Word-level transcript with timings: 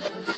Father. 0.00 0.31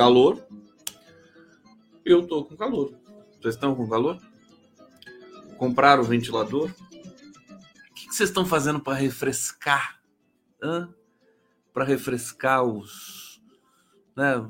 Calor. 0.00 0.42
Eu 2.02 2.26
tô 2.26 2.42
com 2.42 2.56
calor. 2.56 2.98
Vocês 3.38 3.54
estão 3.54 3.74
com 3.74 3.86
calor? 3.86 4.18
Compraram 5.58 6.02
o 6.02 6.06
ventilador? 6.06 6.70
O 6.70 7.94
que 7.94 8.06
vocês 8.06 8.30
estão 8.30 8.46
fazendo 8.46 8.80
para 8.80 8.96
refrescar? 8.96 10.00
Para 11.70 11.84
refrescar 11.84 12.64
os, 12.64 13.42
né, 14.16 14.42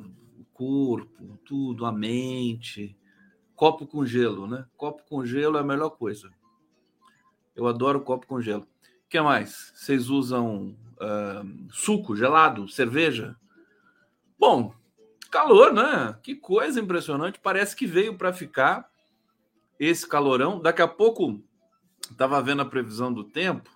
corpo, 0.52 1.36
tudo, 1.44 1.84
a 1.84 1.90
mente. 1.90 2.96
Copo 3.56 3.88
com 3.88 4.06
gelo, 4.06 4.46
né? 4.46 4.64
Copo 4.76 5.02
com 5.08 5.26
gelo 5.26 5.56
é 5.56 5.62
a 5.62 5.64
melhor 5.64 5.90
coisa. 5.90 6.30
Eu 7.56 7.66
adoro 7.66 8.02
copo 8.02 8.24
com 8.24 8.40
gelo. 8.40 8.62
O 8.62 9.08
que 9.08 9.20
mais? 9.20 9.72
Vocês 9.74 10.10
usam 10.10 10.76
uh, 10.92 11.72
suco 11.72 12.14
gelado, 12.14 12.68
cerveja? 12.68 13.36
Bom, 14.38 14.78
calor, 15.30 15.72
né? 15.72 16.18
Que 16.22 16.34
coisa 16.34 16.80
impressionante. 16.80 17.38
Parece 17.40 17.76
que 17.76 17.86
veio 17.86 18.16
para 18.16 18.32
ficar 18.32 18.90
esse 19.78 20.06
calorão. 20.06 20.60
Daqui 20.60 20.82
a 20.82 20.88
pouco, 20.88 21.40
estava 22.10 22.42
vendo 22.42 22.62
a 22.62 22.66
previsão 22.66 23.12
do 23.12 23.24
tempo. 23.24 23.70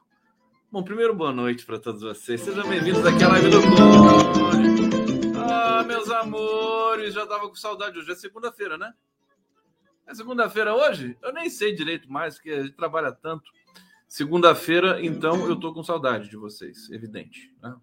Bom, 0.70 0.82
primeiro, 0.82 1.14
boa 1.14 1.32
noite 1.32 1.64
para 1.64 1.78
todos 1.78 2.02
vocês. 2.02 2.40
Sejam 2.40 2.68
bem-vindos 2.68 3.06
aqui 3.06 3.22
à 3.22 3.28
live 3.28 3.50
do 3.50 3.60
Cone. 3.62 4.92
Ah, 5.48 5.84
meus 5.84 6.10
amores, 6.10 7.14
já 7.14 7.24
tava 7.24 7.48
com 7.48 7.54
saudade 7.54 7.96
hoje. 7.98 8.10
É 8.10 8.16
segunda-feira, 8.16 8.76
né? 8.76 8.92
É 10.06 10.14
segunda-feira 10.14 10.74
hoje? 10.74 11.16
Eu 11.22 11.32
nem 11.32 11.48
sei 11.48 11.72
direito 11.74 12.10
mais, 12.12 12.34
porque 12.34 12.50
a 12.50 12.62
gente 12.62 12.74
trabalha 12.74 13.12
tanto. 13.12 13.50
Segunda-feira, 14.08 15.04
então, 15.04 15.48
eu 15.48 15.58
tô 15.58 15.72
com 15.72 15.82
saudade 15.82 16.28
de 16.28 16.36
vocês, 16.36 16.90
evidente. 16.90 17.52
Né? 17.62 17.74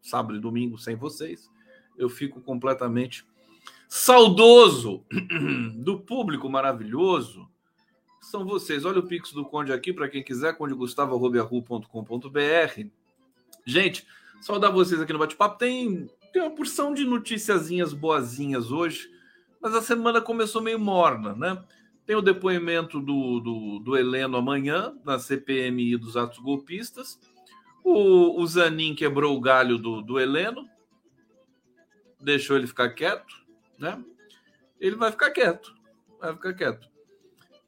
Sábado 0.00 0.36
e 0.36 0.40
domingo 0.40 0.78
sem 0.78 0.96
vocês, 0.96 1.50
eu 1.98 2.08
fico 2.08 2.40
completamente 2.40 3.24
saudoso 3.88 5.04
do 5.76 6.00
público 6.00 6.48
maravilhoso. 6.48 7.48
São 8.20 8.44
vocês. 8.44 8.84
Olha 8.84 8.98
o 8.98 9.06
Pix 9.06 9.32
do 9.32 9.44
Conde 9.44 9.72
aqui, 9.72 9.92
para 9.92 10.08
quem 10.08 10.22
quiser, 10.22 10.56
condegustavo.com.br. 10.56 12.86
Gente, 13.64 14.06
saudar 14.40 14.72
vocês 14.72 15.00
aqui 15.00 15.12
no 15.12 15.18
bate-papo. 15.18 15.58
Tem 15.58 16.08
tem 16.36 16.42
uma 16.42 16.54
porção 16.54 16.92
de 16.92 17.02
noticiazinhas 17.02 17.94
boazinhas 17.94 18.70
hoje, 18.70 19.10
mas 19.58 19.74
a 19.74 19.80
semana 19.80 20.20
começou 20.20 20.60
meio 20.60 20.78
morna, 20.78 21.34
né? 21.34 21.64
Tem 22.04 22.14
o 22.14 22.20
depoimento 22.20 23.00
do, 23.00 23.40
do, 23.40 23.78
do 23.78 23.96
Heleno 23.96 24.36
amanhã, 24.36 24.94
na 25.02 25.18
CPMI 25.18 25.96
dos 25.96 26.14
atos 26.14 26.38
golpistas. 26.38 27.18
O, 27.82 28.38
o 28.38 28.46
Zanin 28.46 28.94
quebrou 28.94 29.34
o 29.34 29.40
galho 29.40 29.78
do, 29.78 30.02
do 30.02 30.20
Heleno, 30.20 30.68
deixou 32.20 32.56
ele 32.56 32.66
ficar 32.66 32.90
quieto, 32.90 33.34
né? 33.78 34.02
Ele 34.80 34.96
vai 34.96 35.10
ficar 35.10 35.30
quieto, 35.30 35.74
vai 36.20 36.32
ficar 36.32 36.54
quieto. 36.54 36.88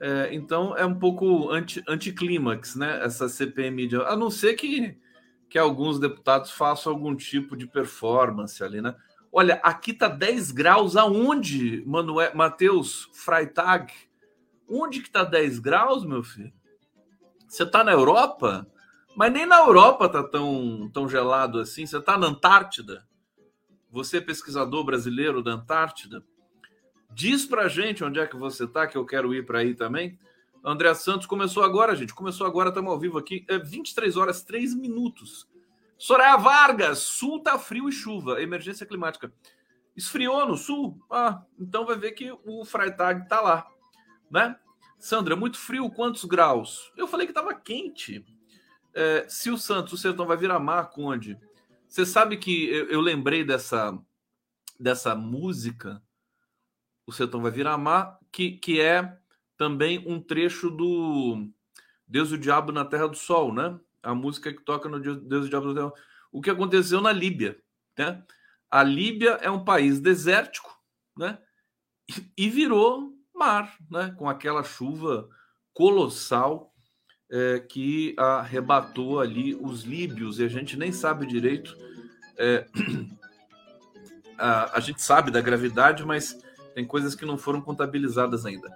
É, 0.01 0.29
então 0.33 0.77
é 0.77 0.87
um 0.87 0.99
pouco 0.99 1.51
anti, 1.51 1.83
anticlímax, 1.89 2.77
né? 2.77 3.03
Essa 3.05 3.29
CPMI, 3.29 3.89
de, 3.89 3.97
a 3.97 4.17
não 4.17 4.31
ser 4.31 4.55
que 4.55 4.97
que 5.49 5.59
alguns 5.59 5.99
deputados 5.99 6.51
façam 6.51 6.93
algum 6.93 7.17
tipo 7.17 7.57
de 7.57 7.67
performance 7.67 8.63
ali, 8.63 8.83
né? 8.83 8.95
Olha, 9.33 9.61
aqui 9.63 9.93
tá 9.93 10.09
10 10.09 10.53
graus 10.53 10.97
aonde, 10.97 11.83
Manuel, 11.87 12.35
Matheus 12.35 13.09
Freitag? 13.13 13.93
Onde 14.69 15.01
que 15.01 15.11
tá 15.11 15.25
10 15.25 15.59
graus, 15.59 16.05
meu 16.05 16.23
filho? 16.23 16.53
Você 17.47 17.65
tá 17.65 17.83
na 17.83 17.93
Europa? 17.93 18.67
Mas 19.17 19.33
nem 19.33 19.47
na 19.47 19.59
Europa 19.59 20.09
tá 20.09 20.23
tão, 20.23 20.91
tão 20.93 21.09
gelado 21.09 21.59
assim. 21.59 21.87
Você 21.87 22.01
tá 22.01 22.19
na 22.19 22.27
Antártida? 22.27 23.07
Você, 23.91 24.21
pesquisador 24.21 24.85
brasileiro 24.85 25.43
da 25.43 25.53
Antártida, 25.53 26.25
diz 27.11 27.47
pra 27.47 27.69
gente 27.69 28.05
onde 28.05 28.21
é 28.21 28.27
que 28.27 28.37
você 28.37 28.67
tá, 28.67 28.87
que 28.87 28.97
eu 28.97 29.07
quero 29.07 29.35
ir 29.35 29.47
para 29.47 29.61
aí 29.61 29.75
também. 29.75 30.19
André 30.65 30.93
Santos 30.95 31.27
começou 31.27 31.63
agora, 31.63 31.97
gente. 31.97 32.15
Começou 32.15 32.47
agora, 32.47 32.69
estamos 32.69 32.91
ao 32.91 32.99
vivo 32.99 33.19
aqui. 33.19 33.45
É 33.49 33.59
23 33.59 34.17
horas, 34.17 34.43
3 34.43 34.75
minutos. 34.75 35.49
Soraya 35.97 36.37
Vargas, 36.37 36.99
sul 36.99 37.43
tá 37.43 37.59
frio 37.59 37.89
e 37.89 37.93
chuva. 37.93 38.43
Emergência 38.43 38.87
climática. 38.87 39.33
Esfriou 39.97 40.47
no 40.47 40.57
sul? 40.57 40.97
Ah, 41.11 41.43
então 41.59 41.85
vai 41.85 41.97
ver 41.97 42.13
que 42.13 42.31
o 42.45 42.65
Freitag 42.65 43.29
tá 43.29 43.41
lá, 43.41 43.67
né? 44.31 44.57
Sandra, 44.99 45.35
muito 45.35 45.59
frio, 45.59 45.91
quantos 45.91 46.25
graus? 46.25 46.93
Eu 46.97 47.09
falei 47.09 47.27
que 47.27 47.33
tava 47.33 47.55
quente. 47.55 48.25
É, 48.95 49.27
se 49.29 49.51
o 49.51 49.57
Santos, 49.57 49.93
o 49.93 49.97
Sertão 49.97 50.27
vai 50.27 50.37
virar 50.37 50.59
mar, 50.59 50.91
onde? 50.97 51.39
Você 51.89 52.05
sabe 52.05 52.37
que 52.37 52.69
eu, 52.69 52.87
eu 52.91 53.01
lembrei 53.01 53.43
dessa, 53.43 53.99
dessa 54.79 55.15
música, 55.15 56.03
o 57.07 57.13
Sertão 57.13 57.41
vai 57.41 57.51
virar 57.51 57.79
mar, 57.79 58.19
que, 58.31 58.53
que 58.53 58.79
é 58.79 59.19
também 59.57 60.05
um 60.07 60.21
trecho 60.21 60.71
do 60.71 61.49
Deus 62.07 62.31
e 62.31 62.35
o 62.35 62.39
Diabo 62.39 62.73
na 62.73 62.85
Terra 62.85 63.09
do 63.09 63.17
Sol, 63.17 63.53
né? 63.53 63.81
A 64.03 64.15
música 64.15 64.53
que 64.53 64.63
toca 64.63 64.89
no 64.89 65.01
Deus 65.01 65.45
e 65.45 65.47
o 65.47 65.49
Diabo 65.49 65.69
na 65.69 65.75
Terra. 65.75 65.93
O 66.31 66.43
que 66.43 66.51
aconteceu 66.51 67.01
na 67.01 67.11
Líbia, 67.11 67.59
né? 67.97 68.23
A 68.71 68.83
Líbia 68.83 69.39
é 69.41 69.51
um 69.51 69.65
país 69.65 69.99
desértico, 69.99 70.79
né? 71.17 71.39
E 72.37 72.51
virou 72.51 73.15
mar, 73.35 73.75
né? 73.91 74.15
Com 74.19 74.29
aquela 74.29 74.63
chuva 74.63 75.29
colossal 75.73 76.68
é, 77.31 77.61
que 77.61 78.15
arrebatou 78.19 79.21
ali 79.21 79.55
os 79.55 79.83
líbios 79.83 80.39
e 80.39 80.45
a 80.45 80.49
gente 80.49 80.77
nem 80.77 80.93
sabe 80.93 81.27
direito. 81.27 81.77
É, 82.37 82.67
a, 84.39 84.77
a 84.77 84.81
gente 84.81 85.03
sabe 85.03 85.31
da 85.31 85.41
gravidade, 85.41 86.05
mas 86.05 86.39
tem 86.75 86.85
coisas 86.85 87.15
que 87.15 87.27
não 87.27 87.37
foram 87.37 87.61
contabilizadas 87.61 88.47
ainda. 88.47 88.69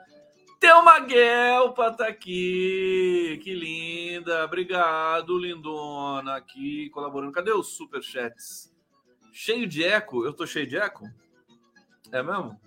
Thelma 0.62 1.00
Guelpa 1.00 1.90
tá 1.93 2.06
aqui. 2.06 3.40
Que 3.43 3.54
linda. 3.54 4.44
Obrigado, 4.44 5.37
lindona, 5.37 6.37
aqui 6.37 6.88
colaborando. 6.90 7.32
Cadê 7.32 7.52
os 7.52 7.69
superchats? 7.76 8.72
Cheio 9.32 9.66
de 9.66 9.82
eco? 9.82 10.25
Eu 10.25 10.32
tô 10.32 10.46
cheio 10.46 10.66
de 10.69 10.76
eco? 10.76 11.04
É 12.12 12.22
mesmo? 12.22 12.60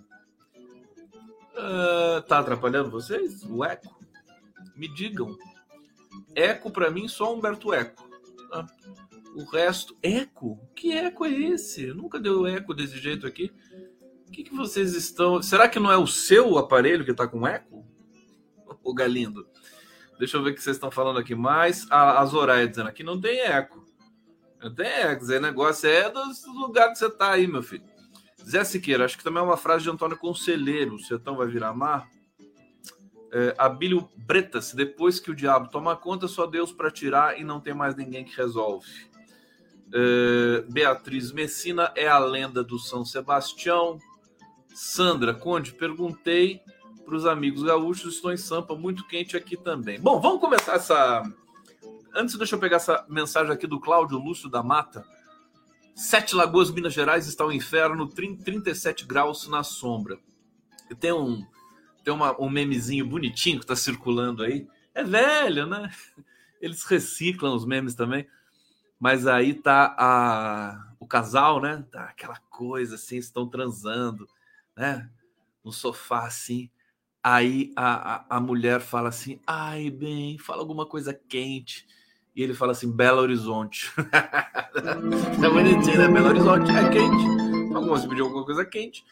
Uh, 1.54 2.20
tá 2.28 2.40
atrapalhando 2.40 2.90
vocês? 2.90 3.42
O 3.44 3.64
eco? 3.64 3.96
Me 4.76 4.88
digam. 4.88 5.34
Eco 6.34 6.70
para 6.70 6.90
mim 6.90 7.08
só 7.08 7.34
Humberto 7.34 7.72
Eco. 7.72 8.08
Ah, 8.52 8.66
O 9.34 9.44
resto, 9.44 9.96
eco? 10.02 10.58
Que 10.74 10.92
eco 10.92 11.24
é 11.24 11.30
esse? 11.30 11.88
Nunca 11.88 12.18
deu 12.18 12.46
eco 12.46 12.72
desse 12.72 12.98
jeito 12.98 13.26
aqui. 13.26 13.52
O 14.26 14.30
que, 14.30 14.42
que 14.44 14.54
vocês 14.54 14.94
estão. 14.94 15.42
Será 15.42 15.68
que 15.68 15.78
não 15.78 15.90
é 15.90 15.96
o 15.96 16.06
seu 16.06 16.58
aparelho 16.58 17.04
que 17.04 17.10
está 17.10 17.28
com 17.28 17.46
eco? 17.46 17.86
O 18.82 18.94
Galindo. 18.94 19.46
Deixa 20.18 20.36
eu 20.36 20.42
ver 20.42 20.50
o 20.50 20.54
que 20.54 20.62
vocês 20.62 20.76
estão 20.76 20.90
falando 20.90 21.18
aqui 21.18 21.34
mais. 21.34 21.86
A, 21.90 22.20
a 22.20 22.24
Zoraia 22.24 22.66
dizendo 22.66 22.88
aqui 22.88 23.02
não 23.02 23.20
tem 23.20 23.40
eco. 23.40 23.86
Não 24.62 24.74
tem 24.74 24.86
eco. 24.86 25.24
Esse 25.24 25.38
negócio 25.38 25.88
é 25.88 26.10
do 26.10 26.22
lugar 26.54 26.90
que 26.90 26.98
você 26.98 27.06
está 27.06 27.32
aí, 27.32 27.46
meu 27.46 27.62
filho. 27.62 27.84
Zé 28.48 28.64
Siqueira, 28.64 29.04
acho 29.04 29.18
que 29.18 29.24
também 29.24 29.42
é 29.42 29.44
uma 29.44 29.56
frase 29.56 29.84
de 29.84 29.90
Antônio 29.90 30.16
Conselheiro. 30.16 30.94
O 30.94 31.00
sertão 31.00 31.36
vai 31.36 31.46
virar 31.46 31.74
mar. 31.74 32.08
É, 33.38 33.54
Abílio 33.58 34.08
Bretas, 34.16 34.72
depois 34.72 35.20
que 35.20 35.30
o 35.30 35.34
diabo 35.34 35.68
toma 35.68 35.94
conta, 35.94 36.26
só 36.26 36.46
Deus 36.46 36.72
para 36.72 36.90
tirar 36.90 37.38
e 37.38 37.44
não 37.44 37.60
tem 37.60 37.74
mais 37.74 37.94
ninguém 37.94 38.24
que 38.24 38.34
resolve. 38.34 38.88
É, 39.92 40.64
Beatriz 40.70 41.32
Messina 41.32 41.92
é 41.94 42.08
a 42.08 42.18
lenda 42.18 42.64
do 42.64 42.78
São 42.78 43.04
Sebastião. 43.04 43.98
Sandra 44.74 45.34
Conde, 45.34 45.74
perguntei 45.74 46.62
para 47.04 47.14
os 47.14 47.26
amigos 47.26 47.62
gaúchos, 47.62 48.14
estou 48.14 48.32
em 48.32 48.38
Sampa, 48.38 48.74
muito 48.74 49.06
quente 49.06 49.36
aqui 49.36 49.54
também. 49.54 50.00
Bom, 50.00 50.18
vamos 50.18 50.40
começar 50.40 50.76
essa. 50.76 51.22
Antes, 52.14 52.38
deixa 52.38 52.56
eu 52.56 52.58
pegar 52.58 52.76
essa 52.76 53.04
mensagem 53.06 53.52
aqui 53.52 53.66
do 53.66 53.78
Cláudio 53.78 54.16
Lúcio 54.16 54.48
da 54.48 54.62
Mata. 54.62 55.04
Sete 55.94 56.34
Lagoas, 56.34 56.70
Minas 56.70 56.94
Gerais, 56.94 57.26
está 57.26 57.44
o 57.44 57.48
um 57.48 57.52
inferno, 57.52 58.08
37 58.08 59.04
graus 59.04 59.46
na 59.46 59.62
sombra. 59.62 60.18
Tem 60.98 61.12
um, 61.12 61.44
tem 62.06 62.14
uma, 62.14 62.40
um 62.40 62.48
memezinho 62.48 63.04
bonitinho 63.04 63.58
que 63.58 63.64
está 63.64 63.74
circulando 63.74 64.44
aí. 64.44 64.64
É 64.94 65.02
velho, 65.02 65.66
né? 65.66 65.90
Eles 66.62 66.84
reciclam 66.84 67.52
os 67.52 67.66
memes 67.66 67.96
também. 67.96 68.28
Mas 68.96 69.26
aí 69.26 69.52
tá 69.52 69.92
a, 69.98 70.94
o 71.00 71.06
casal, 71.06 71.60
né? 71.60 71.84
Tá 71.90 72.04
aquela 72.04 72.36
coisa 72.48 72.94
assim, 72.94 73.16
estão 73.16 73.48
transando, 73.48 74.28
né? 74.76 75.10
No 75.64 75.72
sofá 75.72 76.26
assim. 76.26 76.70
Aí 77.20 77.72
a, 77.74 78.14
a, 78.14 78.36
a 78.36 78.40
mulher 78.40 78.80
fala 78.80 79.08
assim: 79.08 79.40
ai, 79.44 79.90
bem, 79.90 80.38
fala 80.38 80.62
alguma 80.62 80.86
coisa 80.86 81.12
quente. 81.12 81.88
E 82.36 82.40
ele 82.40 82.54
fala 82.54 82.70
assim: 82.70 82.90
Belo 82.90 83.20
Horizonte. 83.20 83.90
é 85.44 85.48
bonitinho, 85.50 85.98
né? 85.98 86.06
Belo 86.08 86.28
Horizonte 86.28 86.70
é 86.70 86.88
quente. 86.88 87.74
Algumas 87.74 88.06
pediu 88.06 88.26
alguma 88.26 88.44
coisa 88.44 88.64
quente. 88.64 89.04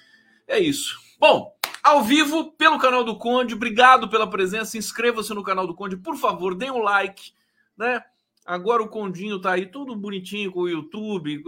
É 0.47 0.61
isso. 0.61 1.03
Bom, 1.19 1.54
ao 1.85 2.03
vivo 2.03 2.51
pelo 2.53 2.79
canal 2.79 3.05
do 3.05 3.19
Conde. 3.19 3.55
Obrigado 3.55 4.09
pela 4.09 4.29
presença. 4.29 4.79
Inscreva-se 4.79 5.35
no 5.35 5.45
canal 5.45 5.67
do 5.67 5.75
Conde, 5.75 5.99
por 5.99 6.17
favor, 6.17 6.55
dê 6.55 6.71
um 6.71 6.79
like, 6.79 7.33
né? 7.77 8.03
Agora 8.47 8.83
o 8.83 8.89
Condinho 8.89 9.41
tá 9.41 9.53
aí 9.53 9.67
tudo 9.67 9.95
bonitinho 9.95 10.51
com 10.51 10.61
o 10.61 10.69
YouTube. 10.69 11.43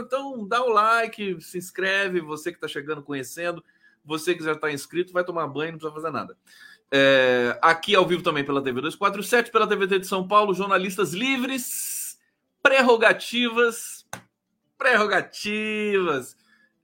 Então 0.00 0.46
dá 0.46 0.62
o 0.62 0.68
like, 0.68 1.40
se 1.40 1.56
inscreve, 1.56 2.20
você 2.20 2.52
que 2.52 2.60
tá 2.60 2.68
chegando 2.68 3.02
conhecendo, 3.02 3.64
você 4.04 4.34
que 4.34 4.44
já 4.44 4.52
está 4.52 4.70
inscrito, 4.70 5.12
vai 5.12 5.24
tomar 5.24 5.46
banho, 5.46 5.72
não 5.72 5.78
precisa 5.78 5.94
fazer 5.94 6.10
nada. 6.10 6.36
É, 6.90 7.58
aqui 7.60 7.94
ao 7.94 8.06
vivo 8.06 8.22
também 8.22 8.44
pela 8.44 8.62
TV 8.62 8.80
247, 8.80 9.50
pela 9.50 9.66
TVT 9.66 10.00
de 10.00 10.06
São 10.06 10.26
Paulo, 10.26 10.54
jornalistas 10.54 11.12
livres, 11.12 12.18
prerrogativas, 12.62 14.06
prerrogativas. 14.78 16.34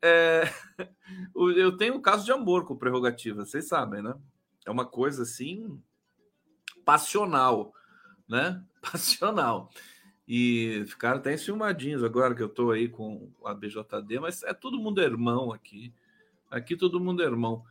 É, 0.02 0.52
eu 1.34 1.76
tenho 1.76 1.94
um 1.94 2.00
caso 2.00 2.24
de 2.24 2.32
amor 2.32 2.64
com 2.64 2.76
prerrogativa, 2.76 3.44
vocês 3.44 3.68
sabem, 3.68 4.02
né? 4.02 4.14
É 4.66 4.70
uma 4.70 4.84
coisa 4.84 5.22
assim 5.22 5.80
passional, 6.84 7.72
né? 8.28 8.62
Passional. 8.80 9.70
E 10.26 10.84
ficaram 10.86 11.18
até 11.18 11.34
enciumadinhos 11.34 12.02
agora 12.02 12.34
que 12.34 12.42
eu 12.42 12.48
tô 12.48 12.70
aí 12.70 12.88
com 12.88 13.30
a 13.44 13.52
BJD, 13.52 14.20
mas 14.20 14.42
é 14.42 14.54
todo 14.54 14.78
mundo 14.78 15.02
irmão 15.02 15.52
aqui. 15.52 15.92
Aqui 16.50 16.76
todo 16.76 17.00
mundo 17.00 17.22
é 17.22 17.26
irmão. 17.26 17.64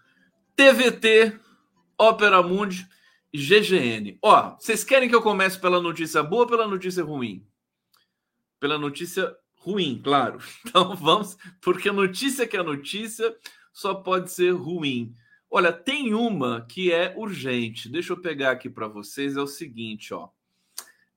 TVT, 0.56 1.40
Ópera 1.98 2.44
Mundi 2.44 2.88
e 3.32 3.38
GGN. 3.40 4.20
Ó, 4.22 4.56
vocês 4.56 4.84
querem 4.84 5.10
que 5.10 5.16
eu 5.16 5.22
comece 5.22 5.60
pela 5.60 5.82
notícia 5.82 6.22
boa 6.22 6.44
ou 6.44 6.48
pela 6.48 6.68
notícia 6.68 7.04
ruim? 7.04 7.46
Pela 8.60 8.78
notícia 8.78 9.36
ruim, 9.64 10.02
claro. 10.04 10.40
Então 10.66 10.96
vamos, 10.96 11.38
porque 11.62 11.92
notícia 11.92 12.46
que 12.48 12.58
é 12.58 12.64
notícia 12.64 13.36
só 13.72 13.94
pode 13.96 14.32
ser 14.32 14.52
ruim. 14.52 15.16
Olha, 15.50 15.72
tem 15.72 16.14
uma 16.14 16.66
que 16.68 16.92
é 16.92 17.14
urgente. 17.16 17.90
Deixa 17.90 18.14
eu 18.14 18.22
pegar 18.22 18.52
aqui 18.52 18.70
para 18.70 18.88
vocês. 18.88 19.38
É 19.38 19.42
o 19.42 19.48
seguinte, 19.48 20.14
ó. 20.14 20.30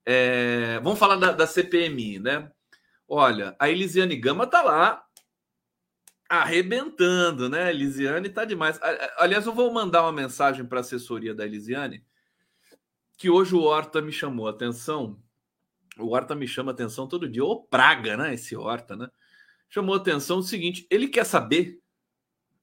É, 0.05 0.79
vamos 0.81 0.99
falar 0.99 1.15
da, 1.15 1.31
da, 1.31 1.47
CPMI, 1.47 2.19
né? 2.19 2.51
Olha, 3.07 3.55
a 3.59 3.69
Elisiane 3.69 4.15
Gama 4.15 4.47
tá 4.47 4.61
lá 4.61 5.03
arrebentando, 6.29 7.49
né? 7.49 7.63
A 7.63 7.69
Elisiane 7.71 8.29
tá 8.29 8.45
demais. 8.45 8.79
Aliás, 9.17 9.45
eu 9.45 9.53
vou 9.53 9.73
mandar 9.73 10.03
uma 10.03 10.11
mensagem 10.11 10.65
para 10.65 10.79
a 10.79 10.81
assessoria 10.81 11.33
da 11.33 11.45
Elisiane 11.45 12.03
que 13.17 13.29
hoje 13.29 13.55
o 13.55 13.63
Horta 13.63 14.01
me 14.01 14.11
chamou 14.11 14.47
a 14.47 14.51
atenção 14.51 15.19
o 15.99 16.09
Horta 16.09 16.35
me 16.35 16.47
chama 16.47 16.71
atenção 16.71 17.07
todo 17.07 17.29
dia. 17.29 17.43
Ô, 17.43 17.63
praga, 17.63 18.17
né? 18.17 18.33
Esse 18.33 18.55
Horta, 18.55 18.95
né? 18.95 19.09
Chamou 19.69 19.95
atenção 19.95 20.39
o 20.39 20.43
seguinte: 20.43 20.87
ele 20.89 21.07
quer 21.07 21.25
saber, 21.25 21.81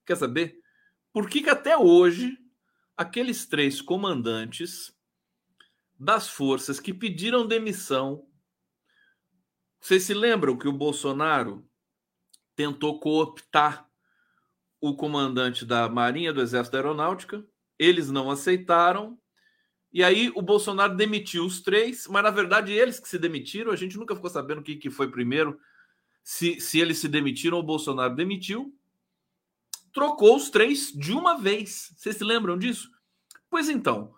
quer 0.06 0.16
saber 0.16 0.58
por 1.12 1.28
que, 1.28 1.42
que 1.42 1.50
até 1.50 1.76
hoje 1.76 2.38
aqueles 2.96 3.46
três 3.46 3.80
comandantes 3.80 4.94
das 5.98 6.28
forças 6.28 6.80
que 6.80 6.92
pediram 6.92 7.46
demissão. 7.46 8.26
Vocês 9.80 10.02
se 10.04 10.14
lembram 10.14 10.56
que 10.56 10.68
o 10.68 10.72
Bolsonaro 10.72 11.68
tentou 12.56 12.98
cooptar 12.98 13.88
o 14.80 14.96
comandante 14.96 15.64
da 15.64 15.88
Marinha 15.88 16.32
do 16.32 16.40
Exército 16.40 16.72
da 16.72 16.78
Aeronáutica? 16.78 17.46
Eles 17.78 18.10
não 18.10 18.30
aceitaram 18.30 19.18
e 19.94 20.02
aí 20.02 20.32
o 20.34 20.42
Bolsonaro 20.42 20.96
demitiu 20.96 21.46
os 21.46 21.60
três, 21.60 22.08
mas 22.08 22.24
na 22.24 22.30
verdade 22.30 22.72
eles 22.72 22.98
que 22.98 23.08
se 23.08 23.16
demitiram, 23.16 23.70
a 23.70 23.76
gente 23.76 23.96
nunca 23.96 24.16
ficou 24.16 24.28
sabendo 24.28 24.58
o 24.58 24.64
que, 24.64 24.74
que 24.74 24.90
foi 24.90 25.08
primeiro, 25.08 25.56
se, 26.20 26.60
se 26.60 26.80
eles 26.80 26.98
se 26.98 27.06
demitiram 27.06 27.58
ou 27.58 27.62
o 27.62 27.66
Bolsonaro 27.66 28.12
demitiu. 28.12 28.76
Trocou 29.92 30.34
os 30.34 30.50
três 30.50 30.90
de 30.92 31.12
uma 31.12 31.38
vez. 31.38 31.94
Vocês 31.96 32.16
se 32.16 32.24
lembram 32.24 32.58
disso? 32.58 32.90
Pois 33.48 33.68
então, 33.68 34.12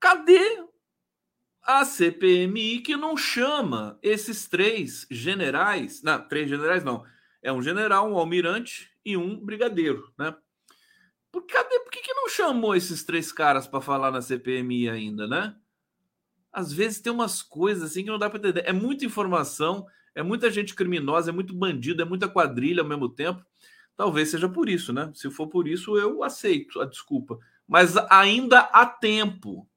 cadê 0.00 0.64
a 1.60 1.84
CPMI 1.84 2.80
que 2.80 2.96
não 2.96 3.18
chama 3.18 3.98
esses 4.02 4.48
três 4.48 5.06
generais? 5.10 6.02
Não, 6.02 6.26
três 6.26 6.48
generais 6.48 6.82
não. 6.82 7.04
É 7.42 7.52
um 7.52 7.60
general, 7.60 8.10
um 8.10 8.16
almirante 8.16 8.90
e 9.04 9.14
um 9.14 9.38
brigadeiro, 9.38 10.10
né? 10.16 10.34
Por, 11.36 11.46
cadê, 11.46 11.80
por 11.80 11.90
que, 11.90 12.00
que 12.00 12.14
não 12.14 12.30
chamou 12.30 12.74
esses 12.74 13.04
três 13.04 13.30
caras 13.30 13.66
para 13.66 13.82
falar 13.82 14.10
na 14.10 14.22
CPMI 14.22 14.88
ainda, 14.88 15.26
né? 15.26 15.54
Às 16.50 16.72
vezes 16.72 16.98
tem 16.98 17.12
umas 17.12 17.42
coisas 17.42 17.90
assim 17.90 18.02
que 18.02 18.08
não 18.08 18.18
dá 18.18 18.30
para 18.30 18.38
entender. 18.38 18.62
É 18.64 18.72
muita 18.72 19.04
informação, 19.04 19.84
é 20.14 20.22
muita 20.22 20.50
gente 20.50 20.74
criminosa, 20.74 21.30
é 21.30 21.34
muito 21.34 21.54
bandido, 21.54 22.00
é 22.00 22.06
muita 22.06 22.26
quadrilha 22.26 22.80
ao 22.80 22.88
mesmo 22.88 23.10
tempo. 23.10 23.44
Talvez 23.94 24.30
seja 24.30 24.48
por 24.48 24.66
isso, 24.66 24.94
né? 24.94 25.12
Se 25.14 25.30
for 25.30 25.46
por 25.46 25.68
isso, 25.68 25.98
eu 25.98 26.22
aceito 26.22 26.80
a 26.80 26.86
desculpa. 26.86 27.38
Mas 27.68 27.98
ainda 28.08 28.60
há 28.60 28.86
tempo 28.86 29.68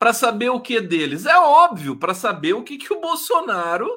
para 0.00 0.12
saber 0.12 0.48
o 0.48 0.60
que 0.60 0.80
deles. 0.80 1.24
É 1.24 1.38
óbvio, 1.38 1.96
para 1.96 2.14
saber 2.14 2.54
o 2.54 2.64
que, 2.64 2.78
que 2.78 2.92
o 2.92 3.00
Bolsonaro 3.00 3.88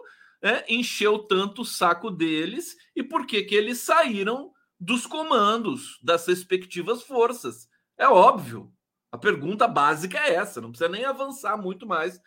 é, 0.43 0.63
encheu 0.71 1.17
tanto 1.17 1.63
o 1.63 1.65
saco 1.65 2.11
deles 2.11 2.77
e 2.95 3.01
por 3.01 3.25
que, 3.25 3.41
que 3.41 3.55
eles 3.55 3.79
saíram 3.79 4.53
dos 4.79 5.05
comandos 5.05 5.99
das 6.01 6.25
respectivas 6.25 7.03
forças. 7.03 7.69
É 7.97 8.07
óbvio. 8.07 8.71
A 9.11 9.17
pergunta 9.17 9.67
básica 9.67 10.19
é 10.19 10.35
essa, 10.35 10.61
não 10.61 10.69
precisa 10.69 10.89
nem 10.89 11.03
avançar 11.03 11.57
muito 11.57 11.85
mais 11.85 12.21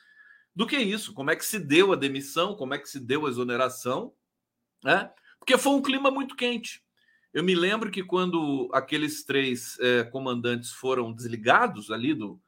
do 0.55 0.67
que 0.67 0.77
isso. 0.77 1.15
Como 1.15 1.31
é 1.31 1.37
que 1.37 1.45
se 1.45 1.59
deu 1.59 1.93
a 1.93 1.97
demissão? 1.97 2.57
Como 2.57 2.75
é 2.75 2.79
que 2.79 2.89
se 2.89 3.01
deu 3.01 3.25
a 3.25 3.31
exoneração? 3.31 4.13
Né? 4.85 5.11
Porque 5.39 5.57
foi 5.57 5.73
um 5.73 5.83
clima 5.83 6.11
muito 6.11 6.35
quente. 6.37 6.83
Eu 7.33 7.43
me 7.43 7.55
lembro 7.55 7.91
que 7.91 8.03
quando 8.03 8.69
aqueles 8.75 9.25
três 9.25 9.79
é, 9.81 10.05
comandantes 10.05 10.73
foram 10.73 11.13
desligados 11.13 11.91
ali 11.91 12.13
do, 12.13 12.39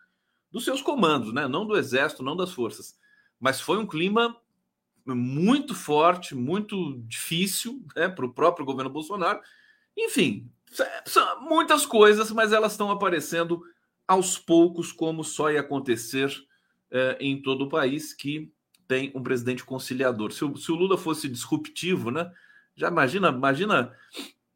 dos 0.50 0.64
seus 0.64 0.82
comandos, 0.82 1.32
né? 1.32 1.49
não 1.49 1.64
do 1.64 1.76
exército, 1.76 2.23
não 2.23 2.37
das 2.37 2.52
forças, 2.52 2.99
mas 3.40 3.61
foi 3.61 3.78
um 3.78 3.87
clima 3.87 4.37
muito 5.06 5.75
forte, 5.75 6.34
muito 6.34 6.99
difícil 7.06 7.84
né, 7.94 8.08
para 8.08 8.25
o 8.25 8.32
próprio 8.32 8.64
governo 8.64 8.90
Bolsonaro 8.90 9.40
enfim, 9.96 10.50
são 11.04 11.40
muitas 11.42 11.86
coisas, 11.86 12.30
mas 12.30 12.52
elas 12.52 12.72
estão 12.72 12.90
aparecendo 12.90 13.62
aos 14.06 14.38
poucos, 14.38 14.92
como 14.92 15.24
só 15.24 15.50
ia 15.50 15.60
acontecer 15.60 16.30
é, 16.90 17.16
em 17.20 17.40
todo 17.40 17.64
o 17.64 17.68
país 17.68 18.12
que 18.12 18.52
tem 18.86 19.10
um 19.14 19.22
presidente 19.22 19.64
conciliador. 19.64 20.32
Se 20.32 20.44
o, 20.44 20.56
se 20.56 20.70
o, 20.70 20.74
Lula 20.74 20.98
fosse 20.98 21.28
disruptivo, 21.28 22.10
né? 22.10 22.30
Já 22.76 22.88
imagina, 22.88 23.28
imagina 23.28 23.94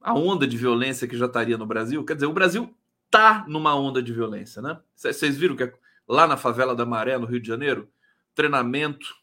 a 0.00 0.12
onda 0.12 0.46
de 0.46 0.56
violência 0.56 1.08
que 1.08 1.16
já 1.16 1.26
estaria 1.26 1.56
no 1.56 1.66
Brasil. 1.66 2.04
Quer 2.04 2.14
dizer, 2.14 2.26
o 2.26 2.32
Brasil 2.32 2.74
tá 3.10 3.44
numa 3.48 3.74
onda 3.74 4.02
de 4.02 4.12
violência, 4.12 4.60
né? 4.60 4.78
Vocês 4.94 5.36
viram 5.36 5.56
que 5.56 5.72
lá 6.06 6.26
na 6.26 6.36
favela 6.36 6.74
da 6.74 6.84
Maré, 6.84 7.16
no 7.16 7.26
Rio 7.26 7.40
de 7.40 7.48
Janeiro, 7.48 7.88
treinamento 8.34 9.14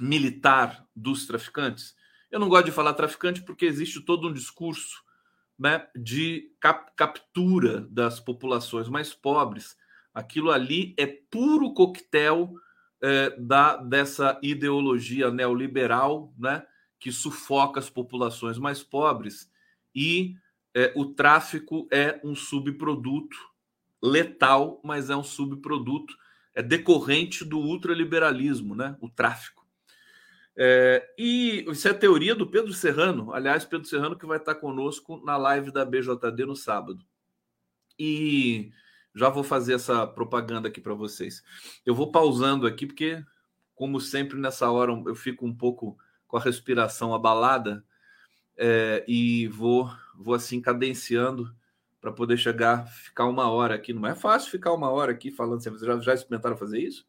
militar 0.00 0.84
dos 0.94 1.26
traficantes. 1.26 1.94
Eu 2.30 2.40
não 2.40 2.48
gosto 2.48 2.66
de 2.66 2.72
falar 2.72 2.94
traficante 2.94 3.42
porque 3.42 3.64
existe 3.64 4.00
todo 4.00 4.28
um 4.28 4.32
discurso 4.32 5.02
né, 5.58 5.86
de 5.96 6.50
cap 6.60 6.92
captura 6.96 7.80
das 7.90 8.20
populações 8.20 8.88
mais 8.88 9.14
pobres. 9.14 9.76
Aquilo 10.14 10.50
ali 10.50 10.94
é 10.98 11.06
puro 11.06 11.72
coquetel 11.74 12.54
é, 13.02 13.30
da, 13.38 13.76
dessa 13.76 14.38
ideologia 14.42 15.30
neoliberal 15.30 16.32
né, 16.38 16.64
que 16.98 17.12
sufoca 17.12 17.78
as 17.78 17.90
populações 17.90 18.58
mais 18.58 18.82
pobres 18.82 19.50
e 19.94 20.34
é, 20.74 20.92
o 20.94 21.06
tráfico 21.06 21.88
é 21.90 22.20
um 22.22 22.34
subproduto 22.34 23.36
letal, 24.02 24.78
mas 24.84 25.08
é 25.08 25.16
um 25.16 25.24
subproduto 25.24 26.14
é 26.54 26.62
decorrente 26.62 27.44
do 27.44 27.58
ultraliberalismo, 27.58 28.74
né? 28.74 28.96
O 29.00 29.10
tráfico. 29.10 29.65
É, 30.58 31.06
e 31.18 31.66
isso 31.68 31.86
é 31.86 31.90
a 31.90 31.98
teoria 31.98 32.34
do 32.34 32.46
Pedro 32.46 32.72
Serrano. 32.72 33.32
Aliás, 33.32 33.64
Pedro 33.64 33.86
Serrano 33.86 34.16
que 34.16 34.26
vai 34.26 34.38
estar 34.38 34.54
conosco 34.54 35.22
na 35.24 35.36
live 35.36 35.70
da 35.70 35.84
BJD 35.84 36.46
no 36.46 36.56
sábado. 36.56 37.04
E 37.98 38.70
já 39.14 39.28
vou 39.28 39.44
fazer 39.44 39.74
essa 39.74 40.06
propaganda 40.06 40.68
aqui 40.68 40.80
para 40.80 40.94
vocês. 40.94 41.42
Eu 41.84 41.94
vou 41.94 42.10
pausando 42.10 42.66
aqui, 42.66 42.86
porque, 42.86 43.22
como 43.74 44.00
sempre, 44.00 44.38
nessa 44.38 44.70
hora 44.70 44.92
eu 45.06 45.14
fico 45.14 45.46
um 45.46 45.54
pouco 45.54 45.98
com 46.26 46.36
a 46.36 46.40
respiração 46.40 47.14
abalada 47.14 47.84
é, 48.56 49.04
e 49.06 49.48
vou, 49.48 49.90
vou 50.14 50.34
assim 50.34 50.60
cadenciando 50.60 51.54
para 52.00 52.12
poder 52.12 52.36
chegar, 52.36 52.86
ficar 52.86 53.26
uma 53.26 53.50
hora 53.50 53.74
aqui. 53.74 53.92
Não 53.92 54.06
é 54.06 54.14
fácil 54.14 54.50
ficar 54.50 54.72
uma 54.72 54.90
hora 54.90 55.12
aqui 55.12 55.30
falando. 55.30 55.62
Vocês 55.62 55.80
já, 55.80 55.98
já 55.98 56.14
experimentaram 56.14 56.56
fazer 56.56 56.78
isso? 56.78 57.06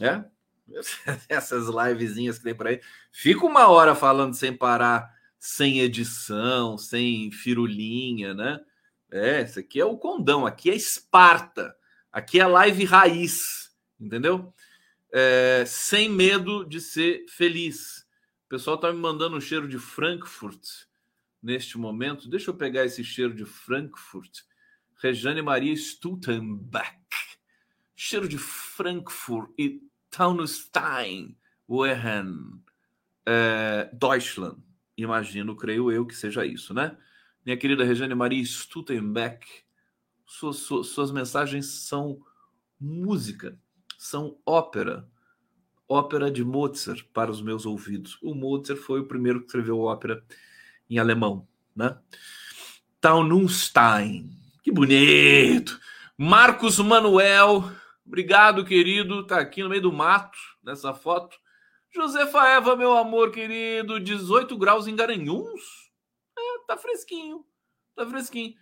É? 0.00 0.24
Essas 1.28 1.68
livezinhas 1.68 2.38
que 2.38 2.44
tem 2.44 2.54
por 2.54 2.66
aí. 2.66 2.80
Fica 3.10 3.46
uma 3.46 3.68
hora 3.68 3.94
falando 3.94 4.34
sem 4.34 4.56
parar, 4.56 5.12
sem 5.38 5.80
edição, 5.80 6.76
sem 6.76 7.30
firulinha, 7.30 8.34
né? 8.34 8.60
É, 9.10 9.42
isso 9.42 9.58
aqui 9.58 9.80
é 9.80 9.84
o 9.84 9.96
condão, 9.96 10.46
aqui 10.46 10.70
é 10.70 10.74
Esparta, 10.74 11.74
aqui 12.12 12.38
é 12.38 12.46
live 12.46 12.84
raiz, 12.84 13.74
entendeu? 13.98 14.52
É, 15.10 15.64
sem 15.66 16.10
medo 16.10 16.64
de 16.64 16.80
ser 16.80 17.24
feliz. 17.28 18.06
O 18.44 18.48
pessoal 18.48 18.76
tá 18.76 18.92
me 18.92 18.98
mandando 18.98 19.36
um 19.36 19.40
cheiro 19.40 19.66
de 19.66 19.78
Frankfurt 19.78 20.88
neste 21.42 21.78
momento. 21.78 22.28
Deixa 22.28 22.50
eu 22.50 22.54
pegar 22.54 22.84
esse 22.84 23.02
cheiro 23.02 23.34
de 23.34 23.46
Frankfurt. 23.46 24.40
Rejane 24.96 25.40
Maria 25.40 25.72
Stuttenbeck. 25.72 26.98
Cheiro 27.94 28.28
de 28.28 28.38
Frankfurt 28.38 29.50
e 29.58 29.80
Taunusstein, 30.10 31.36
Wehen, 31.68 32.62
é, 33.26 33.90
Deutschland. 33.92 34.56
Imagino, 34.96 35.54
creio 35.54 35.92
eu, 35.92 36.06
que 36.06 36.14
seja 36.14 36.44
isso, 36.44 36.74
né? 36.74 36.96
Minha 37.44 37.56
querida 37.56 37.84
Rejane 37.84 38.14
Maria 38.14 38.42
Stuttenbeck, 38.42 39.46
suas, 40.26 40.56
suas, 40.56 40.88
suas 40.88 41.10
mensagens 41.10 41.66
são 41.66 42.20
música, 42.80 43.58
são 43.96 44.38
ópera. 44.44 45.08
Ópera 45.88 46.30
de 46.30 46.44
Mozart 46.44 47.02
para 47.14 47.30
os 47.30 47.40
meus 47.40 47.64
ouvidos. 47.64 48.18
O 48.22 48.34
Mozart 48.34 48.78
foi 48.78 49.00
o 49.00 49.06
primeiro 49.06 49.40
que 49.40 49.46
escreveu 49.46 49.78
ópera 49.80 50.22
em 50.90 50.98
alemão, 50.98 51.48
né? 51.74 51.96
Taunusstein. 53.00 54.30
Que 54.62 54.70
bonito! 54.70 55.80
Marcos 56.16 56.78
Manuel, 56.78 57.70
obrigado, 58.08 58.64
querido. 58.64 59.24
Tá 59.26 59.38
aqui 59.38 59.62
no 59.62 59.68
meio 59.68 59.82
do 59.82 59.92
mato, 59.92 60.38
nessa 60.62 60.92
foto. 60.92 61.38
Josefa 61.94 62.46
Eva, 62.48 62.74
meu 62.74 62.96
amor 62.96 63.30
querido, 63.30 64.00
18 64.00 64.56
graus 64.56 64.86
em 64.86 64.96
Garanhuns. 64.96 65.90
É, 66.36 66.66
tá 66.66 66.76
fresquinho. 66.76 67.44
Tá 67.94 68.04
fresquinho. 68.06 68.54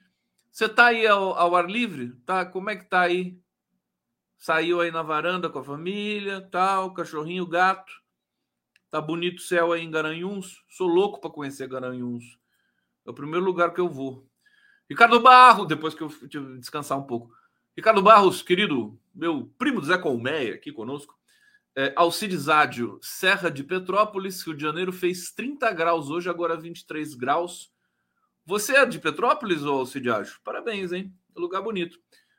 Você 0.50 0.68
tá 0.68 0.86
aí 0.86 1.06
ao, 1.06 1.34
ao, 1.34 1.56
ar 1.56 1.68
livre? 1.68 2.12
Tá? 2.24 2.44
Como 2.44 2.70
é 2.70 2.76
que 2.76 2.84
tá 2.84 3.02
aí? 3.02 3.38
Saiu 4.38 4.80
aí 4.80 4.90
na 4.90 5.02
varanda 5.02 5.48
com 5.48 5.58
a 5.58 5.64
família, 5.64 6.40
tal, 6.50 6.92
cachorrinho, 6.92 7.46
gato. 7.46 7.92
Tá 8.90 9.00
bonito 9.00 9.38
o 9.38 9.42
céu 9.42 9.72
aí 9.72 9.82
em 9.82 9.90
Garanhuns. 9.90 10.64
Sou 10.68 10.86
louco 10.86 11.20
para 11.20 11.30
conhecer 11.30 11.68
Garanhuns. 11.68 12.38
É 13.04 13.10
o 13.10 13.14
primeiro 13.14 13.44
lugar 13.44 13.72
que 13.72 13.80
eu 13.80 13.88
vou. 13.88 14.26
Ricardo 14.88 15.20
Barros, 15.20 15.66
depois 15.66 15.94
que 15.94 16.02
eu 16.02 16.08
descansar 16.58 16.98
um 16.98 17.02
pouco. 17.02 17.34
Ricardo 17.76 18.00
Barros, 18.00 18.40
querido, 18.40 18.98
meu 19.16 19.50
primo 19.58 19.82
Zé 19.82 19.96
Colmeia 19.96 20.54
aqui 20.54 20.70
conosco. 20.70 21.16
É, 21.74 21.92
Alcides 21.96 22.48
Ádio, 22.48 22.98
Serra 23.02 23.50
de 23.50 23.64
Petrópolis, 23.64 24.42
Rio 24.42 24.54
de 24.54 24.62
Janeiro, 24.62 24.92
fez 24.92 25.30
30 25.32 25.70
graus 25.72 26.08
hoje, 26.08 26.28
agora 26.28 26.56
23 26.56 27.14
graus. 27.14 27.72
Você 28.44 28.76
é 28.76 28.86
de 28.86 28.98
Petrópolis, 28.98 29.62
ou 29.62 29.80
Alcides 29.80 30.12
Ádio? 30.12 30.40
Parabéns, 30.44 30.92
hein? 30.92 31.12
Lugar 31.34 31.60
bonito. 31.62 31.98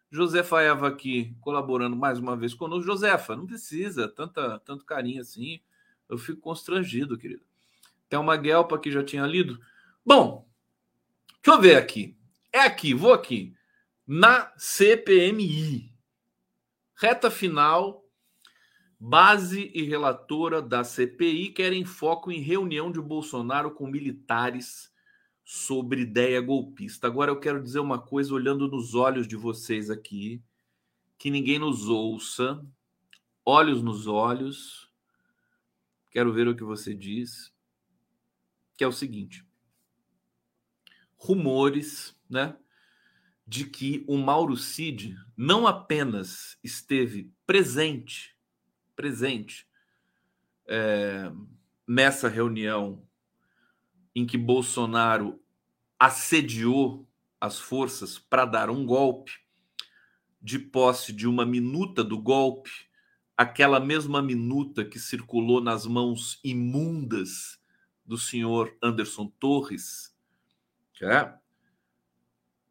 Josefa 0.10 0.62
Eva 0.62 0.88
aqui 0.88 1.36
colaborando 1.41 1.96
mais 1.96 2.17
uma 2.17 2.36
vez 2.36 2.53
conosco. 2.53 2.86
Josefa, 2.86 3.36
não 3.36 3.46
precisa 3.46 4.07
tanta, 4.07 4.60
tanto 4.60 4.86
carinho 4.86 5.22
assim. 5.22 5.60
Eu 6.07 6.17
fico 6.17 6.39
constrangido, 6.39 7.17
querido. 7.17 7.43
Tem 8.10 8.17
uma 8.17 8.38
Guelpa 8.38 8.79
que 8.79 8.89
já 8.89 9.03
tinha 9.03 9.25
lido. 9.25 9.60
Bom, 10.05 10.48
deixa 11.43 11.57
eu 11.57 11.62
ver 11.62 11.75
aqui. 11.75 12.17
É 12.53 12.62
aqui, 12.62 12.93
vou 12.93 13.13
aqui. 13.13 13.53
Na 14.07 14.51
CPMI. 14.57 15.97
Reta 16.98 17.32
final. 17.32 18.04
Base 19.00 19.72
e 19.75 19.84
relatora 19.84 20.62
da 20.62 20.84
CPI 20.84 21.50
querem 21.50 21.86
foco 21.86 22.32
em 22.32 22.42
reunião 22.42 22.92
de 22.92 23.00
Bolsonaro 23.00 23.72
com 23.72 23.86
militares 23.86 24.92
sobre 25.46 26.01
ideia 26.01 26.42
golpista. 26.42 27.06
Agora 27.06 27.30
eu 27.30 27.39
quero 27.39 27.62
dizer 27.62 27.80
uma 27.80 28.00
coisa 28.00 28.34
olhando 28.34 28.68
nos 28.68 28.96
olhos 28.96 29.27
de 29.27 29.36
vocês 29.36 29.92
aqui, 29.92 30.42
que 31.18 31.30
ninguém 31.30 31.60
nos 31.60 31.88
ouça, 31.88 32.66
olhos 33.46 33.84
nos 33.84 34.08
olhos 34.08 34.88
Quero 36.18 36.34
ver 36.34 36.48
o 36.48 36.56
que 36.56 36.63
você 36.63 36.96
diz. 36.96 37.54
Que 38.75 38.84
é 38.84 38.88
o 38.88 38.92
seguinte: 38.92 39.46
rumores, 41.16 42.20
né, 42.27 42.58
de 43.48 43.66
que 43.66 44.04
o 44.08 44.18
Mauro 44.18 44.58
Cid 44.58 45.16
não 45.36 45.66
apenas 45.66 46.58
esteve 46.63 47.32
presente, 47.46 48.36
presente 48.96 49.68
é, 50.68 51.32
nessa 51.88 52.27
reunião 52.27 53.08
em 54.13 54.25
que 54.25 54.38
Bolsonaro 54.38 55.39
assediou 55.98 57.08
as 57.39 57.58
forças 57.58 58.20
para 58.20 58.46
dar 58.46 58.70
um 58.70 58.86
golpe 58.86 59.32
de 60.42 60.60
posse 60.60 61.13
de 61.13 61.27
uma 61.27 61.46
minuta 61.46 62.04
do 62.04 62.20
golpe 62.20 62.88
aquela 63.38 63.80
mesma 63.80 64.20
minuta 64.20 64.84
que 64.84 65.00
circulou 65.00 65.62
nas 65.62 65.86
mãos 65.86 66.39
imundas 66.44 67.62
do 68.04 68.18
senhor 68.18 68.75
Anderson 68.82 69.27
Torres, 69.39 70.16
é? 71.00 71.32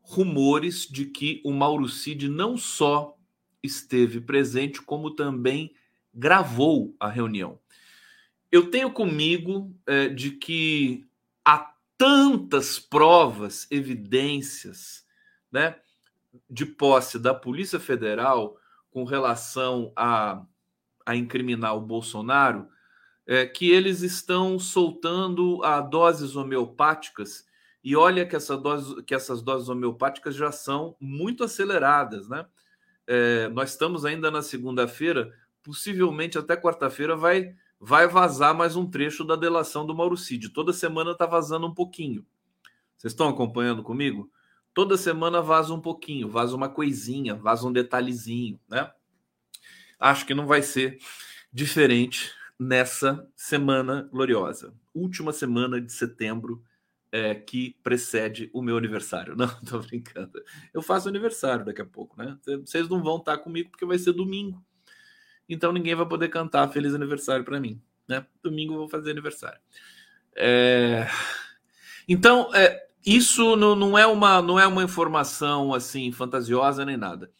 Rumores 0.06 0.86
de 0.86 1.06
que 1.06 1.40
o 1.44 1.52
Mauro 1.52 1.88
Cid 1.88 2.28
não 2.28 2.56
só 2.56 3.16
esteve 3.62 4.20
presente, 4.20 4.80
como 4.80 5.10
também 5.10 5.75
gravou 6.14 6.94
a 6.98 7.08
reunião. 7.08 7.58
Eu 8.50 8.70
tenho 8.70 8.90
comigo 8.90 9.75
é, 9.86 10.08
de 10.08 10.30
que 10.30 11.06
há 11.44 11.75
tantas 11.98 12.78
provas, 12.78 13.66
evidências, 13.70 15.04
né, 15.50 15.76
de 16.48 16.64
posse 16.64 17.18
da 17.18 17.34
Polícia 17.34 17.80
Federal 17.80 18.56
com 18.90 19.04
relação 19.04 19.92
a 19.96 20.44
a 21.06 21.14
incriminar 21.14 21.76
o 21.76 21.80
Bolsonaro, 21.80 22.68
é, 23.25 23.46
que 23.46 23.70
eles 23.70 24.02
estão 24.02 24.58
soltando 24.58 25.62
a 25.62 25.80
doses 25.80 26.34
homeopáticas 26.34 27.46
e 27.87 27.95
olha 27.95 28.26
que, 28.26 28.35
essa 28.35 28.57
dose, 28.57 29.00
que 29.05 29.14
essas 29.14 29.40
doses 29.40 29.69
homeopáticas 29.69 30.35
já 30.35 30.50
são 30.50 30.97
muito 30.99 31.45
aceleradas, 31.45 32.28
né? 32.28 32.45
É, 33.07 33.49
nós 33.50 33.71
estamos 33.71 34.05
ainda 34.05 34.28
na 34.28 34.43
segunda-feira, 34.43 35.33
possivelmente 35.62 36.37
até 36.37 36.57
quarta-feira 36.57 37.14
vai, 37.14 37.55
vai 37.78 38.09
vazar 38.09 38.52
mais 38.57 38.75
um 38.75 38.90
trecho 38.90 39.23
da 39.23 39.37
delação 39.37 39.87
do 39.87 39.95
Mauro 39.95 40.16
Cid. 40.16 40.49
Toda 40.49 40.73
semana 40.73 41.12
está 41.12 41.26
vazando 41.26 41.69
um 41.69 41.73
pouquinho. 41.73 42.26
Vocês 42.97 43.12
estão 43.12 43.28
acompanhando 43.28 43.85
comigo? 43.85 44.28
Toda 44.75 44.97
semana 44.97 45.40
vaza 45.40 45.73
um 45.73 45.81
pouquinho, 45.81 46.28
vaza 46.28 46.57
uma 46.57 46.69
coisinha, 46.69 47.37
vaza 47.37 47.69
um 47.69 47.73
detalhezinho, 47.73 48.59
né? 48.69 48.90
Acho 49.97 50.26
que 50.26 50.35
não 50.35 50.49
vai 50.49 50.61
ser 50.61 50.99
diferente 51.52 52.33
nessa 52.59 53.31
semana 53.37 54.09
gloriosa, 54.11 54.75
última 54.93 55.33
semana 55.33 55.81
de 55.81 55.93
setembro 55.93 56.64
é, 57.16 57.35
que 57.35 57.75
precede 57.82 58.50
o 58.52 58.61
meu 58.61 58.76
aniversário. 58.76 59.35
Não, 59.37 59.49
tô 59.64 59.78
brincando. 59.78 60.32
Eu 60.75 60.82
faço 60.82 61.08
aniversário 61.08 61.64
daqui 61.64 61.80
a 61.80 61.87
pouco, 61.87 62.14
né? 62.18 62.37
Vocês 62.44 62.87
não 62.90 63.02
vão 63.02 63.16
estar 63.16 63.38
comigo 63.38 63.70
porque 63.70 63.87
vai 63.87 63.96
ser 63.96 64.12
domingo. 64.12 64.62
Então 65.49 65.73
ninguém 65.73 65.94
vai 65.94 66.06
poder 66.06 66.28
cantar 66.28 66.68
feliz 66.68 66.94
aniversário 66.94 67.42
para 67.42 67.58
mim. 67.58 67.80
Né? 68.06 68.26
Domingo 68.42 68.75
eu 68.75 68.78
vou 68.80 68.88
fazer 68.88 69.12
aniversário. 69.12 69.58
É... 70.37 71.08
Então, 72.06 72.54
é, 72.54 72.87
isso 73.04 73.56
não, 73.56 73.75
não, 73.75 73.96
é 73.96 74.06
uma, 74.06 74.42
não 74.42 74.61
é 74.61 74.66
uma 74.66 74.85
informação 74.85 75.73
assim 75.73 76.12
fantasiosa 76.12 76.85
nem 76.85 76.99
nada. 76.99 77.32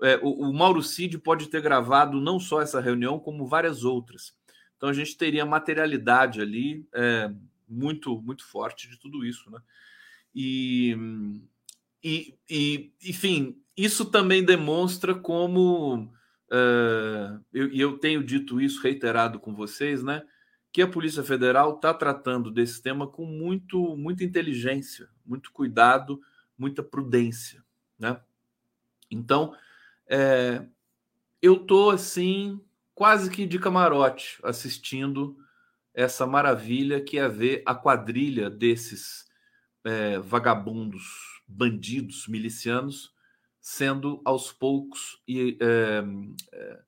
É, 0.00 0.16
o, 0.22 0.48
o 0.48 0.54
Mauro 0.54 0.82
Cid 0.82 1.18
pode 1.18 1.48
ter 1.48 1.60
gravado 1.60 2.18
não 2.18 2.40
só 2.40 2.62
essa 2.62 2.80
reunião, 2.80 3.18
como 3.18 3.46
várias 3.46 3.84
outras. 3.84 4.34
Então 4.76 4.88
a 4.88 4.92
gente 4.92 5.18
teria 5.18 5.44
materialidade 5.44 6.40
ali 6.40 6.88
é, 6.94 7.30
muito, 7.68 8.20
muito 8.22 8.44
forte 8.44 8.88
de 8.88 8.98
tudo 8.98 9.24
isso, 9.24 9.50
né? 9.50 9.60
E, 10.34 10.96
e, 12.02 12.34
e 12.48 12.92
enfim, 13.04 13.60
isso 13.76 14.04
também 14.06 14.44
demonstra 14.44 15.14
como 15.14 16.04
uh, 16.50 17.44
eu, 17.52 17.72
eu 17.72 17.98
tenho 17.98 18.22
dito 18.22 18.60
isso 18.60 18.82
reiterado 18.82 19.38
com 19.38 19.54
vocês, 19.54 20.02
né? 20.02 20.22
Que 20.72 20.82
a 20.82 20.88
Polícia 20.88 21.22
Federal 21.22 21.76
está 21.76 21.94
tratando 21.94 22.50
desse 22.50 22.82
tema 22.82 23.06
com 23.06 23.24
muito, 23.24 23.96
muita 23.96 24.24
inteligência, 24.24 25.08
muito 25.24 25.52
cuidado, 25.52 26.20
muita 26.56 26.82
prudência, 26.82 27.64
né? 27.98 28.20
Então, 29.10 29.54
é, 30.06 30.64
eu 31.40 31.58
tô 31.58 31.90
assim 31.90 32.60
quase 32.94 33.30
que 33.30 33.46
de 33.46 33.58
camarote 33.58 34.38
assistindo 34.42 35.38
essa 35.98 36.24
maravilha 36.24 37.00
que 37.00 37.18
é 37.18 37.28
ver 37.28 37.60
a 37.66 37.74
quadrilha 37.74 38.48
desses 38.48 39.26
é, 39.84 40.16
vagabundos, 40.20 41.02
bandidos, 41.44 42.28
milicianos 42.28 43.12
sendo 43.60 44.22
aos 44.24 44.52
poucos 44.52 45.20
e 45.26 45.58
é, 45.60 46.04
é, 46.52 46.78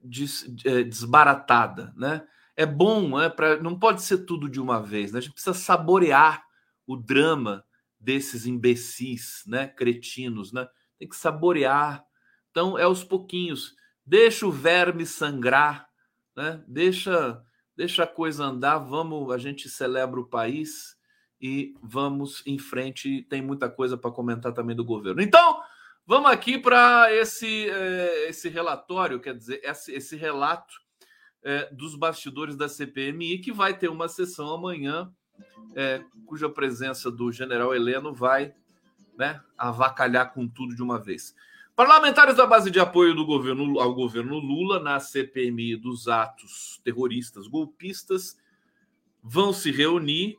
des, 0.00 0.46
é, 0.64 0.84
desbaratada, 0.84 1.92
né? 1.96 2.24
É 2.56 2.64
bom, 2.64 3.20
é 3.20 3.28
para 3.28 3.60
não 3.60 3.76
pode 3.76 4.02
ser 4.02 4.18
tudo 4.18 4.48
de 4.48 4.60
uma 4.60 4.80
vez, 4.80 5.10
né? 5.10 5.18
A 5.18 5.22
gente 5.22 5.32
precisa 5.32 5.52
saborear 5.52 6.44
o 6.86 6.96
drama 6.96 7.64
desses 7.98 8.46
imbecis, 8.46 9.42
né? 9.44 9.66
Cretinos, 9.66 10.52
né? 10.52 10.68
Tem 11.00 11.08
que 11.08 11.16
saborear. 11.16 12.04
Então 12.52 12.78
é 12.78 12.84
aos 12.84 13.02
pouquinhos. 13.02 13.74
Deixa 14.06 14.46
o 14.46 14.52
verme 14.52 15.04
sangrar, 15.04 15.88
né? 16.36 16.62
Deixa, 16.68 17.42
deixa 17.80 18.02
a 18.02 18.06
coisa 18.06 18.44
andar. 18.44 18.76
Vamos, 18.76 19.32
a 19.32 19.38
gente 19.38 19.66
celebra 19.66 20.20
o 20.20 20.26
país 20.26 20.98
e 21.40 21.74
vamos 21.82 22.42
em 22.46 22.58
frente. 22.58 23.22
Tem 23.22 23.40
muita 23.40 23.70
coisa 23.70 23.96
para 23.96 24.10
comentar 24.10 24.52
também 24.52 24.76
do 24.76 24.84
governo. 24.84 25.22
Então, 25.22 25.62
vamos 26.06 26.30
aqui 26.30 26.58
para 26.58 27.10
esse, 27.10 27.70
é, 27.70 28.28
esse 28.28 28.50
relatório, 28.50 29.18
quer 29.18 29.34
dizer, 29.34 29.62
esse, 29.64 29.92
esse 29.94 30.14
relato 30.14 30.74
é, 31.42 31.72
dos 31.72 31.94
bastidores 31.94 32.54
da 32.54 32.68
CPMI, 32.68 33.38
que 33.38 33.50
vai 33.50 33.72
ter 33.72 33.88
uma 33.88 34.08
sessão 34.08 34.52
amanhã, 34.52 35.10
é, 35.74 36.04
cuja 36.26 36.50
presença 36.50 37.10
do 37.10 37.32
general 37.32 37.74
Heleno 37.74 38.12
vai 38.12 38.54
né, 39.16 39.40
avacalhar 39.56 40.34
com 40.34 40.46
tudo 40.46 40.76
de 40.76 40.82
uma 40.82 40.98
vez. 40.98 41.34
Parlamentares 41.80 42.36
da 42.36 42.46
base 42.46 42.70
de 42.70 42.78
apoio 42.78 43.14
do 43.14 43.24
governo 43.24 43.80
ao 43.80 43.94
governo 43.94 44.38
Lula 44.38 44.78
na 44.78 45.00
CPMI 45.00 45.76
dos 45.76 46.08
atos 46.08 46.78
terroristas 46.84 47.46
golpistas 47.46 48.36
vão 49.22 49.50
se 49.50 49.70
reunir 49.70 50.36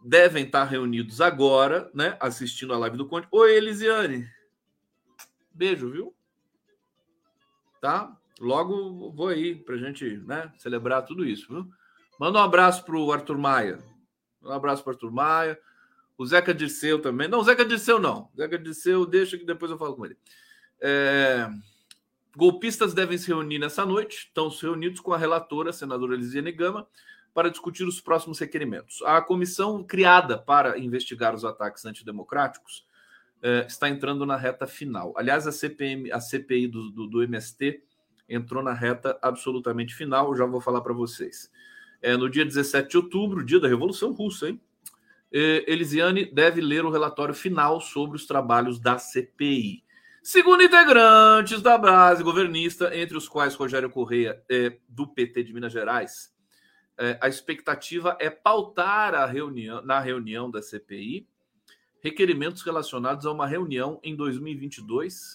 devem 0.00 0.44
estar 0.44 0.62
reunidos 0.62 1.20
agora, 1.20 1.90
né? 1.92 2.16
Assistindo 2.20 2.72
a 2.72 2.78
live 2.78 2.96
do 2.96 3.08
Conde. 3.08 3.26
Oi, 3.32 3.56
Elisiane. 3.56 4.30
Beijo, 5.52 5.90
viu? 5.90 6.14
Tá? 7.80 8.16
Logo 8.38 9.10
vou 9.10 9.26
aí 9.26 9.56
pra 9.56 9.76
gente, 9.78 10.18
né, 10.18 10.52
celebrar 10.56 11.04
tudo 11.04 11.24
isso, 11.24 11.52
viu? 11.52 11.68
Manda 12.16 12.38
um 12.38 12.42
abraço 12.42 12.84
pro 12.84 13.10
Arthur 13.10 13.38
Maia. 13.38 13.80
Um 14.40 14.52
abraço 14.52 14.84
pro 14.84 14.92
Arthur 14.92 15.10
Maia. 15.10 15.58
O 16.16 16.24
Zeca 16.24 16.54
Dirceu 16.54 17.02
também. 17.02 17.26
Não, 17.26 17.42
Zeca 17.42 17.64
Dirceu 17.64 17.98
não. 17.98 18.30
Zeca 18.36 18.56
Dirceu, 18.56 19.04
deixa 19.04 19.36
que 19.36 19.44
depois 19.44 19.68
eu 19.68 19.78
falo 19.78 19.96
com 19.96 20.06
ele. 20.06 20.16
É... 20.80 21.48
Golpistas 22.36 22.92
devem 22.92 23.16
se 23.16 23.28
reunir 23.28 23.58
nessa 23.58 23.86
noite. 23.86 24.26
Estão 24.28 24.48
reunidos 24.48 25.00
com 25.00 25.12
a 25.12 25.18
relatora, 25.18 25.70
a 25.70 25.72
senadora 25.72 26.14
Elisiane 26.14 26.52
Gama, 26.52 26.86
para 27.32 27.50
discutir 27.50 27.84
os 27.84 28.00
próximos 28.00 28.38
requerimentos. 28.38 29.02
A 29.02 29.22
comissão 29.22 29.82
criada 29.82 30.36
para 30.36 30.78
investigar 30.78 31.34
os 31.34 31.44
ataques 31.44 31.84
antidemocráticos 31.86 32.86
eh, 33.42 33.64
está 33.66 33.88
entrando 33.88 34.26
na 34.26 34.36
reta 34.36 34.66
final. 34.66 35.14
Aliás, 35.16 35.46
a, 35.46 35.52
CPM, 35.52 36.10
a 36.12 36.20
CPI 36.20 36.66
do, 36.68 36.90
do, 36.90 37.06
do 37.06 37.22
MST 37.22 37.82
entrou 38.28 38.62
na 38.62 38.72
reta 38.72 39.18
absolutamente 39.22 39.94
final, 39.94 40.34
já 40.34 40.44
vou 40.44 40.60
falar 40.60 40.80
para 40.80 40.92
vocês. 40.92 41.50
É, 42.02 42.16
no 42.16 42.28
dia 42.28 42.44
17 42.44 42.90
de 42.90 42.96
outubro, 42.96 43.44
dia 43.44 43.60
da 43.60 43.68
Revolução 43.68 44.12
Russa, 44.12 44.48
hein? 44.48 44.60
Eh, 45.32 45.64
Elisiane 45.66 46.24
deve 46.24 46.60
ler 46.60 46.84
o 46.84 46.90
relatório 46.90 47.34
final 47.34 47.80
sobre 47.80 48.16
os 48.16 48.26
trabalhos 48.26 48.78
da 48.78 48.98
CPI. 48.98 49.84
Segundo 50.28 50.60
integrantes 50.60 51.62
da 51.62 51.78
base 51.78 52.20
governista, 52.20 52.90
entre 52.98 53.16
os 53.16 53.28
quais 53.28 53.54
Rogério 53.54 53.88
Correia, 53.88 54.42
é, 54.50 54.76
do 54.88 55.06
PT 55.06 55.44
de 55.44 55.52
Minas 55.52 55.72
Gerais, 55.72 56.34
é, 56.98 57.16
a 57.22 57.28
expectativa 57.28 58.18
é 58.18 58.28
pautar 58.28 59.14
a 59.14 59.24
reunião, 59.24 59.80
na 59.82 60.00
reunião 60.00 60.50
da 60.50 60.60
CPI 60.60 61.28
requerimentos 62.00 62.62
relacionados 62.62 63.24
a 63.24 63.30
uma 63.30 63.46
reunião 63.46 64.00
em 64.02 64.16
2022, 64.16 65.34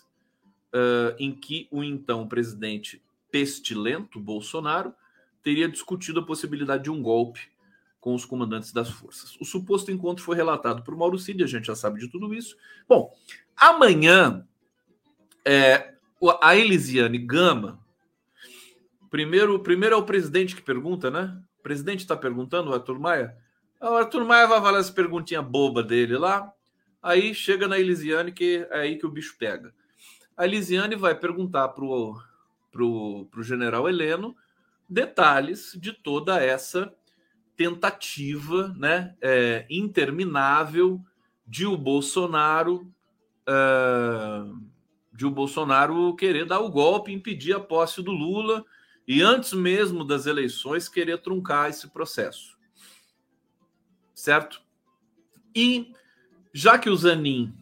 uh, 0.73 1.15
em 1.17 1.33
que 1.33 1.69
o 1.71 1.81
então 1.85 2.27
presidente 2.27 3.01
pestilento 3.31 4.19
Bolsonaro 4.19 4.93
teria 5.41 5.69
discutido 5.69 6.19
a 6.19 6.25
possibilidade 6.25 6.83
de 6.83 6.91
um 6.91 7.01
golpe 7.01 7.49
com 8.01 8.13
os 8.13 8.25
comandantes 8.25 8.73
das 8.73 8.89
forças. 8.89 9.37
O 9.39 9.45
suposto 9.45 9.89
encontro 9.89 10.21
foi 10.21 10.35
relatado 10.35 10.83
por 10.83 10.97
Mauro 10.97 11.17
Cid, 11.17 11.41
a 11.41 11.47
gente 11.47 11.67
já 11.67 11.75
sabe 11.75 11.97
de 11.97 12.09
tudo 12.09 12.33
isso. 12.33 12.57
Bom, 12.89 13.15
amanhã 13.55 14.45
é, 15.45 15.93
a 16.41 16.55
Elisiane 16.55 17.17
Gama, 17.17 17.79
primeiro, 19.09 19.59
primeiro 19.59 19.95
é 19.95 19.97
o 19.97 20.05
presidente 20.05 20.55
que 20.55 20.61
pergunta, 20.61 21.09
né? 21.09 21.41
O 21.59 21.63
presidente 21.63 21.99
está 21.99 22.15
perguntando, 22.15 22.71
o 22.71 22.73
Arthur 22.73 22.99
Maia. 22.99 23.35
O 23.79 23.95
Arthur 23.95 24.25
Maia 24.25 24.47
vai 24.47 24.61
falar 24.61 24.79
essa 24.79 24.93
perguntinha 24.93 25.41
boba 25.41 25.83
dele 25.83 26.17
lá. 26.17 26.51
Aí 27.01 27.33
chega 27.33 27.67
na 27.67 27.79
Elisiane, 27.79 28.31
que 28.31 28.67
é 28.69 28.79
aí 28.79 28.97
que 28.97 29.05
o 29.05 29.11
bicho 29.11 29.35
pega. 29.37 29.73
A 30.37 30.45
Elisiane 30.45 30.95
vai 30.95 31.15
perguntar 31.15 31.69
para 31.69 31.83
o 31.83 32.19
pro, 32.71 33.27
pro 33.29 33.43
general 33.43 33.87
Heleno 33.89 34.35
detalhes 34.89 35.77
de 35.79 35.93
toda 35.93 36.43
essa 36.43 36.93
tentativa 37.55 38.73
né, 38.77 39.15
é, 39.21 39.65
interminável 39.69 41.01
de 41.45 41.65
o 41.65 41.77
Bolsonaro 41.77 42.91
uh, 43.47 44.61
de 45.11 45.25
o 45.25 45.31
Bolsonaro 45.31 46.15
querer 46.15 46.45
dar 46.45 46.59
o 46.59 46.69
golpe, 46.69 47.11
impedir 47.11 47.53
a 47.53 47.59
posse 47.59 48.01
do 48.01 48.11
Lula 48.11 48.65
e 49.07 49.21
antes 49.21 49.53
mesmo 49.53 50.05
das 50.05 50.25
eleições 50.25 50.87
querer 50.87 51.17
truncar 51.17 51.69
esse 51.69 51.89
processo. 51.89 52.57
Certo? 54.13 54.61
E 55.55 55.93
já 56.53 56.77
que 56.77 56.89
o 56.89 56.95
Zanin 56.95 57.53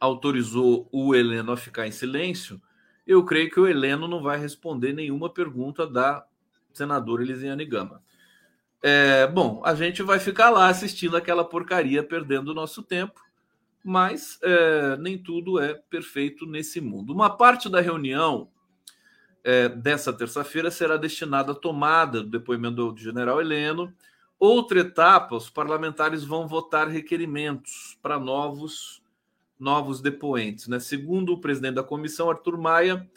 autorizou 0.00 0.88
o 0.90 1.14
Heleno 1.14 1.52
a 1.52 1.56
ficar 1.56 1.86
em 1.86 1.92
silêncio, 1.92 2.60
eu 3.06 3.24
creio 3.24 3.50
que 3.50 3.60
o 3.60 3.68
Heleno 3.68 4.08
não 4.08 4.22
vai 4.22 4.38
responder 4.38 4.92
nenhuma 4.92 5.30
pergunta 5.30 5.86
da 5.86 6.26
senadora 6.72 7.22
Elisiane 7.22 7.64
Gama. 7.64 8.02
É, 8.82 9.26
bom, 9.26 9.62
a 9.64 9.74
gente 9.74 10.02
vai 10.02 10.18
ficar 10.18 10.50
lá 10.50 10.68
assistindo 10.68 11.16
aquela 11.16 11.44
porcaria, 11.44 12.02
perdendo 12.02 12.48
o 12.48 12.54
nosso 12.54 12.82
tempo, 12.82 13.20
mas 13.86 14.36
é, 14.42 14.96
nem 14.96 15.16
tudo 15.16 15.60
é 15.60 15.72
perfeito 15.72 16.44
nesse 16.44 16.80
mundo. 16.80 17.12
Uma 17.12 17.30
parte 17.30 17.68
da 17.68 17.80
reunião 17.80 18.48
é, 19.44 19.68
dessa 19.68 20.12
terça-feira 20.12 20.72
será 20.72 20.96
destinada 20.96 21.52
à 21.52 21.54
tomada 21.54 22.20
do 22.20 22.28
depoimento 22.28 22.90
do 22.90 22.98
general 22.98 23.40
Heleno. 23.40 23.94
Outra 24.40 24.80
etapa, 24.80 25.36
os 25.36 25.48
parlamentares 25.48 26.24
vão 26.24 26.48
votar 26.48 26.88
requerimentos 26.88 27.96
para 28.02 28.18
novos 28.18 29.00
novos 29.58 30.00
depoentes. 30.00 30.66
Né? 30.66 30.80
Segundo 30.80 31.32
o 31.32 31.40
presidente 31.40 31.76
da 31.76 31.84
comissão, 31.84 32.28
Arthur 32.28 32.58
Maia, 32.58 33.08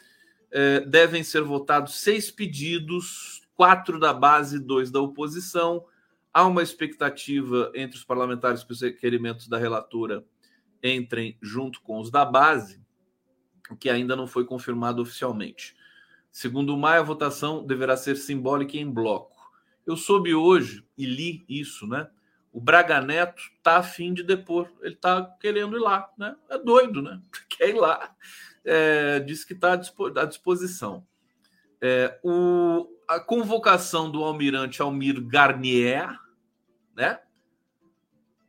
é, 0.52 0.80
devem 0.80 1.24
ser 1.24 1.42
votados 1.42 1.98
seis 1.98 2.30
pedidos, 2.30 3.42
quatro 3.56 3.98
da 3.98 4.14
base 4.14 4.56
e 4.56 4.60
dois 4.60 4.88
da 4.88 5.00
oposição. 5.00 5.84
Há 6.32 6.46
uma 6.46 6.62
expectativa 6.62 7.72
entre 7.74 7.98
os 7.98 8.04
parlamentares 8.04 8.62
que 8.62 8.72
os 8.72 8.80
requerimentos 8.80 9.48
da 9.48 9.58
relatora 9.58 10.24
entrem 10.82 11.36
junto 11.40 11.80
com 11.82 11.98
os 11.98 12.10
da 12.10 12.24
base, 12.24 12.80
o 13.70 13.76
que 13.76 13.88
ainda 13.88 14.16
não 14.16 14.26
foi 14.26 14.44
confirmado 14.44 15.02
oficialmente. 15.02 15.76
Segundo 16.30 16.76
Maia, 16.76 17.00
a 17.00 17.04
votação 17.04 17.64
deverá 17.64 17.96
ser 17.96 18.16
simbólica 18.16 18.76
em 18.76 18.90
bloco. 18.90 19.52
Eu 19.86 19.96
soube 19.96 20.34
hoje 20.34 20.84
e 20.96 21.04
li 21.04 21.44
isso, 21.48 21.86
né? 21.86 22.08
O 22.52 22.60
Braga 22.60 23.00
Neto 23.00 23.42
tá 23.62 23.78
afim 23.78 24.12
de 24.12 24.22
depor, 24.22 24.70
ele 24.82 24.96
tá 24.96 25.24
querendo 25.40 25.76
ir 25.76 25.80
lá, 25.80 26.10
né? 26.18 26.36
É 26.48 26.58
doido, 26.58 27.00
né? 27.00 27.20
Quer 27.48 27.70
ir 27.70 27.74
lá. 27.74 28.14
É, 28.64 29.20
diz 29.20 29.44
que 29.44 29.54
está 29.54 29.72
à 29.72 30.24
disposição. 30.24 31.06
É, 31.80 32.18
o, 32.22 32.86
a 33.08 33.18
convocação 33.18 34.10
do 34.10 34.22
almirante 34.22 34.82
Almir 34.82 35.20
Garnier, 35.20 36.18
né? 36.94 37.20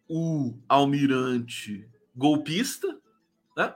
O 0.08 0.58
almirante 0.67 1.89
golpista, 2.15 3.00
né? 3.56 3.74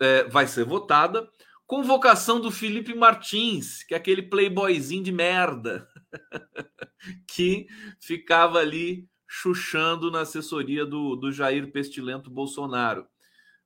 É, 0.00 0.24
vai 0.24 0.46
ser 0.46 0.64
votada. 0.64 1.28
Convocação 1.66 2.40
do 2.40 2.50
Felipe 2.50 2.94
Martins, 2.94 3.82
que 3.84 3.94
é 3.94 3.96
aquele 3.96 4.22
playboyzinho 4.22 5.02
de 5.02 5.12
merda 5.12 5.88
que 7.26 7.66
ficava 8.00 8.58
ali 8.58 9.08
chuchando 9.26 10.10
na 10.10 10.20
assessoria 10.20 10.84
do, 10.84 11.16
do 11.16 11.32
Jair 11.32 11.72
Pestilento 11.72 12.30
Bolsonaro. 12.30 13.06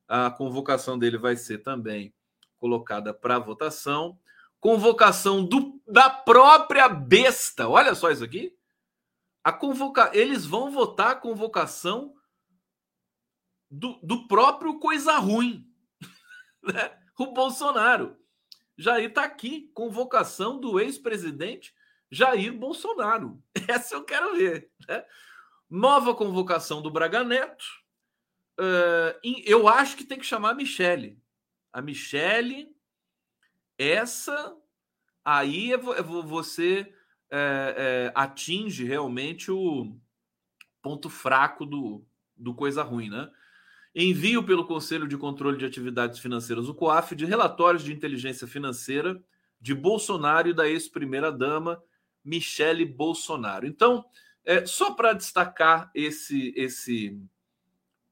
A 0.07 0.31
convocação 0.31 0.97
dele 0.97 1.17
vai 1.17 1.35
ser 1.35 1.57
também 1.57 2.13
colocada 2.57 3.13
para 3.13 3.37
votação. 3.37 4.17
Convocação 4.59 5.43
do, 5.43 5.81
da 5.85 6.09
própria 6.09 6.87
besta. 6.87 7.67
Olha 7.67 7.93
só 7.93 8.09
isso 8.09 8.23
aqui. 8.23 8.55
A 9.43 9.51
convoca... 9.51 10.09
Eles 10.13 10.45
vão 10.45 10.71
votar 10.71 11.11
a 11.11 11.15
convocação 11.15 12.13
do, 13.69 13.99
do 14.03 14.27
próprio 14.27 14.79
coisa 14.79 15.17
ruim. 15.17 15.65
Né? 16.63 16.91
O 17.17 17.27
Bolsonaro. 17.27 18.17
Jair 18.77 19.07
está 19.07 19.23
aqui. 19.23 19.71
Convocação 19.73 20.59
do 20.59 20.79
ex-presidente 20.79 21.73
Jair 22.11 22.51
Bolsonaro. 22.51 23.41
Essa 23.67 23.95
eu 23.95 24.03
quero 24.03 24.35
ver. 24.35 24.69
Né? 24.87 25.05
Nova 25.69 26.13
convocação 26.13 26.81
do 26.81 26.91
Braga 26.91 27.23
Neto. 27.23 27.65
Uh, 28.59 29.15
eu 29.45 29.67
acho 29.67 29.95
que 29.95 30.03
tem 30.03 30.17
que 30.17 30.25
chamar 30.25 30.51
a 30.51 30.55
Michele. 30.55 31.21
A 31.71 31.81
Michele, 31.81 32.75
essa 33.77 34.55
aí 35.23 35.71
é, 35.71 35.75
é 35.75 36.01
você 36.01 36.93
é, 37.29 37.75
é, 37.77 38.11
atinge 38.15 38.85
realmente 38.85 39.51
o 39.51 39.95
ponto 40.81 41.09
fraco 41.09 41.65
do, 41.65 42.05
do 42.35 42.55
coisa 42.55 42.81
ruim, 42.81 43.09
né? 43.09 43.29
Envio 43.95 44.43
pelo 44.43 44.65
Conselho 44.65 45.07
de 45.07 45.17
Controle 45.17 45.57
de 45.57 45.65
Atividades 45.65 46.19
Financeiras, 46.19 46.69
o 46.69 46.73
COAF, 46.73 47.15
de 47.15 47.25
relatórios 47.25 47.83
de 47.83 47.93
inteligência 47.93 48.47
financeira 48.47 49.21
de 49.59 49.73
Bolsonaro 49.73 50.49
e 50.49 50.53
da 50.53 50.67
ex-primeira-dama 50.67 51.81
Michele 52.23 52.85
Bolsonaro. 52.85 53.65
Então, 53.65 54.05
é, 54.45 54.65
só 54.65 54.91
para 54.91 55.13
destacar 55.13 55.89
esse, 55.95 56.53
esse 56.55 57.19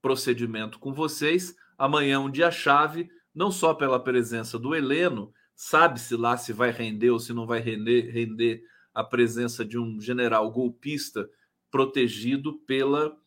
procedimento 0.02 0.80
com 0.80 0.94
vocês, 0.94 1.56
amanhã 1.78 2.16
é 2.16 2.20
um 2.20 2.32
dia 2.32 2.52
chave, 2.52 3.10
não 3.34 3.52
só 3.52 3.74
pela 3.74 4.00
presença 4.00 4.58
do 4.58 4.76
Heleno, 4.76 5.34
sabe-se 5.56 6.16
lá 6.16 6.38
se 6.38 6.52
vai 6.52 6.72
render 6.72 7.12
ou 7.12 7.20
se 7.20 7.34
não 7.34 7.46
vai 7.46 7.60
render, 7.60 8.12
render 8.12 8.64
a 8.94 9.04
presença 9.04 9.66
de 9.66 9.78
um 9.78 10.00
general 10.00 10.50
golpista 10.52 11.30
protegido 11.70 12.54
pela, 12.60 13.18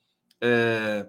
é, 0.40 1.08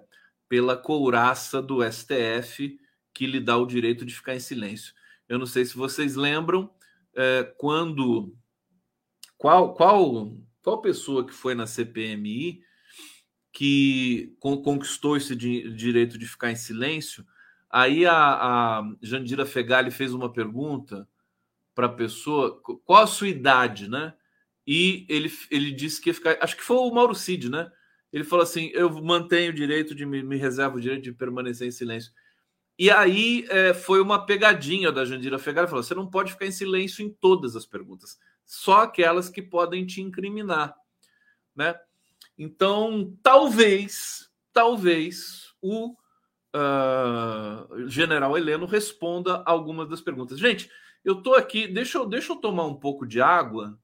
pela 0.50 0.76
couraça 0.76 1.62
do 1.62 1.78
STF 1.82 2.78
que 3.14 3.26
lhe 3.26 3.40
dá 3.40 3.56
o 3.56 3.64
direito 3.64 4.04
de 4.04 4.14
ficar 4.14 4.34
em 4.34 4.40
silêncio. 4.40 4.92
Eu 5.26 5.38
não 5.38 5.46
sei 5.46 5.64
se 5.64 5.74
vocês 5.74 6.14
lembram 6.14 6.70
é, 7.16 7.44
quando 7.56 8.34
qual 9.38 9.72
qual 9.72 10.36
qual 10.60 10.82
pessoa 10.82 11.26
que 11.26 11.32
foi 11.32 11.54
na 11.54 11.66
CPMI 11.66 12.62
que 13.50 14.36
conquistou 14.38 15.16
esse 15.16 15.34
direito 15.34 16.18
de 16.18 16.26
ficar 16.26 16.52
em 16.52 16.56
silêncio 16.56 17.24
Aí 17.70 18.04
a, 18.04 18.14
a 18.14 18.82
Jandira 19.00 19.46
Fegali 19.46 19.92
fez 19.92 20.12
uma 20.12 20.32
pergunta 20.32 21.08
para 21.72 21.86
a 21.86 21.92
pessoa: 21.92 22.60
qual 22.84 23.04
a 23.04 23.06
sua 23.06 23.28
idade, 23.28 23.88
né? 23.88 24.12
E 24.66 25.06
ele, 25.08 25.32
ele 25.50 25.70
disse 25.70 26.00
que 26.00 26.10
ia 26.10 26.14
ficar. 26.14 26.36
Acho 26.40 26.56
que 26.56 26.64
foi 26.64 26.76
o 26.76 26.90
Mauro 26.90 27.14
Cid, 27.14 27.48
né? 27.48 27.70
Ele 28.12 28.24
falou 28.24 28.42
assim: 28.42 28.70
eu 28.74 28.90
mantenho 29.02 29.50
o 29.50 29.54
direito 29.54 29.94
de 29.94 30.04
me, 30.04 30.22
me 30.22 30.36
reservo 30.36 30.76
o 30.76 30.80
direito 30.80 31.04
de 31.04 31.12
permanecer 31.12 31.68
em 31.68 31.72
silêncio. 31.72 32.12
E 32.78 32.90
aí 32.90 33.46
é, 33.50 33.74
foi 33.74 34.00
uma 34.00 34.24
pegadinha 34.24 34.90
da 34.90 35.04
Jandira 35.04 35.38
Fegali. 35.38 35.68
Falou: 35.68 35.82
você 35.82 35.94
não 35.94 36.08
pode 36.08 36.32
ficar 36.32 36.46
em 36.46 36.52
silêncio 36.52 37.04
em 37.04 37.10
todas 37.10 37.54
as 37.54 37.66
perguntas, 37.66 38.18
só 38.44 38.82
aquelas 38.82 39.28
que 39.28 39.42
podem 39.42 39.86
te 39.86 40.00
incriminar, 40.00 40.74
né? 41.54 41.74
Então, 42.38 43.14
talvez, 43.22 44.30
talvez 44.52 45.52
o 45.60 45.94
uh, 46.54 47.86
General 47.86 48.36
Heleno 48.36 48.66
responda 48.66 49.42
algumas 49.44 49.88
das 49.88 50.00
perguntas. 50.00 50.38
Gente, 50.38 50.70
eu 51.04 51.22
tô 51.22 51.34
aqui, 51.34 51.68
deixa 51.68 51.98
eu, 51.98 52.06
deixa 52.06 52.32
eu 52.32 52.36
tomar 52.36 52.64
um 52.64 52.74
pouco 52.74 53.06
de 53.06 53.20
água, 53.20 53.78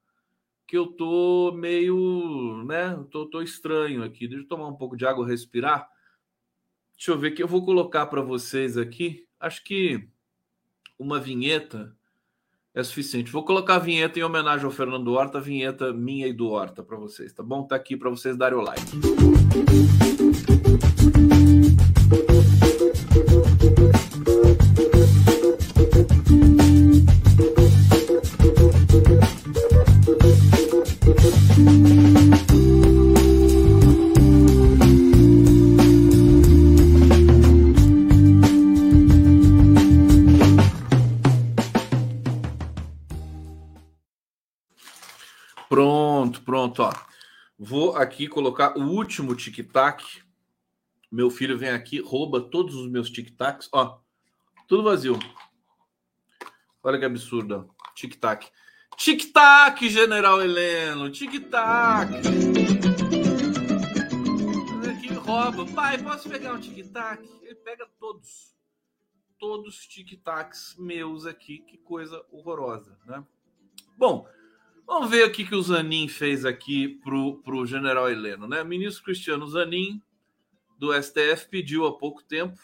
que 0.66 0.76
eu 0.76 0.86
tô 0.86 1.52
meio, 1.52 2.64
né? 2.64 2.98
Tô, 3.10 3.26
tô 3.26 3.40
estranho 3.40 4.02
aqui. 4.02 4.26
Deixa 4.26 4.44
eu 4.44 4.48
tomar 4.48 4.68
um 4.68 4.76
pouco 4.76 4.96
de 4.96 5.06
água, 5.06 5.26
respirar. 5.26 5.88
Deixa 6.96 7.12
eu 7.12 7.18
ver 7.18 7.32
que 7.32 7.42
eu 7.42 7.48
vou 7.48 7.64
colocar 7.64 8.06
para 8.06 8.22
vocês 8.22 8.76
aqui. 8.76 9.26
Acho 9.38 9.62
que 9.62 10.08
uma 10.98 11.20
vinheta 11.20 11.94
é 12.74 12.82
suficiente. 12.82 13.30
Vou 13.30 13.44
colocar 13.44 13.76
a 13.76 13.78
vinheta 13.78 14.18
em 14.18 14.22
homenagem 14.22 14.64
ao 14.64 14.70
Fernando 14.70 15.12
Horta, 15.12 15.38
a 15.38 15.40
vinheta 15.40 15.92
minha 15.92 16.26
e 16.26 16.32
do 16.32 16.48
Horta 16.48 16.82
para 16.82 16.96
vocês, 16.96 17.32
tá 17.32 17.42
bom? 17.42 17.66
Tá 17.66 17.76
aqui 17.76 17.96
para 17.96 18.10
vocês 18.10 18.36
darem 18.36 18.58
o 18.58 18.62
like. 18.62 20.05
Pronto, 46.66 46.82
ó. 46.82 46.92
Vou 47.58 47.96
aqui 47.96 48.26
colocar 48.26 48.76
o 48.76 48.82
último 48.82 49.36
tic-tac. 49.36 50.04
Meu 51.10 51.30
filho 51.30 51.56
vem 51.56 51.70
aqui, 51.70 52.00
rouba 52.00 52.40
todos 52.40 52.74
os 52.74 52.90
meus 52.90 53.08
tic-tacs, 53.08 53.68
ó. 53.72 54.00
Tudo 54.66 54.82
vazio. 54.82 55.16
Olha 56.82 56.98
que 56.98 57.04
absurdo, 57.04 57.72
tic-tac. 57.94 58.50
Tic-tac, 58.96 59.88
General 59.88 60.42
Heleno, 60.42 61.10
tic-tac. 61.10 62.10
Aqui 64.90 65.14
rouba. 65.14 65.66
Pai, 65.66 65.98
posso 66.02 66.28
pegar 66.28 66.54
um 66.54 66.60
tic-tac? 66.60 67.22
Ele 67.42 67.54
pega 67.56 67.88
todos. 68.00 68.56
Todos 69.38 69.76
os 69.76 69.86
tic-tacs 69.86 70.74
meus 70.78 71.26
aqui. 71.26 71.58
Que 71.58 71.78
coisa 71.78 72.24
horrorosa, 72.32 72.98
né? 73.06 73.24
Bom, 73.96 74.26
Vamos 74.86 75.10
ver 75.10 75.26
o 75.26 75.32
que 75.32 75.52
o 75.52 75.60
Zanin 75.60 76.06
fez 76.06 76.44
aqui 76.44 77.00
para 77.02 77.56
o 77.56 77.66
general 77.66 78.08
Heleno. 78.08 78.46
Né? 78.46 78.62
O 78.62 78.66
ministro 78.66 79.02
Cristiano 79.02 79.44
Zanin, 79.48 80.00
do 80.78 80.92
STF, 80.92 81.48
pediu 81.50 81.84
há 81.86 81.98
pouco 81.98 82.22
tempo, 82.22 82.56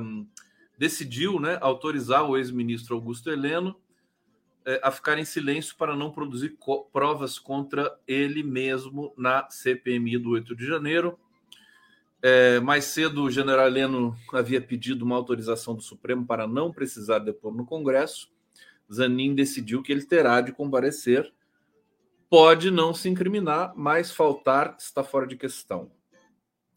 um, 0.00 0.26
decidiu 0.78 1.40
né, 1.40 1.58
autorizar 1.60 2.24
o 2.24 2.36
ex-ministro 2.36 2.94
Augusto 2.94 3.30
Heleno 3.30 3.76
é, 4.64 4.80
a 4.82 4.92
ficar 4.92 5.18
em 5.18 5.24
silêncio 5.24 5.74
para 5.76 5.96
não 5.96 6.12
produzir 6.12 6.50
co 6.50 6.84
provas 6.84 7.36
contra 7.38 7.98
ele 8.06 8.44
mesmo 8.44 9.12
na 9.16 9.50
CPMI 9.50 10.18
do 10.18 10.30
8 10.30 10.54
de 10.54 10.66
janeiro. 10.66 11.18
É, 12.22 12.60
mais 12.60 12.84
cedo, 12.84 13.24
o 13.24 13.30
general 13.30 13.66
Heleno 13.66 14.16
havia 14.32 14.60
pedido 14.60 15.04
uma 15.04 15.16
autorização 15.16 15.74
do 15.74 15.82
Supremo 15.82 16.24
para 16.24 16.46
não 16.46 16.72
precisar 16.72 17.18
depor 17.18 17.52
no 17.52 17.66
Congresso. 17.66 18.30
Zanin 18.92 19.34
decidiu 19.34 19.82
que 19.82 19.92
ele 19.92 20.04
terá 20.04 20.40
de 20.40 20.52
comparecer. 20.52 21.32
Pode 22.30 22.70
não 22.70 22.92
se 22.92 23.08
incriminar, 23.08 23.72
mas 23.76 24.10
faltar 24.10 24.76
está 24.78 25.02
fora 25.02 25.26
de 25.26 25.36
questão. 25.36 25.90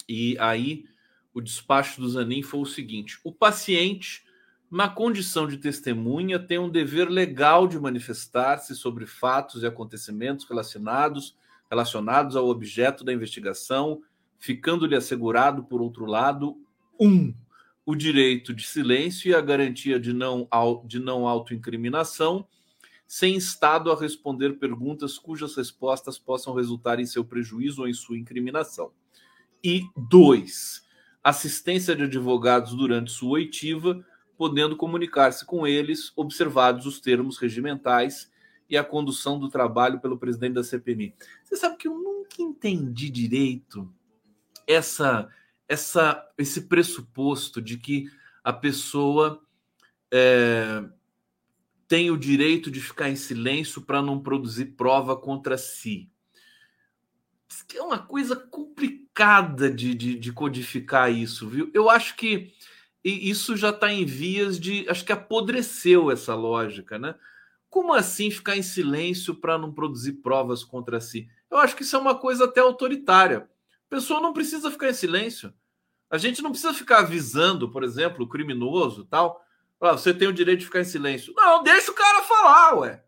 E 0.08 0.38
aí 0.40 0.86
o 1.34 1.42
despacho 1.42 2.02
do 2.02 2.10
Zanin 2.10 2.42
foi 2.42 2.62
o 2.62 2.66
seguinte: 2.66 3.20
o 3.24 3.32
paciente, 3.32 4.24
na 4.70 4.88
condição 4.88 5.48
de 5.48 5.58
testemunha, 5.58 6.40
tem 6.40 6.58
um 6.58 6.70
dever 6.70 7.10
legal 7.10 7.68
de 7.68 7.80
manifestar-se 7.80 8.76
sobre 8.76 9.06
fatos 9.06 9.64
e 9.64 9.68
acontecimentos 9.68 10.46
relacionados 10.46 11.36
relacionados 11.72 12.36
ao 12.36 12.50
objeto 12.50 13.02
da 13.02 13.14
investigação, 13.14 14.02
ficando-lhe 14.38 14.94
assegurado, 14.94 15.64
por 15.64 15.82
outro 15.82 16.06
lado, 16.06 16.58
um 17.00 17.34
o 17.86 17.96
direito 17.96 18.54
de 18.54 18.66
silêncio 18.66 19.30
e 19.30 19.36
a 19.36 19.42
garantia 19.42 20.00
de 20.00 20.14
não, 20.14 20.48
de 20.86 21.00
não 21.00 21.28
autoincriminação, 21.28 22.48
sem 23.08 23.36
Estado 23.36 23.92
a 23.92 24.00
responder 24.00 24.58
perguntas 24.58 25.18
cujas 25.18 25.56
respostas 25.56 26.18
possam 26.18 26.54
resultar 26.54 27.00
em 27.00 27.06
seu 27.06 27.26
prejuízo 27.26 27.82
ou 27.82 27.88
em 27.88 27.94
sua 27.94 28.18
incriminação. 28.18 28.92
E 29.64 29.82
dois, 29.96 30.88
assistência 31.24 31.96
de 31.96 32.04
advogados 32.04 32.74
durante 32.74 33.12
sua 33.12 33.32
oitiva, 33.32 34.04
podendo 34.38 34.76
comunicar-se 34.76 35.46
com 35.46 35.68
eles, 35.68 36.12
observados 36.16 36.86
os 36.86 37.00
termos 37.00 37.38
regimentais 37.38 38.32
e 38.70 38.78
a 38.78 38.84
condução 38.84 39.38
do 39.38 39.50
trabalho 39.50 40.00
pelo 40.00 40.18
presidente 40.18 40.54
da 40.54 40.64
CPMI. 40.64 41.14
Você 41.44 41.58
sabe 41.58 41.78
que 41.78 41.88
eu 41.88 41.96
nunca 41.96 42.42
entendi 42.42 43.10
direito 43.10 43.94
essa, 44.66 45.30
essa, 45.72 46.30
esse 46.38 46.64
pressuposto 46.64 47.62
de 47.62 47.78
que 47.78 48.12
a 48.44 48.52
pessoa 48.52 49.42
é, 50.12 50.84
tem 51.88 52.12
o 52.12 52.18
direito 52.18 52.70
de 52.70 52.82
ficar 52.82 53.10
em 53.10 53.16
silêncio 53.16 53.82
para 53.82 54.02
não 54.02 54.20
produzir 54.20 54.66
prova 54.76 55.16
contra 55.16 55.58
si. 55.58 56.12
Isso 57.50 57.66
é 57.74 57.82
uma 57.82 58.00
coisa 58.00 58.36
complicada 58.36 59.72
de, 59.72 59.96
de, 59.96 60.20
de 60.20 60.34
codificar 60.34 61.10
isso, 61.10 61.48
viu? 61.48 61.72
Eu 61.74 61.90
acho 61.90 62.18
que 62.18 62.54
isso 63.02 63.56
já 63.56 63.70
está 63.70 63.92
em 63.94 64.04
vias 64.04 64.60
de. 64.60 64.86
Acho 64.90 65.06
que 65.06 65.14
apodreceu 65.14 66.12
essa 66.12 66.36
lógica, 66.36 67.00
né? 67.00 67.16
Como 67.70 67.94
assim 67.94 68.30
ficar 68.30 68.58
em 68.58 68.62
silêncio 68.62 69.36
para 69.36 69.58
não 69.58 69.72
produzir 69.72 70.14
provas 70.22 70.66
contra 70.66 71.00
si? 71.00 71.30
Eu 71.50 71.58
acho 71.58 71.78
que 71.78 71.84
isso 71.84 71.96
é 71.96 72.00
uma 72.00 72.16
coisa 72.16 72.44
até 72.44 72.60
autoritária. 72.60 73.50
A 73.88 73.90
pessoa 73.90 74.20
não 74.20 74.34
precisa 74.34 74.70
ficar 74.70 74.90
em 74.90 74.94
silêncio. 74.94 75.54
A 76.12 76.18
gente 76.18 76.42
não 76.42 76.52
precisa 76.52 76.74
ficar 76.74 77.00
avisando, 77.00 77.72
por 77.72 77.86
exemplo, 77.86 78.26
o 78.26 78.28
criminoso 78.28 79.06
tal. 79.06 79.42
Ah, 79.80 79.94
você 79.94 80.14
tem 80.14 80.28
o 80.28 80.34
direito 80.34 80.60
de 80.60 80.66
ficar 80.66 80.82
em 80.82 80.86
silêncio. 80.86 81.34
Não, 81.34 81.64
deixa 81.64 81.90
o 81.90 81.96
cara 81.96 82.22
falar, 82.24 82.80
ué. 82.80 83.04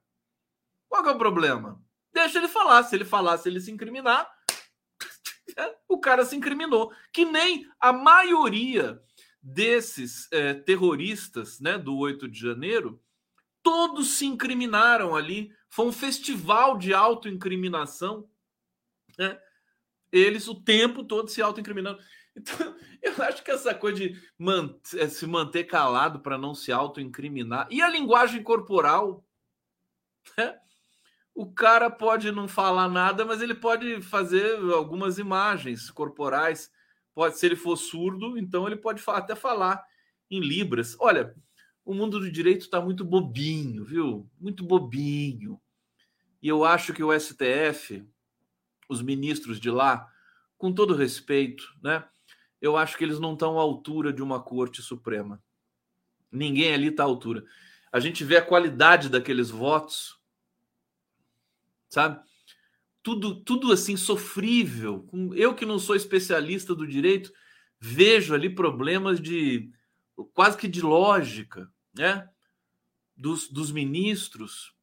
Qual 0.88 1.06
é 1.06 1.12
o 1.12 1.18
problema? 1.18 1.84
Deixa 2.14 2.38
ele 2.38 2.48
falar. 2.48 2.82
Se 2.84 2.96
ele 2.96 3.04
falar, 3.04 3.38
se 3.38 3.50
ele 3.50 3.60
se 3.60 3.70
incriminar, 3.70 4.32
o 5.88 6.00
cara 6.00 6.24
se 6.24 6.38
incriminou. 6.38 6.94
Que 7.12 7.26
nem 7.26 7.68
a 7.78 7.92
maioria 7.92 9.02
desses 9.42 10.32
é, 10.32 10.54
terroristas 10.54 11.60
né, 11.60 11.78
do 11.78 11.98
8 11.98 12.30
de 12.30 12.40
janeiro, 12.40 13.04
todos 13.62 14.12
se 14.12 14.26
incriminaram 14.26 15.14
ali. 15.14 15.52
Foi 15.70 15.88
um 15.88 15.92
festival 15.92 16.78
de 16.78 16.94
autoincriminação. 16.94 18.30
Né? 19.18 19.38
Eles 20.10 20.48
o 20.48 20.56
tempo 20.56 21.04
todo 21.04 21.30
se 21.30 21.42
autoincriminando. 21.42 22.00
Então, 22.36 22.76
eu 23.02 23.14
acho 23.24 23.44
que 23.44 23.52
essa 23.52 23.74
coisa 23.74 23.98
de 23.98 24.22
manter, 24.38 25.10
se 25.10 25.26
manter 25.28 25.66
calado 25.66 26.20
para 26.20 26.38
não 26.38 26.54
se 26.54 26.72
autoincriminar. 26.72 27.68
E 27.70 27.82
a 27.82 27.90
linguagem 27.90 28.42
corporal? 28.42 29.26
Né? 30.38 30.58
O 31.36 31.52
cara 31.52 31.90
pode 31.90 32.32
não 32.32 32.48
falar 32.48 32.88
nada, 32.90 33.26
mas 33.26 33.42
ele 33.42 33.56
pode 33.56 34.02
fazer 34.02 34.60
algumas 34.72 35.18
imagens 35.18 35.90
corporais. 35.90 36.72
Pode, 37.14 37.38
se 37.38 37.46
ele 37.46 37.56
for 37.56 37.76
surdo, 37.76 38.38
então 38.38 38.68
ele 38.68 38.76
pode 38.76 39.02
até 39.08 39.36
falar 39.36 39.84
em 40.30 40.40
libras. 40.40 40.96
Olha, 41.00 41.36
o 41.86 41.94
mundo 41.94 42.20
do 42.20 42.32
direito 42.32 42.62
está 42.62 42.80
muito 42.80 43.04
bobinho, 43.04 43.84
viu? 43.84 44.30
Muito 44.40 44.64
bobinho. 44.64 45.60
E 46.42 46.48
eu 46.48 46.64
acho 46.64 46.94
que 46.94 47.04
o 47.04 47.18
STF, 47.18 48.06
os 48.90 49.02
ministros 49.02 49.60
de 49.60 49.70
lá, 49.70 50.10
com 50.58 50.74
todo 50.74 50.96
respeito, 50.96 51.64
né? 51.82 52.08
Eu 52.64 52.78
acho 52.78 52.98
que 52.98 53.04
eles 53.04 53.20
não 53.20 53.34
estão 53.34 53.60
à 53.60 53.62
altura 53.62 54.14
de 54.14 54.22
uma 54.22 54.42
corte 54.42 54.82
suprema. 54.82 55.44
Ninguém 56.32 56.74
ali 56.74 56.88
está 56.88 57.04
à 57.04 57.06
altura. 57.06 57.44
A 57.92 58.00
gente 58.00 58.24
vê 58.24 58.38
a 58.38 58.42
qualidade 58.42 59.10
daqueles 59.10 59.50
votos, 59.50 60.18
sabe? 61.90 62.24
Tudo, 63.04 63.44
tudo 63.44 63.70
assim 63.74 63.98
sofrível. 63.98 65.06
Eu 65.36 65.54
que 65.54 65.66
não 65.66 65.78
sou 65.78 65.94
especialista 65.94 66.74
do 66.74 66.88
direito, 66.88 67.34
vejo 67.78 68.34
ali 68.34 68.50
problemas 68.50 69.20
de 69.20 69.70
quase 70.34 70.58
que 70.58 70.70
de 70.70 70.82
lógica, 70.82 71.70
né? 71.94 72.30
Dos, 73.14 73.50
dos 73.50 73.74
ministros. 73.74 74.74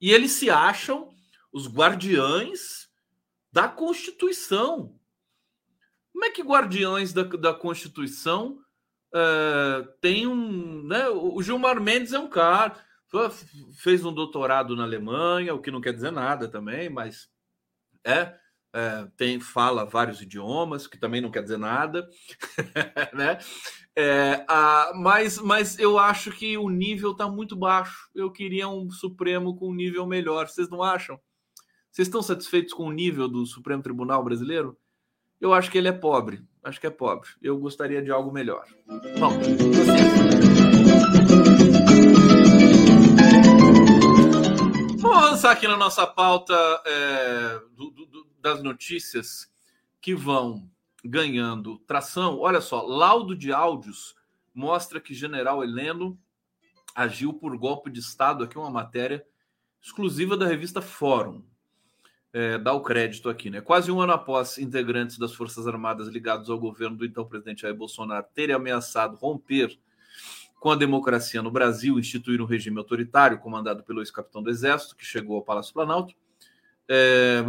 E 0.00 0.12
eles 0.12 0.32
se 0.32 0.48
acham 0.48 1.14
os 1.52 1.68
guardiães 1.68 2.90
da 3.52 3.68
Constituição. 3.68 4.98
Como 6.12 6.24
é 6.24 6.30
que 6.30 6.42
guardiões 6.42 7.12
da, 7.12 7.22
da 7.22 7.54
Constituição 7.54 8.58
uh, 9.14 9.86
tem 10.00 10.26
um. 10.26 10.82
Né? 10.84 11.08
O 11.08 11.40
Gilmar 11.42 11.80
Mendes 11.80 12.12
é 12.12 12.18
um 12.18 12.28
cara, 12.28 12.76
fez 13.78 14.04
um 14.04 14.12
doutorado 14.12 14.76
na 14.76 14.84
Alemanha, 14.84 15.54
o 15.54 15.60
que 15.60 15.70
não 15.70 15.80
quer 15.80 15.92
dizer 15.92 16.12
nada 16.12 16.48
também, 16.48 16.88
mas 16.88 17.28
é. 18.04 18.34
é 18.72 19.06
tem 19.16 19.40
fala 19.40 19.84
vários 19.84 20.20
idiomas, 20.20 20.86
que 20.86 20.98
também 20.98 21.20
não 21.20 21.30
quer 21.30 21.42
dizer 21.42 21.58
nada, 21.58 22.08
né? 23.14 23.38
É, 23.96 24.44
a, 24.48 24.92
mas, 24.94 25.38
mas 25.38 25.78
eu 25.78 25.98
acho 25.98 26.30
que 26.30 26.56
o 26.56 26.68
nível 26.68 27.12
está 27.12 27.28
muito 27.28 27.56
baixo. 27.56 28.08
Eu 28.14 28.30
queria 28.30 28.68
um 28.68 28.90
Supremo 28.90 29.56
com 29.56 29.68
um 29.70 29.74
nível 29.74 30.06
melhor. 30.06 30.48
Vocês 30.48 30.70
não 30.70 30.82
acham? 30.82 31.20
Vocês 31.90 32.06
estão 32.06 32.22
satisfeitos 32.22 32.72
com 32.72 32.84
o 32.84 32.92
nível 32.92 33.28
do 33.28 33.44
Supremo 33.44 33.82
Tribunal 33.82 34.22
Brasileiro? 34.22 34.78
Eu 35.40 35.54
acho 35.54 35.70
que 35.70 35.78
ele 35.78 35.88
é 35.88 35.92
pobre. 35.92 36.44
Acho 36.62 36.78
que 36.78 36.86
é 36.86 36.90
pobre. 36.90 37.30
Eu 37.40 37.56
gostaria 37.56 38.02
de 38.02 38.10
algo 38.10 38.30
melhor. 38.30 38.66
Bom, 39.18 39.40
Vamos 44.98 45.24
avançar 45.24 45.52
aqui 45.52 45.66
na 45.66 45.78
nossa 45.78 46.06
pauta 46.06 46.54
é, 46.84 47.60
do, 47.74 47.90
do, 47.90 48.26
das 48.38 48.62
notícias 48.62 49.50
que 49.98 50.14
vão 50.14 50.70
ganhando 51.02 51.78
tração. 51.80 52.38
Olha 52.38 52.60
só, 52.60 52.82
laudo 52.82 53.34
de 53.34 53.50
áudios 53.50 54.14
mostra 54.54 55.00
que 55.00 55.14
General 55.14 55.64
Heleno 55.64 56.18
agiu 56.94 57.32
por 57.32 57.56
golpe 57.56 57.90
de 57.90 58.00
Estado. 58.00 58.44
Aqui 58.44 58.58
uma 58.58 58.70
matéria 58.70 59.24
exclusiva 59.80 60.36
da 60.36 60.46
revista 60.46 60.82
Fórum 60.82 61.42
é, 62.32 62.58
dar 62.58 62.74
o 62.74 62.82
crédito 62.82 63.28
aqui, 63.28 63.50
né? 63.50 63.60
Quase 63.60 63.90
um 63.90 64.00
ano 64.00 64.12
após 64.12 64.58
integrantes 64.58 65.18
das 65.18 65.34
Forças 65.34 65.66
Armadas 65.66 66.08
ligados 66.08 66.48
ao 66.48 66.58
governo 66.58 66.96
do 66.96 67.04
então 67.04 67.24
presidente 67.24 67.62
Jair 67.62 67.74
Bolsonaro 67.74 68.26
terem 68.34 68.54
ameaçado 68.54 69.16
romper 69.16 69.76
com 70.60 70.70
a 70.70 70.76
democracia 70.76 71.42
no 71.42 71.50
Brasil, 71.50 71.98
instituir 71.98 72.40
um 72.40 72.44
regime 72.44 72.78
autoritário 72.78 73.38
comandado 73.38 73.82
pelo 73.82 74.00
ex-capitão 74.00 74.42
do 74.42 74.50
Exército, 74.50 74.94
que 74.94 75.04
chegou 75.04 75.36
ao 75.36 75.42
Palácio 75.42 75.72
Planalto. 75.72 76.14
É... 76.86 77.42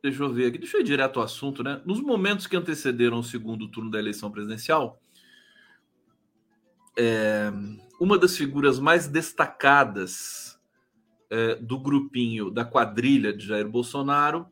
Deixa 0.00 0.22
eu 0.22 0.32
ver 0.32 0.46
aqui, 0.46 0.58
deixa 0.58 0.76
eu 0.76 0.82
ir 0.82 0.84
direto 0.84 1.18
ao 1.18 1.24
assunto, 1.24 1.64
né? 1.64 1.82
Nos 1.84 2.00
momentos 2.00 2.46
que 2.46 2.56
antecederam 2.56 3.18
o 3.18 3.24
segundo 3.24 3.68
turno 3.68 3.90
da 3.90 3.98
eleição 3.98 4.30
presidencial, 4.30 5.02
é... 6.96 7.50
uma 8.00 8.16
das 8.16 8.36
figuras 8.36 8.78
mais 8.78 9.08
destacadas 9.08 10.55
é, 11.30 11.56
do 11.56 11.78
grupinho 11.78 12.50
da 12.50 12.64
quadrilha 12.64 13.32
de 13.32 13.46
Jair 13.46 13.68
Bolsonaro 13.68 14.46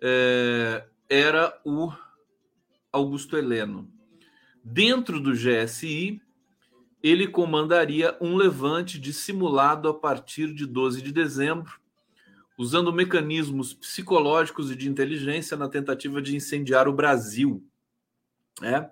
é, 0.00 0.84
era 1.08 1.58
o 1.64 1.92
Augusto 2.92 3.36
Heleno. 3.36 3.90
Dentro 4.62 5.20
do 5.20 5.32
GSI, 5.32 6.22
ele 7.02 7.28
comandaria 7.28 8.16
um 8.20 8.36
levante 8.36 8.98
dissimulado 8.98 9.88
a 9.88 9.94
partir 9.94 10.54
de 10.54 10.66
12 10.66 11.02
de 11.02 11.12
dezembro, 11.12 11.78
usando 12.56 12.92
mecanismos 12.92 13.74
psicológicos 13.74 14.70
e 14.70 14.76
de 14.76 14.88
inteligência 14.88 15.56
na 15.56 15.68
tentativa 15.68 16.22
de 16.22 16.34
incendiar 16.36 16.88
o 16.88 16.92
Brasil. 16.92 17.62
É. 18.62 18.88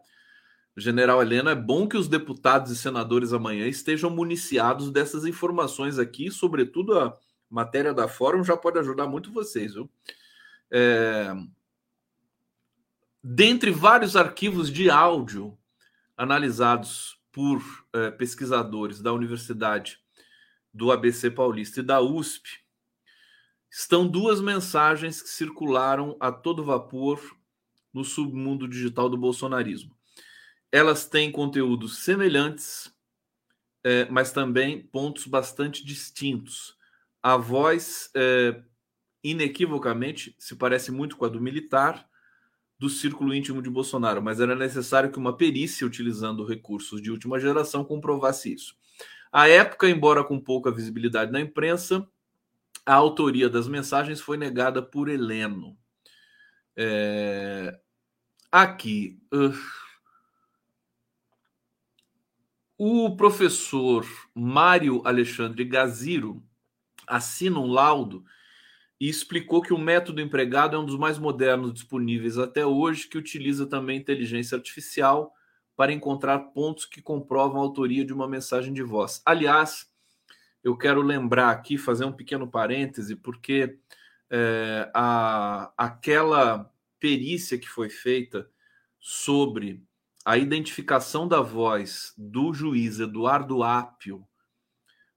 General 0.77 1.21
Helena, 1.21 1.51
é 1.51 1.55
bom 1.55 1.87
que 1.87 1.99
os 1.99 2.09
deputados 2.09 2.73
e 2.73 2.77
senadores 2.77 3.33
amanhã 3.33 3.67
estejam 3.67 4.09
municiados 4.09 4.91
dessas 4.91 5.27
informações 5.27 5.99
aqui, 5.99 6.31
sobretudo 6.31 6.99
a 6.99 7.19
matéria 7.49 7.93
da 7.93 8.09
Fórum 8.09 8.43
já 8.43 8.57
pode 8.57 8.79
ajudar 8.79 9.07
muito 9.07 9.31
vocês, 9.31 9.75
viu? 9.75 9.91
É... 10.71 11.35
Dentre 13.23 13.71
vários 13.71 14.17
arquivos 14.17 14.71
de 14.71 14.89
áudio 14.89 15.57
analisados 16.17 17.21
por 17.31 17.63
é, 17.93 18.11
pesquisadores 18.11 19.01
da 19.01 19.13
Universidade 19.13 20.01
do 20.73 20.91
ABC 20.91 21.31
Paulista 21.31 21.81
e 21.81 21.85
da 21.85 22.01
USP, 22.01 22.61
estão 23.71 24.09
duas 24.09 24.41
mensagens 24.41 25.23
que 25.23 25.29
circularam 25.29 26.17
a 26.19 26.33
todo 26.33 26.65
vapor 26.65 27.21
no 27.93 28.05
submundo 28.05 28.67
digital 28.67 29.09
do 29.09 29.17
bolsonarismo 29.17 29.92
elas 30.73 31.07
têm 31.07 31.31
conteúdos 31.31 31.99
semelhantes, 31.99 32.91
é, 33.85 34.07
mas 34.07 34.33
também 34.33 34.81
pontos 34.81 35.27
bastante 35.27 35.85
distintos. 35.85 36.75
A 37.23 37.37
voz, 37.37 38.11
é, 38.17 38.59
inequivocamente, 39.23 40.35
se 40.39 40.57
parece 40.57 40.91
muito 40.91 41.19
com 41.19 41.27
a 41.27 41.29
do 41.29 41.41
militar 41.41 42.09
do 42.79 42.89
círculo 42.89 43.35
íntimo 43.35 43.63
de 43.63 43.71
Bolsonaro, 43.71 44.23
mas 44.23 44.41
era 44.41 44.57
necessário 44.57 45.13
que 45.13 45.19
uma 45.19 45.37
perícia 45.37 45.87
utilizando 45.87 46.45
recursos 46.45 47.01
de 47.03 47.11
última 47.11 47.39
geração 47.39 47.85
comprovasse 47.85 48.53
isso. 48.53 48.75
À 49.31 49.49
época, 49.49 49.89
embora 49.89 50.25
com 50.25 50.41
pouca 50.41 50.71
visibilidade 50.73 51.31
na 51.31 51.41
imprensa, 51.41 52.09
a 52.85 52.95
autoria 52.95 53.49
das 53.49 53.69
mensagens 53.69 54.21
foi 54.21 54.37
negada 54.37 54.83
por 54.83 55.09
Heleno. 55.09 55.77
É... 56.77 57.79
Aqui. 58.51 59.21
Uh 59.33 59.82
o 62.85 63.15
professor 63.15 64.05
Mário 64.35 65.03
Alexandre 65.05 65.65
Gaziro 65.65 66.43
assina 67.07 67.61
um 67.61 67.69
laudo 67.71 68.25
e 69.01 69.09
explicou 69.09 69.63
que 69.63 69.73
o 69.73 69.79
método 69.79 70.21
empregado 70.21 70.75
é 70.75 70.79
um 70.81 70.85
dos 70.85 70.99
mais 70.99 71.17
modernos 71.17 71.73
disponíveis 71.73 72.39
até 72.39 72.67
hoje, 72.67 73.07
que 73.07 73.17
utiliza 73.17 73.67
também 73.67 74.01
inteligência 74.01 74.57
artificial 74.57 75.33
para 75.77 75.93
encontrar 75.93 76.41
pontos 76.41 76.85
que 76.85 77.01
comprovam 77.01 77.61
a 77.61 77.65
autoria 77.65 78.05
de 78.05 78.13
uma 78.13 78.27
mensagem 78.27 78.73
de 78.73 78.83
voz. 78.83 79.23
Aliás, 79.25 79.89
eu 80.65 80.77
quero 80.77 81.03
lembrar 81.03 81.51
aqui, 81.51 81.79
fazer 81.79 82.05
um 82.05 82.13
pequeno 82.13 82.51
parêntese, 82.51 83.15
porque 83.15 83.79
é, 84.29 84.91
a, 84.93 85.73
aquela 85.77 86.69
perícia 86.99 87.57
que 87.57 87.69
foi 87.69 87.89
feita 87.89 88.51
sobre 88.99 89.81
a 90.25 90.39
identificação 90.39 91.27
da 91.27 91.41
voz 91.41 92.15
do 92.17 92.55
juiz 92.55 93.01
Eduardo 93.01 93.63
Apio 93.63 94.27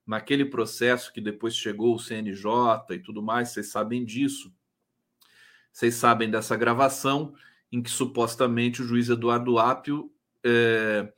naquele 0.06 0.44
processo 0.44 1.12
que 1.12 1.20
depois 1.20 1.54
chegou 1.56 1.94
o 1.94 1.98
CNJ 1.98 2.48
e 2.90 2.98
tudo 2.98 3.22
mais, 3.22 3.48
vocês 3.48 3.70
sabem 3.70 4.04
disso. 4.04 4.52
Vocês 5.72 5.94
sabem 5.94 6.30
dessa 6.30 6.56
gravação 6.56 7.34
em 7.70 7.82
que 7.82 7.90
supostamente 7.90 8.80
o 8.80 8.86
juiz 8.86 9.08
Eduardo 9.08 9.58
Apio 9.58 10.10
é, 10.44 11.12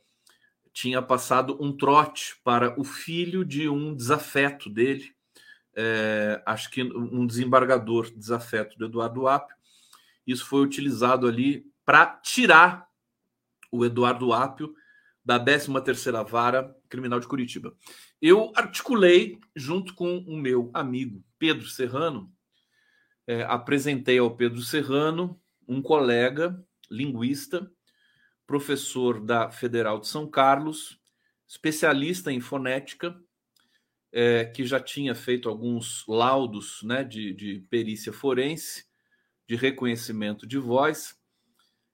tinha 0.73 1.01
passado 1.01 1.57
um 1.61 1.71
trote 1.71 2.35
para 2.43 2.79
o 2.79 2.83
filho 2.83 3.45
de 3.45 3.69
um 3.69 3.95
desafeto 3.95 4.69
dele, 4.69 5.13
é, 5.75 6.41
acho 6.45 6.69
que 6.71 6.83
um 6.83 7.25
desembargador 7.25 8.11
desafeto 8.11 8.77
do 8.77 8.85
Eduardo 8.85 9.27
Apio. 9.27 9.55
Isso 10.25 10.45
foi 10.45 10.61
utilizado 10.61 11.27
ali 11.27 11.65
para 11.85 12.05
tirar 12.05 12.88
o 13.71 13.85
Eduardo 13.85 14.33
Apio 14.33 14.73
da 15.23 15.39
13ª 15.39 16.27
Vara 16.27 16.75
Criminal 16.89 17.19
de 17.19 17.27
Curitiba. 17.27 17.75
Eu 18.21 18.51
articulei, 18.55 19.39
junto 19.55 19.93
com 19.93 20.17
o 20.19 20.35
meu 20.35 20.71
amigo 20.73 21.23
Pedro 21.37 21.67
Serrano, 21.67 22.31
é, 23.27 23.43
apresentei 23.43 24.17
ao 24.17 24.35
Pedro 24.35 24.61
Serrano 24.61 25.39
um 25.67 25.81
colega 25.81 26.59
linguista, 26.89 27.71
professor 28.47 29.23
da 29.23 29.51
Federal 29.51 29.99
de 29.99 30.07
São 30.07 30.27
Carlos, 30.27 30.99
especialista 31.47 32.31
em 32.31 32.39
fonética, 32.39 33.15
é, 34.11 34.45
que 34.45 34.65
já 34.65 34.79
tinha 34.79 35.13
feito 35.13 35.47
alguns 35.47 36.03
laudos 36.07 36.81
né, 36.81 37.03
de, 37.03 37.33
de 37.33 37.59
perícia 37.69 38.11
forense, 38.11 38.85
de 39.47 39.55
reconhecimento 39.55 40.47
de 40.47 40.57
voz, 40.57 41.18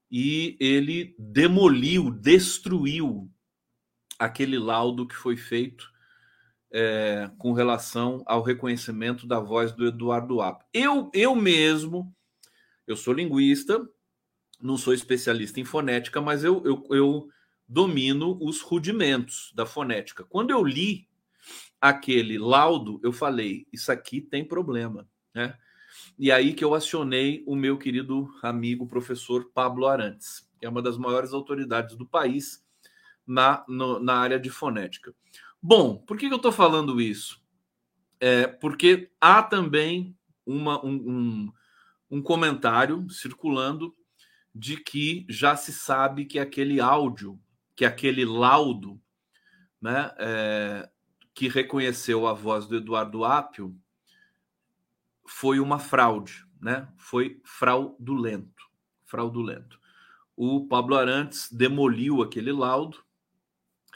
e 0.10 0.56
ele 0.60 1.16
demoliu, 1.18 2.12
destruiu 2.12 3.30
aquele 4.20 4.58
laudo 4.58 5.08
que 5.08 5.16
foi 5.16 5.36
feito 5.36 5.92
é, 6.72 7.30
com 7.38 7.54
relação 7.54 8.24
ao 8.26 8.42
reconhecimento 8.42 9.28
da 9.28 9.40
voz 9.40 9.72
do 9.72 9.88
Eduardo 9.88 10.42
App. 10.42 10.66
Eu, 10.74 11.10
eu 11.14 11.36
mesmo, 11.36 12.14
eu 12.88 12.96
sou 12.96 13.14
linguista, 13.14 13.88
não 14.62 14.78
sou 14.78 14.94
especialista 14.94 15.60
em 15.60 15.66
fonética, 15.66 16.22
mas 16.22 16.44
eu, 16.44 16.64
eu, 16.66 16.84
eu 16.92 17.30
domino 17.68 18.38
os 18.42 18.62
rudimentos 18.62 19.52
da 19.56 19.66
fonética. 19.66 20.24
Quando 20.24 20.52
eu 20.52 20.64
li 20.64 21.08
aquele 21.80 22.38
laudo, 22.38 23.00
eu 23.04 23.12
falei: 23.12 23.68
isso 23.72 23.92
aqui 23.92 24.22
tem 24.22 24.44
problema, 24.44 25.08
né? 25.34 25.58
E 26.18 26.32
aí 26.32 26.54
que 26.54 26.64
eu 26.64 26.74
acionei 26.74 27.44
o 27.46 27.56
meu 27.56 27.78
querido 27.78 28.34
amigo 28.42 28.88
professor 28.88 29.52
Pablo 29.54 29.86
Arantes, 29.86 30.50
que 30.58 30.66
é 30.66 30.70
uma 30.70 30.82
das 30.82 30.98
maiores 30.98 31.34
autoridades 31.34 31.96
do 31.96 32.06
país 32.06 32.64
na, 33.28 33.66
no, 33.68 34.00
na 34.00 34.16
área 34.16 34.40
de 34.40 34.50
fonética. 34.50 35.14
Bom, 35.62 35.98
por 35.98 36.18
que, 36.18 36.28
que 36.28 36.34
eu 36.34 36.38
estou 36.38 36.52
falando 36.52 37.02
isso? 37.02 37.44
É 38.20 38.48
porque 38.48 39.12
há 39.20 39.44
também 39.44 40.16
uma, 40.46 40.84
um, 40.86 40.94
um, 40.94 41.54
um 42.10 42.22
comentário 42.22 43.10
circulando 43.10 43.94
de 44.54 44.78
que 44.78 45.26
já 45.28 45.58
se 45.58 45.74
sabe 45.74 46.24
que 46.24 46.40
aquele 46.40 46.80
áudio, 46.80 47.38
que 47.76 47.84
aquele 47.84 48.24
laudo, 48.24 49.02
né, 49.82 50.12
é, 50.18 50.90
que 51.34 51.50
reconheceu 51.50 52.26
a 52.26 52.34
voz 52.34 52.66
do 52.68 52.78
Eduardo 52.78 53.26
Apio, 53.26 53.76
foi 55.26 55.60
uma 55.60 55.80
fraude, 55.80 56.46
né? 56.62 56.88
Foi 56.98 57.40
fraudulento, 57.44 58.64
fraudulento. 59.06 59.80
O 60.36 60.68
Pablo 60.68 60.96
Arantes 60.96 61.52
demoliu 61.52 62.22
aquele 62.22 62.52
laudo, 62.52 63.04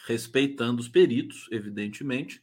respeitando 0.05 0.81
os 0.81 0.87
peritos, 0.87 1.47
evidentemente. 1.51 2.41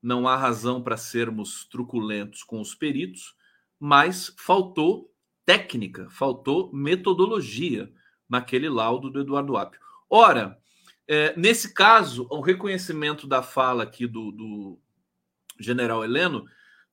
Não 0.00 0.26
há 0.26 0.36
razão 0.36 0.82
para 0.82 0.96
sermos 0.96 1.64
truculentos 1.64 2.42
com 2.42 2.60
os 2.60 2.74
peritos, 2.74 3.36
mas 3.78 4.34
faltou 4.38 5.12
técnica, 5.44 6.08
faltou 6.10 6.72
metodologia 6.72 7.92
naquele 8.28 8.68
laudo 8.68 9.10
do 9.10 9.20
Eduardo 9.20 9.56
Apio. 9.56 9.80
Ora, 10.08 10.58
é, 11.06 11.34
nesse 11.36 11.74
caso, 11.74 12.26
o 12.30 12.40
reconhecimento 12.40 13.26
da 13.26 13.42
fala 13.42 13.82
aqui 13.82 14.06
do, 14.06 14.30
do 14.30 14.78
general 15.58 16.04
Heleno 16.04 16.46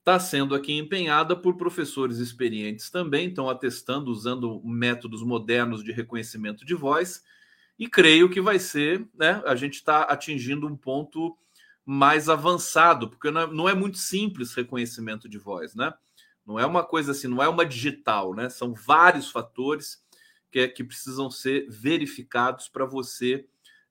está 0.09 0.19
sendo 0.19 0.55
aqui 0.55 0.75
empenhada 0.75 1.35
por 1.35 1.55
professores 1.55 2.17
experientes 2.17 2.89
também, 2.89 3.27
estão 3.27 3.47
atestando, 3.47 4.09
usando 4.09 4.59
métodos 4.65 5.21
modernos 5.21 5.83
de 5.83 5.91
reconhecimento 5.91 6.65
de 6.65 6.73
voz, 6.73 7.23
e 7.77 7.87
creio 7.87 8.27
que 8.27 8.41
vai 8.41 8.57
ser, 8.57 9.07
né? 9.13 9.41
A 9.45 9.55
gente 9.55 9.75
está 9.75 10.01
atingindo 10.01 10.65
um 10.65 10.75
ponto 10.75 11.37
mais 11.85 12.27
avançado, 12.27 13.07
porque 13.07 13.29
não 13.29 13.41
é, 13.41 13.47
não 13.47 13.69
é, 13.69 13.75
muito 13.75 13.99
simples 13.99 14.55
reconhecimento 14.55 15.29
de 15.29 15.37
voz, 15.37 15.75
né? 15.75 15.93
Não 16.43 16.59
é 16.59 16.65
uma 16.65 16.83
coisa 16.83 17.11
assim, 17.11 17.27
não 17.27 17.43
é 17.43 17.47
uma 17.47 17.65
digital, 17.65 18.33
né? 18.33 18.49
São 18.49 18.73
vários 18.73 19.29
fatores 19.29 20.03
que, 20.51 20.67
que 20.69 20.83
precisam 20.83 21.29
ser 21.29 21.69
verificados 21.69 22.67
para 22.67 22.83
você 22.83 23.45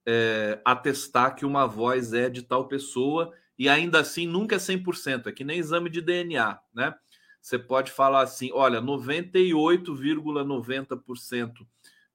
é, 0.05 0.61
atestar 0.65 1.37
que 1.37 1.47
uma 1.47 1.65
voz 1.65 2.13
é 2.13 2.29
de 2.29 2.43
tal 2.43 2.67
pessoa 2.67 3.33
e 3.59 3.69
ainda 3.69 4.01
assim 4.01 4.27
nunca 4.27 4.57
é 4.57 4.59
100%, 4.59 5.27
é 5.27 5.33
que 5.33 5.45
nem 5.45 5.59
exame 5.59 5.91
de 5.91 6.01
DNA, 6.01 6.59
né? 6.73 6.95
Você 7.41 7.59
pode 7.59 7.91
falar 7.91 8.23
assim, 8.23 8.51
olha, 8.53 8.81
98,90% 8.81 11.67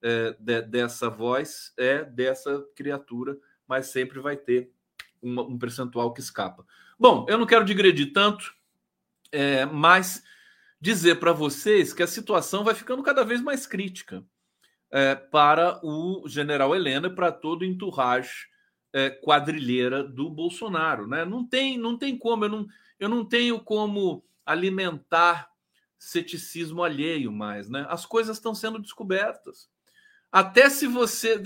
é, 0.01 0.35
de, 0.39 0.61
dessa 0.61 1.09
voz 1.09 1.73
é 1.77 2.03
dessa 2.03 2.65
criatura, 2.75 3.37
mas 3.67 3.87
sempre 3.87 4.19
vai 4.19 4.37
ter 4.37 4.71
um 5.21 5.57
percentual 5.57 6.13
que 6.13 6.19
escapa. 6.19 6.65
Bom, 6.99 7.25
eu 7.29 7.37
não 7.37 7.45
quero 7.45 7.63
digredir 7.63 8.11
tanto, 8.11 8.53
é, 9.31 9.65
mas 9.65 10.21
dizer 10.79 11.15
para 11.15 11.31
vocês 11.31 11.93
que 11.93 12.03
a 12.03 12.07
situação 12.07 12.63
vai 12.63 12.75
ficando 12.75 13.01
cada 13.01 13.23
vez 13.23 13.41
mais 13.41 13.65
crítica 13.65 14.23
é, 14.91 15.15
para 15.15 15.79
o 15.83 16.27
general 16.27 16.75
Helena 16.75 17.07
e 17.07 17.15
para 17.15 17.31
todo 17.31 17.61
o 17.61 17.65
entourage 17.65 18.47
é, 18.93 19.09
quadrilheira 19.09 20.03
do 20.03 20.29
Bolsonaro, 20.29 21.07
né? 21.07 21.25
Não 21.25 21.43
tem, 21.43 21.77
não 21.77 21.97
tem 21.97 22.15
como, 22.15 22.45
eu 22.45 22.49
não, 22.49 22.67
eu 22.99 23.09
não 23.09 23.25
tenho 23.25 23.59
como 23.59 24.23
alimentar 24.45 25.49
ceticismo 25.97 26.83
alheio 26.83 27.31
mais, 27.31 27.67
né? 27.69 27.85
As 27.89 28.05
coisas 28.05 28.37
estão 28.37 28.53
sendo 28.53 28.77
descobertas. 28.77 29.67
Até 30.31 30.69
se 30.69 30.85
você, 30.87 31.41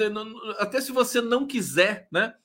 até 0.60 0.82
se 0.82 0.92
você 0.92 1.22
não 1.22 1.48
quiser, 1.48 2.08
né? 2.12 2.36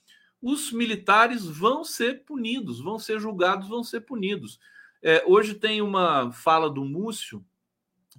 Os 0.41 0.73
militares 0.73 1.45
vão 1.47 1.85
ser 1.85 2.25
punidos, 2.25 2.81
vão 2.81 2.99
ser 2.99 3.21
julgados, 3.21 3.69
vão 3.69 3.85
ser 3.85 4.01
punidos. 4.03 4.59
É, 5.03 5.23
hoje 5.27 5.55
tem 5.55 5.83
uma 5.83 6.31
fala 6.33 6.71
do 6.71 6.85
Múcio 6.85 7.45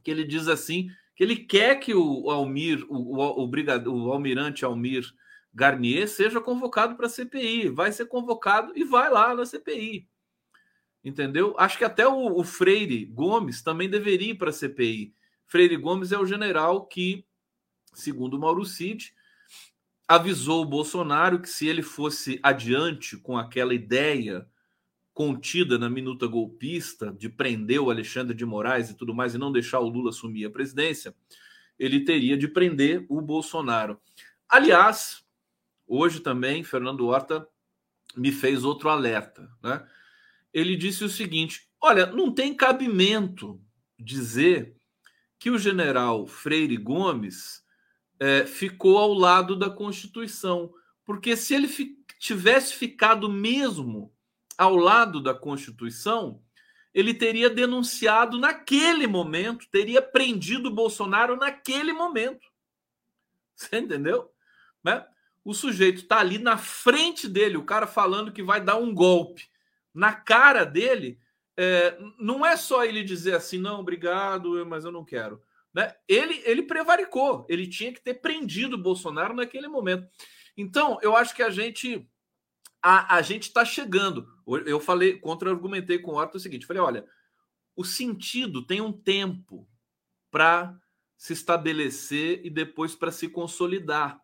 que 0.03 0.11
ele 0.11 0.23
diz 0.23 0.47
assim 0.47 0.89
que 1.15 1.23
ele 1.23 1.35
quer 1.35 1.79
que 1.79 1.93
o 1.93 2.29
Almir, 2.29 2.85
o, 2.89 3.15
o, 3.15 3.45
o, 3.45 4.05
o 4.07 4.11
almirante 4.11 4.65
Almir 4.65 5.05
Garnier 5.53 6.07
seja 6.07 6.41
convocado 6.41 6.95
para 6.95 7.05
a 7.05 7.09
CPI. 7.09 7.69
Vai 7.69 7.91
ser 7.91 8.05
convocado 8.05 8.73
e 8.75 8.83
vai 8.83 9.09
lá 9.09 9.35
na 9.35 9.45
CPI. 9.45 10.07
Entendeu? 11.03 11.53
Acho 11.57 11.77
que 11.77 11.83
até 11.83 12.07
o, 12.07 12.39
o 12.39 12.43
Freire 12.43 13.05
Gomes 13.05 13.61
também 13.61 13.89
deveria 13.89 14.31
ir 14.31 14.35
para 14.35 14.49
a 14.49 14.53
CPI. 14.53 15.13
Freire 15.45 15.75
Gomes 15.77 16.11
é 16.11 16.17
o 16.17 16.25
general 16.25 16.85
que, 16.85 17.25
segundo 17.93 18.39
Mauro 18.39 18.65
Cid, 18.65 19.13
avisou 20.07 20.61
o 20.63 20.65
Bolsonaro 20.65 21.39
que 21.39 21.49
se 21.49 21.67
ele 21.67 21.81
fosse 21.81 22.39
adiante 22.41 23.17
com 23.17 23.37
aquela 23.37 23.73
ideia 23.73 24.47
contida 25.13 25.77
na 25.77 25.89
minuta 25.89 26.25
golpista 26.25 27.13
de 27.13 27.29
prender 27.29 27.79
o 27.79 27.91
Alexandre 27.91 28.35
de 28.35 28.45
Moraes 28.45 28.89
e 28.89 28.97
tudo 28.97 29.13
mais 29.13 29.35
e 29.35 29.37
não 29.37 29.51
deixar 29.51 29.79
o 29.79 29.87
Lula 29.87 30.09
assumir 30.09 30.45
a 30.45 30.49
presidência, 30.49 31.13
ele 31.77 32.03
teria 32.03 32.35
de 32.35 32.47
prender 32.47 33.05
o 33.07 33.21
Bolsonaro. 33.21 33.99
Aliás, 34.49 35.22
Hoje 35.87 36.19
também, 36.19 36.63
Fernando 36.63 37.05
Horta 37.05 37.47
me 38.15 38.31
fez 38.31 38.63
outro 38.63 38.89
alerta. 38.89 39.49
Né? 39.61 39.85
Ele 40.53 40.75
disse 40.75 41.03
o 41.03 41.09
seguinte: 41.09 41.67
olha, 41.81 42.05
não 42.05 42.31
tem 42.31 42.55
cabimento 42.55 43.61
dizer 43.99 44.75
que 45.39 45.49
o 45.49 45.57
general 45.57 46.25
Freire 46.25 46.77
Gomes 46.77 47.63
é, 48.19 48.45
ficou 48.45 48.97
ao 48.97 49.13
lado 49.13 49.55
da 49.55 49.69
Constituição, 49.69 50.73
porque 51.03 51.35
se 51.35 51.53
ele, 51.53 51.67
tivesse 52.19 52.73
ficado 52.73 53.29
mesmo 53.29 54.13
ao 54.57 54.75
lado 54.75 55.21
da 55.21 55.33
Constituição, 55.33 56.41
ele 56.93 57.13
teria 57.13 57.49
denunciado 57.49 58.39
naquele 58.39 59.07
momento, 59.07 59.67
teria 59.69 60.01
prendido 60.01 60.69
Bolsonaro 60.69 61.35
naquele 61.35 61.91
momento. 61.91 62.47
Você 63.55 63.79
entendeu? 63.79 64.31
Né? 64.83 65.05
O 65.43 65.53
sujeito 65.53 66.03
está 66.03 66.19
ali 66.19 66.37
na 66.37 66.57
frente 66.57 67.27
dele, 67.27 67.57
o 67.57 67.65
cara 67.65 67.85
falando 67.85 68.31
que 68.31 68.41
vai 68.41 68.61
dar 68.61 68.77
um 68.77 68.93
golpe 68.93 69.49
na 69.93 70.13
cara 70.13 70.63
dele. 70.63 71.19
É, 71.55 71.97
não 72.17 72.45
é 72.45 72.57
só 72.57 72.83
ele 72.83 73.03
dizer 73.03 73.35
assim, 73.35 73.59
não, 73.59 73.79
obrigado, 73.79 74.65
mas 74.65 74.85
eu 74.85 74.91
não 74.91 75.03
quero. 75.03 75.41
Né? 75.73 75.93
Ele, 76.07 76.41
ele 76.45 76.63
prevaricou, 76.63 77.45
ele 77.49 77.67
tinha 77.67 77.91
que 77.91 78.01
ter 78.01 78.15
prendido 78.15 78.75
o 78.75 78.81
Bolsonaro 78.81 79.33
naquele 79.33 79.67
momento. 79.67 80.07
Então, 80.55 80.99
eu 81.01 81.15
acho 81.15 81.35
que 81.35 81.43
a 81.43 81.49
gente 81.49 82.07
a, 82.83 83.15
a 83.15 83.21
gente 83.21 83.43
está 83.43 83.63
chegando. 83.63 84.27
Eu 84.65 84.79
falei, 84.79 85.17
contra-argumentei 85.17 85.97
com 85.99 86.11
o 86.11 86.19
Arthur 86.19 86.37
o 86.37 86.39
seguinte: 86.41 86.65
falei, 86.65 86.81
olha, 86.81 87.05
o 87.75 87.85
sentido 87.85 88.65
tem 88.65 88.81
um 88.81 88.91
tempo 88.91 89.67
para 90.29 90.77
se 91.15 91.31
estabelecer 91.31 92.41
e 92.43 92.49
depois 92.49 92.93
para 92.93 93.11
se 93.11 93.29
consolidar. 93.29 94.21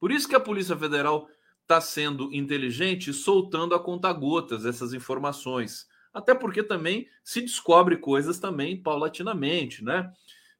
Por 0.00 0.10
isso 0.12 0.28
que 0.28 0.36
a 0.36 0.40
Polícia 0.40 0.76
Federal 0.76 1.28
está 1.62 1.80
sendo 1.80 2.32
inteligente 2.32 3.12
soltando 3.12 3.74
a 3.74 3.82
conta-gotas 3.82 4.64
essas 4.64 4.94
informações. 4.94 5.86
Até 6.12 6.34
porque 6.34 6.62
também 6.62 7.06
se 7.22 7.40
descobre 7.40 7.96
coisas 7.98 8.38
também 8.38 8.82
paulatinamente, 8.82 9.84
né? 9.84 10.10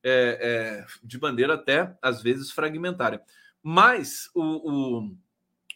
É, 0.03 0.84
é, 0.84 0.86
de 1.03 1.18
maneira 1.20 1.55
até 1.55 1.97
às 2.01 2.22
vezes 2.22 2.53
fragmentária. 2.53 3.20
Mas 3.62 4.30
o, 4.34 4.43
o, 4.43 5.16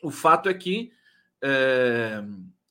o 0.02 0.10
fato 0.10 0.48
é 0.48 0.54
que 0.54 0.92
é, 1.42 2.22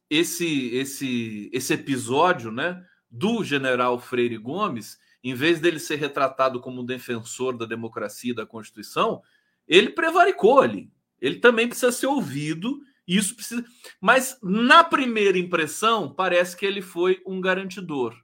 esse, 0.10 0.76
esse, 0.76 1.50
esse 1.52 1.74
episódio 1.74 2.52
né, 2.52 2.86
do 3.10 3.44
general 3.44 4.00
Freire 4.00 4.38
Gomes, 4.38 4.98
em 5.24 5.34
vez 5.34 5.60
dele 5.60 5.80
ser 5.80 5.96
retratado 5.96 6.62
como 6.62 6.82
um 6.82 6.86
defensor 6.86 7.58
da 7.58 7.66
democracia 7.66 8.32
e 8.32 8.36
da 8.36 8.46
Constituição, 8.46 9.22
ele 9.68 9.90
prevaricou 9.90 10.60
ali. 10.60 10.92
Ele 11.20 11.40
também 11.40 11.68
precisa 11.68 11.92
ser 11.92 12.08
ouvido. 12.08 12.82
Isso 13.08 13.36
precisa. 13.36 13.64
Mas 14.00 14.38
na 14.42 14.84
primeira 14.84 15.38
impressão, 15.38 16.14
parece 16.14 16.56
que 16.56 16.66
ele 16.66 16.82
foi 16.82 17.22
um 17.26 17.40
garantidor. 17.40 18.16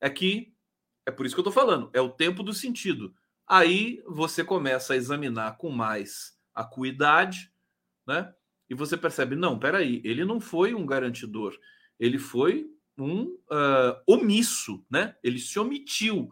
É 0.00 0.08
que 0.08 0.52
é 1.06 1.10
por 1.10 1.26
isso 1.26 1.34
que 1.34 1.40
eu 1.40 1.48
estou 1.48 1.52
falando, 1.52 1.90
é 1.92 2.00
o 2.00 2.08
tempo 2.08 2.42
do 2.42 2.52
sentido. 2.52 3.14
Aí 3.46 4.02
você 4.06 4.44
começa 4.44 4.92
a 4.92 4.96
examinar 4.96 5.56
com 5.56 5.70
mais 5.70 6.38
acuidade, 6.54 7.50
né? 8.06 8.32
e 8.70 8.74
você 8.74 8.96
percebe, 8.96 9.34
não, 9.34 9.58
peraí, 9.58 10.00
ele 10.04 10.24
não 10.24 10.40
foi 10.40 10.72
um 10.72 10.86
garantidor, 10.86 11.58
ele 11.98 12.18
foi 12.18 12.70
um 12.96 13.22
uh, 13.24 14.00
omisso, 14.06 14.84
né? 14.88 15.16
Ele 15.24 15.40
se 15.40 15.58
omitiu, 15.58 16.30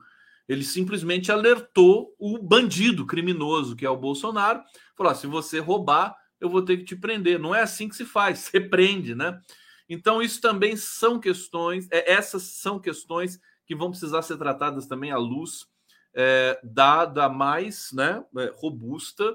ele 0.49 0.65
simplesmente 0.65 1.31
alertou 1.31 2.15
o 2.19 2.39
bandido 2.39 3.07
criminoso 3.07 3.77
que 3.77 3.85
é 3.85 3.91
o 3.91 3.97
Bolsonaro, 3.97 4.63
falou: 4.97 5.13
ah, 5.13 5.15
se 5.15 5.27
você 5.27 5.59
roubar, 5.59 6.17
eu 6.41 6.49
vou 6.49 6.63
ter 6.63 6.79
que 6.79 6.85
te 6.85 6.97
prender. 6.97 7.39
Não 7.39 7.55
é 7.55 7.63
assim 7.63 7.89
que 7.89 7.97
se 7.97 8.05
faz, 8.05 8.39
você 8.51 8.61
prende, 8.61 9.15
né? 9.15 9.41
Então, 9.89 10.21
isso 10.21 10.41
também 10.41 10.77
são 10.77 11.19
questões, 11.19 11.89
é, 11.91 12.13
essas 12.13 12.43
são 12.43 12.79
questões 12.79 13.41
que 13.67 13.75
vão 13.75 13.91
precisar 13.91 14.23
ser 14.23 14.37
tratadas 14.37 14.87
também 14.87 15.11
à 15.11 15.17
luz 15.17 15.67
é, 16.15 16.59
da, 16.63 17.05
da 17.05 17.29
mais 17.29 17.91
né, 17.93 18.23
é, 18.37 18.53
robusta 18.57 19.35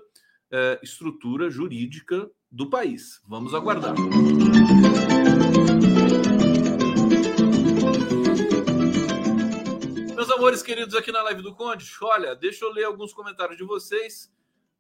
é, 0.52 0.80
estrutura 0.84 1.50
jurídica 1.50 2.30
do 2.52 2.70
país. 2.70 3.20
Vamos 3.28 3.54
aguardar. 3.54 3.96
Amores 10.44 10.62
queridos 10.62 10.94
aqui 10.94 11.10
na 11.10 11.24
live 11.24 11.42
do 11.42 11.56
Conde, 11.56 11.90
olha, 12.02 12.36
deixa 12.36 12.66
eu 12.66 12.72
ler 12.74 12.84
alguns 12.84 13.14
comentários 13.14 13.58
de 13.58 13.64
vocês 13.64 14.30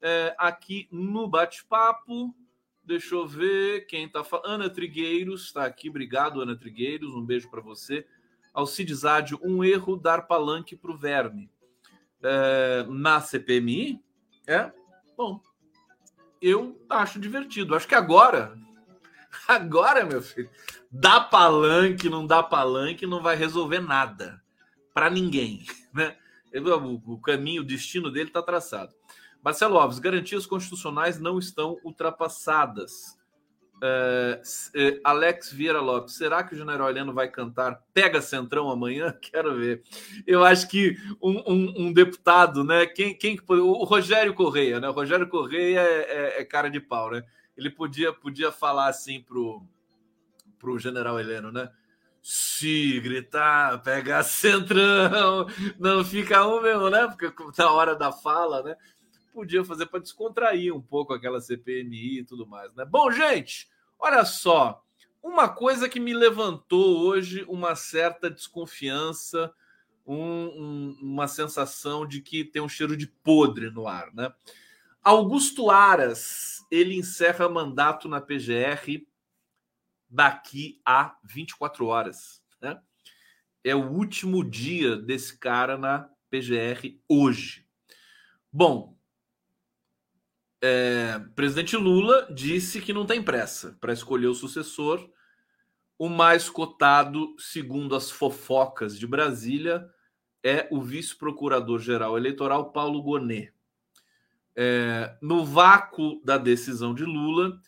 é, 0.01 0.35
aqui 0.37 0.89
no 0.91 1.25
bate-papo. 1.25 2.35
Deixa 2.83 3.15
eu 3.15 3.25
ver 3.25 3.85
quem 3.85 4.03
está 4.03 4.25
falando. 4.25 4.47
Ana 4.47 4.69
Trigueiros 4.69 5.45
está 5.45 5.63
aqui. 5.63 5.89
Obrigado, 5.89 6.41
Ana 6.41 6.53
Trigueiros. 6.53 7.15
Um 7.15 7.25
beijo 7.25 7.49
para 7.49 7.61
você. 7.61 8.05
Alcides 8.53 9.05
Ádio, 9.05 9.39
um 9.41 9.63
erro 9.63 9.95
dar 9.95 10.23
palanque 10.23 10.75
para 10.75 10.91
o 10.91 10.97
verme. 10.97 11.49
É, 12.21 12.85
na 12.89 13.21
CPMI? 13.21 14.03
É? 14.45 14.69
Bom, 15.15 15.39
eu 16.41 16.77
acho 16.89 17.21
divertido. 17.21 17.73
Acho 17.73 17.87
que 17.87 17.95
agora, 17.95 18.53
agora, 19.47 20.05
meu 20.05 20.21
filho, 20.21 20.49
dá 20.91 21.21
palanque, 21.21 22.09
não 22.09 22.27
dá 22.27 22.43
palanque, 22.43 23.07
não 23.07 23.21
vai 23.23 23.37
resolver 23.37 23.79
nada 23.79 24.42
para 24.93 25.09
ninguém, 25.09 25.65
né? 25.93 26.15
O, 27.07 27.19
caminho, 27.19 27.63
o 27.63 27.65
destino 27.65 28.11
dele 28.11 28.29
está 28.29 28.41
traçado. 28.41 28.93
Marcelo 29.43 29.77
Alves, 29.77 29.99
garantias 29.99 30.45
constitucionais 30.45 31.19
não 31.19 31.39
estão 31.39 31.79
ultrapassadas. 31.83 33.17
Uh, 33.83 34.39
Alex 35.03 35.51
Vieira 35.51 35.81
Lopes, 35.81 36.13
será 36.13 36.41
que 36.41 36.55
o 36.55 36.57
general 36.57 36.89
Heleno 36.89 37.11
vai 37.11 37.27
cantar 37.27 37.83
Pega 37.93 38.21
Centrão 38.21 38.71
amanhã? 38.71 39.13
Quero 39.21 39.57
ver. 39.57 39.83
Eu 40.25 40.45
acho 40.45 40.69
que 40.69 40.95
um, 41.21 41.39
um, 41.45 41.87
um 41.87 41.93
deputado, 41.93 42.63
né? 42.63 42.85
Quem, 42.85 43.13
quem 43.13 43.37
o 43.49 43.83
Rogério 43.83 44.33
Correia, 44.33 44.79
né? 44.79 44.87
O 44.87 44.93
Rogério 44.93 45.27
Correia 45.27 45.81
é, 45.81 46.37
é, 46.37 46.41
é, 46.41 46.45
cara 46.45 46.69
de 46.69 46.79
pau, 46.79 47.11
né? 47.11 47.23
Ele 47.57 47.69
podia, 47.69 48.13
podia 48.13 48.53
falar 48.53 48.87
assim 48.87 49.21
pro, 49.21 49.61
pro 50.57 50.79
general 50.79 51.19
Heleno, 51.19 51.51
né? 51.51 51.69
Se 52.23 52.99
gritar, 53.01 53.83
pega 53.83 54.23
centrão, 54.23 55.45
não 55.77 56.03
fica 56.03 56.47
um 56.47 56.61
mesmo, 56.61 56.89
né? 56.89 57.07
Porque 57.07 57.31
na 57.57 57.71
hora 57.71 57.95
da 57.95 58.11
fala, 58.11 58.63
né? 58.63 58.75
Podia 59.31 59.63
fazer 59.63 59.85
para 59.85 59.99
descontrair 59.99 60.73
um 60.73 60.81
pouco 60.81 61.13
aquela 61.13 61.41
CPMI 61.41 62.19
e 62.19 62.23
tudo 62.23 62.47
mais, 62.47 62.73
né? 62.73 62.85
Bom, 62.85 63.11
gente, 63.11 63.67
Olha 64.05 64.25
só, 64.25 64.83
uma 65.23 65.47
coisa 65.47 65.87
que 65.87 65.97
me 65.97 66.13
levantou 66.13 67.05
hoje 67.05 67.45
uma 67.47 67.73
certa 67.73 68.29
desconfiança, 68.29 69.49
um, 70.05 70.17
um, 70.17 70.97
uma 71.01 71.25
sensação 71.25 72.05
de 72.05 72.19
que 72.19 72.43
tem 72.43 72.61
um 72.61 72.67
cheiro 72.67 72.97
de 72.97 73.07
podre 73.07 73.71
no 73.71 73.87
ar, 73.87 74.13
né? 74.13 74.29
Augusto 75.01 75.71
Aras, 75.71 76.65
ele 76.69 76.97
encerra 76.97 77.47
mandato 77.47 78.09
na 78.09 78.19
PGR 78.19 79.07
daqui 80.13 80.79
a 80.85 81.17
24 81.23 81.87
horas, 81.87 82.43
né? 82.61 82.79
É 83.63 83.75
o 83.75 83.89
último 83.89 84.43
dia 84.43 84.95
desse 84.95 85.37
cara 85.39 85.75
na 85.77 86.07
PGR 86.29 86.99
hoje. 87.09 87.67
Bom, 88.51 88.95
é, 90.61 91.19
presidente 91.35 91.75
Lula 91.75 92.27
disse 92.31 92.79
que 92.79 92.93
não 92.93 93.05
tem 93.05 93.23
pressa 93.23 93.75
para 93.81 93.91
escolher 93.91 94.27
o 94.27 94.35
sucessor. 94.35 95.09
O 95.97 96.09
mais 96.09 96.49
cotado, 96.49 97.35
segundo 97.39 97.95
as 97.95 98.11
fofocas 98.11 98.99
de 98.99 99.07
Brasília, 99.07 99.89
é 100.43 100.67
o 100.69 100.81
vice-procurador-geral 100.81 102.17
eleitoral 102.17 102.71
Paulo 102.71 103.01
Gonet. 103.01 103.51
É, 104.55 105.17
no 105.21 105.43
vácuo 105.43 106.21
da 106.23 106.37
decisão 106.37 106.93
de 106.93 107.05
Lula, 107.05 107.59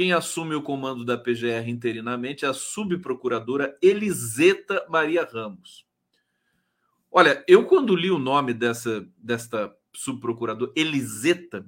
quem 0.00 0.14
assume 0.14 0.54
o 0.54 0.62
comando 0.62 1.04
da 1.04 1.18
PGR 1.18 1.68
interinamente 1.68 2.46
é 2.46 2.48
a 2.48 2.54
subprocuradora 2.54 3.76
Eliseta 3.82 4.86
Maria 4.88 5.28
Ramos. 5.30 5.86
Olha, 7.12 7.44
eu 7.46 7.66
quando 7.66 7.94
li 7.94 8.10
o 8.10 8.18
nome 8.18 8.54
dessa 8.54 9.06
desta 9.18 9.76
subprocuradora 9.94 10.72
Eliseta, 10.74 11.66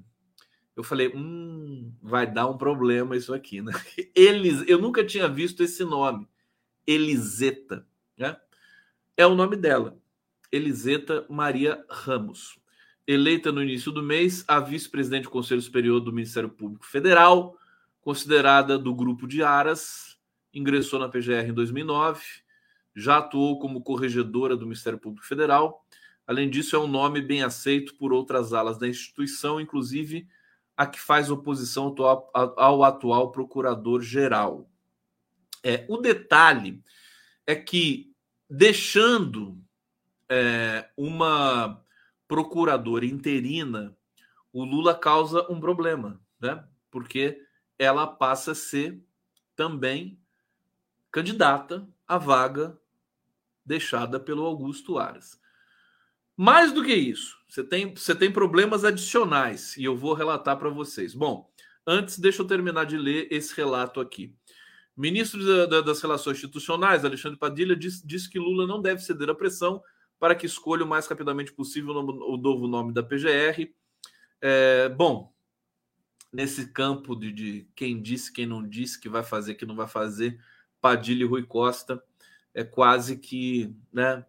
eu 0.74 0.82
falei, 0.82 1.12
hum, 1.14 1.92
vai 2.00 2.26
dar 2.26 2.48
um 2.48 2.56
problema 2.56 3.14
isso 3.18 3.34
aqui, 3.34 3.60
né? 3.60 3.72
Elis, 4.16 4.66
eu 4.66 4.78
nunca 4.78 5.04
tinha 5.04 5.28
visto 5.28 5.62
esse 5.62 5.84
nome, 5.84 6.26
Eliseta, 6.86 7.86
né? 8.16 8.34
É 9.14 9.26
o 9.26 9.34
nome 9.34 9.56
dela, 9.56 9.98
Eliseta 10.50 11.26
Maria 11.28 11.84
Ramos. 11.86 12.58
Eleita 13.06 13.52
no 13.52 13.62
início 13.62 13.92
do 13.92 14.02
mês, 14.02 14.42
a 14.48 14.58
vice-presidente 14.58 15.24
do 15.24 15.30
Conselho 15.30 15.60
Superior 15.60 16.00
do 16.00 16.14
Ministério 16.14 16.48
Público 16.48 16.86
Federal, 16.86 17.58
considerada 18.02 18.76
do 18.76 18.94
grupo 18.94 19.26
de 19.26 19.42
Aras, 19.42 20.18
ingressou 20.52 20.98
na 20.98 21.08
PGR 21.08 21.48
em 21.48 21.54
2009, 21.54 22.20
já 22.94 23.18
atuou 23.18 23.58
como 23.58 23.80
corregedora 23.80 24.56
do 24.56 24.66
Ministério 24.66 24.98
Público 24.98 25.26
Federal. 25.26 25.86
Além 26.26 26.50
disso, 26.50 26.76
é 26.76 26.78
um 26.78 26.86
nome 26.86 27.22
bem 27.22 27.42
aceito 27.42 27.94
por 27.94 28.12
outras 28.12 28.52
alas 28.52 28.76
da 28.76 28.86
instituição, 28.86 29.60
inclusive 29.60 30.28
a 30.76 30.86
que 30.86 31.00
faz 31.00 31.30
oposição 31.30 31.94
ao 32.34 32.82
atual 32.82 33.30
procurador-geral. 33.30 34.68
É, 35.62 35.86
o 35.88 35.96
detalhe 35.96 36.82
é 37.46 37.54
que, 37.54 38.12
deixando 38.50 39.58
é, 40.28 40.88
uma 40.96 41.82
procuradora 42.26 43.06
interina, 43.06 43.96
o 44.52 44.64
Lula 44.64 44.94
causa 44.94 45.46
um 45.50 45.60
problema, 45.60 46.20
né? 46.40 46.64
porque 46.90 47.40
ela 47.82 48.06
passa 48.06 48.52
a 48.52 48.54
ser 48.54 49.02
também 49.56 50.16
candidata 51.10 51.86
à 52.06 52.16
vaga 52.16 52.78
deixada 53.66 54.20
pelo 54.20 54.44
Augusto 54.44 54.98
Aras. 54.98 55.40
Mais 56.36 56.72
do 56.72 56.82
que 56.84 56.94
isso, 56.94 57.36
você 57.48 57.64
tem, 57.64 57.94
você 57.94 58.14
tem 58.14 58.30
problemas 58.30 58.84
adicionais 58.84 59.76
e 59.76 59.84
eu 59.84 59.96
vou 59.96 60.14
relatar 60.14 60.56
para 60.56 60.70
vocês. 60.70 61.12
Bom, 61.12 61.50
antes, 61.86 62.18
deixa 62.18 62.42
eu 62.42 62.46
terminar 62.46 62.86
de 62.86 62.96
ler 62.96 63.26
esse 63.30 63.54
relato 63.54 64.00
aqui. 64.00 64.34
Ministro 64.96 65.44
da, 65.44 65.66
da, 65.66 65.80
das 65.80 66.00
Relações 66.00 66.36
Institucionais, 66.36 67.04
Alexandre 67.04 67.38
Padilha, 67.38 67.74
disse, 67.74 68.06
disse 68.06 68.30
que 68.30 68.38
Lula 68.38 68.66
não 68.66 68.80
deve 68.80 69.02
ceder 69.02 69.28
à 69.28 69.34
pressão 69.34 69.82
para 70.20 70.36
que 70.36 70.46
escolha 70.46 70.84
o 70.84 70.88
mais 70.88 71.06
rapidamente 71.08 71.52
possível 71.52 71.94
o 71.94 72.36
novo 72.36 72.68
nome 72.68 72.92
da 72.92 73.02
PGR. 73.02 73.72
É, 74.40 74.88
bom, 74.88 75.32
nesse 76.32 76.68
campo 76.68 77.14
de, 77.14 77.32
de, 77.32 77.68
quem 77.74 78.00
disse, 78.00 78.32
quem 78.32 78.46
não 78.46 78.66
disse, 78.66 78.98
que 78.98 79.08
vai 79.08 79.22
fazer, 79.22 79.54
que 79.54 79.66
não 79.66 79.76
vai 79.76 79.86
fazer, 79.86 80.40
Padilha 80.80 81.22
e 81.22 81.26
Rui 81.26 81.42
Costa, 81.44 82.02
é 82.54 82.64
quase 82.64 83.16
que, 83.16 83.74
né, 83.92 84.24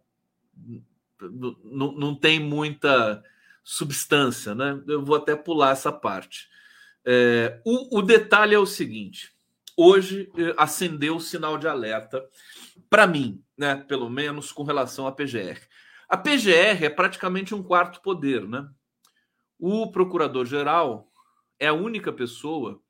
não 1.64 2.16
tem 2.16 2.39
muita 2.39 3.24
substância, 3.64 4.54
né? 4.54 4.82
Eu 4.88 5.04
vou 5.04 5.16
até 5.16 5.36
pular 5.36 5.72
essa 5.72 5.91
parte. 5.91 6.49
É, 7.06 7.62
o, 7.66 7.99
o 7.99 8.01
detalhe 8.01 8.54
é 8.54 8.60
o 8.60 8.66
seguinte: 8.66 9.34
hoje 9.76 10.30
eh, 10.38 10.54
acendeu 10.58 11.16
o 11.16 11.22
sinal 11.22 11.58
de 11.58 11.68
alerta 11.68 12.24
para 12.89 13.08
mim, 13.08 13.41
né? 13.58 13.76
Pelo 13.76 14.10
menos 14.10 14.51
com 14.51 14.64
relação 14.64 15.08
à 15.08 15.12
PGR. 15.12 15.60
A 16.10 16.18
PGR 16.18 16.84
é 16.84 16.89
praticamente 16.89 17.56
um 17.56 17.64
quarto 17.64 18.01
poder, 18.01 18.47
né? 18.47 18.68
O 19.58 19.91
procurador-geral 19.91 21.10
é 21.64 21.68
a 21.68 21.74
única 21.74 22.11
pessoa 22.11 22.84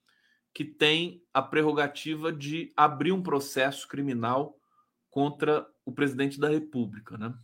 que 0.51 0.65
tem 0.65 1.24
a 1.32 1.43
prerrogativa 1.43 2.32
de 2.32 2.74
abrir 2.76 3.11
um 3.11 3.21
processo 3.21 3.88
criminal 3.88 4.59
contra 5.11 5.67
o 5.86 5.91
presidente 5.91 6.39
da 6.39 6.49
República, 6.49 7.15
né? 7.15 7.36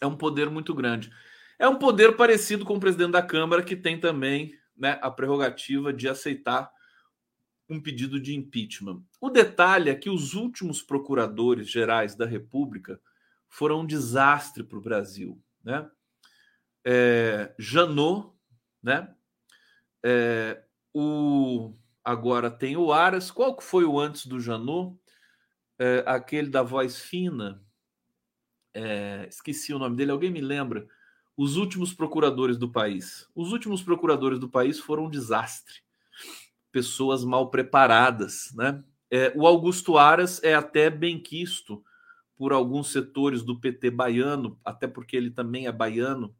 É 0.00 0.06
um 0.06 0.16
poder 0.16 0.48
muito 0.48 0.74
grande. 0.74 1.12
É 1.58 1.68
um 1.68 1.78
poder 1.78 2.16
parecido 2.16 2.64
com 2.64 2.76
o 2.76 2.80
presidente 2.80 3.12
da 3.12 3.22
Câmara, 3.22 3.62
que 3.62 3.76
tem 3.76 4.00
também 4.00 4.58
né, 4.74 4.98
a 5.02 5.10
prerrogativa 5.10 5.92
de 5.92 6.08
aceitar 6.08 6.72
um 7.68 7.78
pedido 7.78 8.18
de 8.18 8.34
impeachment. 8.34 9.02
O 9.20 9.28
detalhe 9.28 9.90
é 9.90 9.94
que 9.94 10.08
os 10.08 10.32
últimos 10.32 10.80
procuradores 10.82 11.68
gerais 11.70 12.14
da 12.14 12.24
República 12.24 12.98
foram 13.48 13.80
um 13.80 13.86
desastre 13.86 14.64
para 14.64 14.78
o 14.78 14.82
Brasil. 14.82 15.38
Né? 15.62 15.88
É, 16.84 17.54
Janot, 17.58 18.32
né? 18.82 19.14
É, 20.04 20.62
o 20.92 21.74
agora 22.04 22.50
tem 22.50 22.76
o 22.76 22.92
Aras. 22.92 23.30
Qual 23.30 23.56
que 23.56 23.62
foi 23.62 23.84
o 23.84 23.98
antes 23.98 24.26
do 24.26 24.40
Janot? 24.40 24.96
É, 25.78 26.02
aquele 26.06 26.48
da 26.48 26.62
voz 26.62 26.98
fina. 26.98 27.62
É, 28.74 29.26
esqueci 29.28 29.72
o 29.72 29.78
nome 29.78 29.96
dele. 29.96 30.10
Alguém 30.10 30.30
me 30.30 30.40
lembra? 30.40 30.86
Os 31.36 31.56
últimos 31.56 31.94
procuradores 31.94 32.58
do 32.58 32.70
país. 32.70 33.28
Os 33.34 33.52
últimos 33.52 33.82
procuradores 33.82 34.38
do 34.38 34.48
país 34.48 34.78
foram 34.78 35.06
um 35.06 35.10
desastre. 35.10 35.76
Pessoas 36.70 37.24
mal 37.24 37.50
preparadas, 37.50 38.52
né? 38.54 38.82
É, 39.10 39.30
o 39.36 39.46
Augusto 39.46 39.98
Aras 39.98 40.42
é 40.42 40.54
até 40.54 40.88
bem 40.88 41.20
quisto 41.20 41.84
por 42.34 42.52
alguns 42.52 42.90
setores 42.90 43.42
do 43.42 43.60
PT 43.60 43.90
baiano, 43.90 44.58
até 44.64 44.88
porque 44.88 45.16
ele 45.16 45.30
também 45.30 45.66
é 45.66 45.72
baiano, 45.72 46.34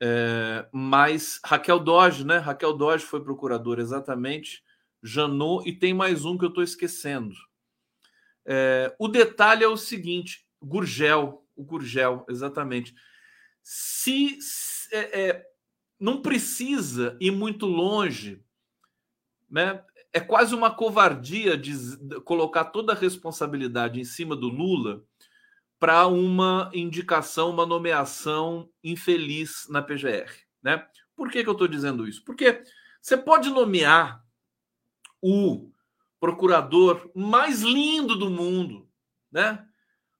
é, 0.00 0.68
mas 0.72 1.40
Raquel 1.44 1.78
Doge, 1.78 2.24
né? 2.24 2.38
Raquel 2.38 2.72
Doge 2.72 3.04
foi 3.04 3.22
procuradora 3.22 3.80
exatamente, 3.80 4.62
Janot, 5.02 5.68
e 5.68 5.72
tem 5.72 5.94
mais 5.94 6.24
um 6.24 6.36
que 6.36 6.44
eu 6.44 6.50
estou 6.50 6.62
esquecendo. 6.62 7.34
É, 8.44 8.94
o 8.98 9.08
detalhe 9.08 9.64
é 9.64 9.68
o 9.68 9.76
seguinte: 9.76 10.46
Gurgel, 10.62 11.44
o 11.54 11.64
Gurgel, 11.64 12.24
exatamente. 12.28 12.94
Se 13.62 14.38
é, 14.92 15.20
é, 15.20 15.46
não 15.98 16.20
precisa 16.20 17.16
ir 17.20 17.30
muito 17.30 17.66
longe, 17.66 18.42
né? 19.50 19.82
É 20.12 20.20
quase 20.20 20.54
uma 20.54 20.70
covardia 20.70 21.58
de 21.58 21.74
colocar 22.20 22.66
toda 22.66 22.92
a 22.92 22.96
responsabilidade 22.96 24.00
em 24.00 24.04
cima 24.04 24.34
do 24.34 24.48
Lula 24.48 25.04
para 25.78 26.06
uma 26.06 26.70
indicação, 26.72 27.50
uma 27.50 27.66
nomeação 27.66 28.68
infeliz 28.82 29.66
na 29.68 29.82
PGR. 29.82 30.30
Né? 30.62 30.86
Por 31.14 31.30
que, 31.30 31.42
que 31.42 31.48
eu 31.48 31.52
estou 31.52 31.68
dizendo 31.68 32.08
isso? 32.08 32.24
Porque 32.24 32.62
você 33.00 33.16
pode 33.16 33.50
nomear 33.50 34.24
o 35.20 35.70
procurador 36.18 37.10
mais 37.14 37.62
lindo 37.62 38.16
do 38.16 38.30
mundo, 38.30 38.88
né? 39.30 39.66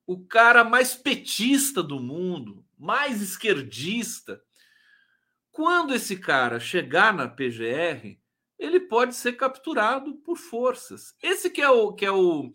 o 0.07 0.25
cara 0.25 0.63
mais 0.63 0.95
petista 0.95 1.83
do 1.83 1.99
mundo, 1.99 2.65
mais 2.79 3.21
esquerdista. 3.21 4.41
Quando 5.51 5.95
esse 5.95 6.17
cara 6.17 6.61
chegar 6.61 7.13
na 7.13 7.27
PGR, 7.27 8.19
ele 8.59 8.81
pode 8.81 9.15
ser 9.17 9.33
capturado 9.33 10.15
por 10.17 10.37
forças. 10.37 11.15
Esse 11.23 11.51
que 11.51 11.61
é 11.61 11.69
o 11.69 11.93
que 11.93 12.07
é 12.07 12.13
o 12.13 12.55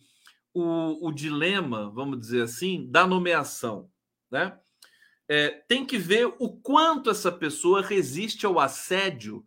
o, 0.53 1.07
o 1.07 1.11
dilema, 1.11 1.89
vamos 1.89 2.19
dizer 2.19 2.43
assim, 2.43 2.87
da 2.89 3.07
nomeação. 3.07 3.89
Né? 4.29 4.57
É, 5.27 5.49
tem 5.67 5.85
que 5.85 5.97
ver 5.97 6.25
o 6.39 6.49
quanto 6.49 7.09
essa 7.09 7.31
pessoa 7.31 7.81
resiste 7.81 8.45
ao 8.45 8.59
assédio 8.59 9.45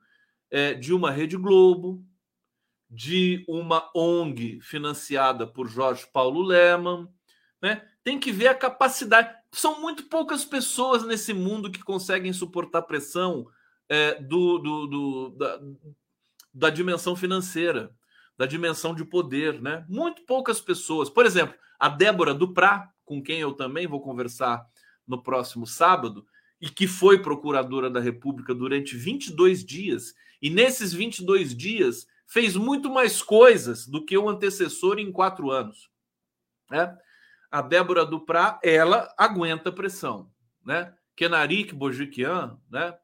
é, 0.51 0.75
de 0.75 0.93
uma 0.95 1.11
Rede 1.11 1.37
Globo, 1.37 2.05
de 2.89 3.45
uma 3.49 3.91
ONG 3.95 4.61
financiada 4.61 5.47
por 5.47 5.69
Jorge 5.69 6.07
Paulo 6.13 6.43
Leman. 6.43 7.09
Né? 7.61 7.87
Tem 8.03 8.19
que 8.19 8.31
ver 8.31 8.49
a 8.49 8.55
capacidade. 8.55 9.35
São 9.53 9.81
muito 9.81 10.05
poucas 10.05 10.45
pessoas 10.45 11.05
nesse 11.05 11.33
mundo 11.33 11.71
que 11.71 11.83
conseguem 11.83 12.33
suportar 12.33 12.83
pressão 12.83 13.47
é, 13.89 14.21
do, 14.21 14.59
do, 14.59 14.87
do 14.87 15.31
da, 15.31 15.61
da 16.53 16.71
dimensão 16.71 17.15
financeira 17.17 17.95
da 18.37 18.47
dimensão 18.47 18.95
de 18.95 19.05
poder, 19.05 19.61
né? 19.61 19.85
Muito 19.89 20.23
poucas 20.23 20.61
pessoas. 20.61 21.09
Por 21.09 21.25
exemplo, 21.25 21.55
a 21.79 21.89
Débora 21.89 22.35
Duprá, 22.35 22.91
com 23.05 23.23
quem 23.23 23.41
eu 23.41 23.53
também 23.53 23.87
vou 23.87 24.01
conversar 24.01 24.67
no 25.07 25.23
próximo 25.23 25.67
sábado, 25.67 26.27
e 26.61 26.69
que 26.69 26.87
foi 26.87 27.21
procuradora 27.21 27.91
da 27.91 28.01
República 28.01 28.55
durante 28.55 28.97
22 28.97 29.65
dias, 29.65 30.15
e 30.41 30.49
nesses 30.49 30.93
22 30.93 31.55
dias 31.55 32.07
fez 32.27 32.57
muito 32.57 32.91
mais 32.91 33.23
coisas 33.23 33.87
do 33.87 34.05
que 34.05 34.17
o 34.17 34.29
antecessor 34.29 34.99
em 34.99 35.13
quatro 35.13 35.51
anos. 35.51 35.91
Né? 36.71 36.97
A 37.51 37.61
Débora 37.61 38.05
Duprá, 38.05 38.59
ela 38.63 39.13
aguenta 39.17 39.71
pressão. 39.71 40.31
Né? 40.65 40.93
Kenarik 41.15 41.75
Bojiquian, 41.75 42.59
né? 42.71 42.97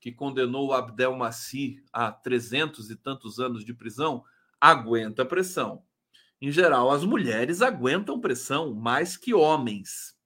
que 0.00 0.12
condenou 0.12 0.68
o 0.68 0.72
Abdel 0.72 1.16
Maci 1.16 1.82
a 1.92 2.12
300 2.12 2.90
e 2.90 2.96
tantos 2.96 3.40
anos 3.40 3.64
de 3.64 3.74
prisão, 3.74 4.24
aguenta 4.60 5.24
pressão. 5.24 5.82
Em 6.40 6.50
geral, 6.50 6.90
as 6.90 7.04
mulheres 7.04 7.62
aguentam 7.62 8.20
pressão 8.20 8.72
mais 8.74 9.16
que 9.16 9.34
homens. 9.34 10.16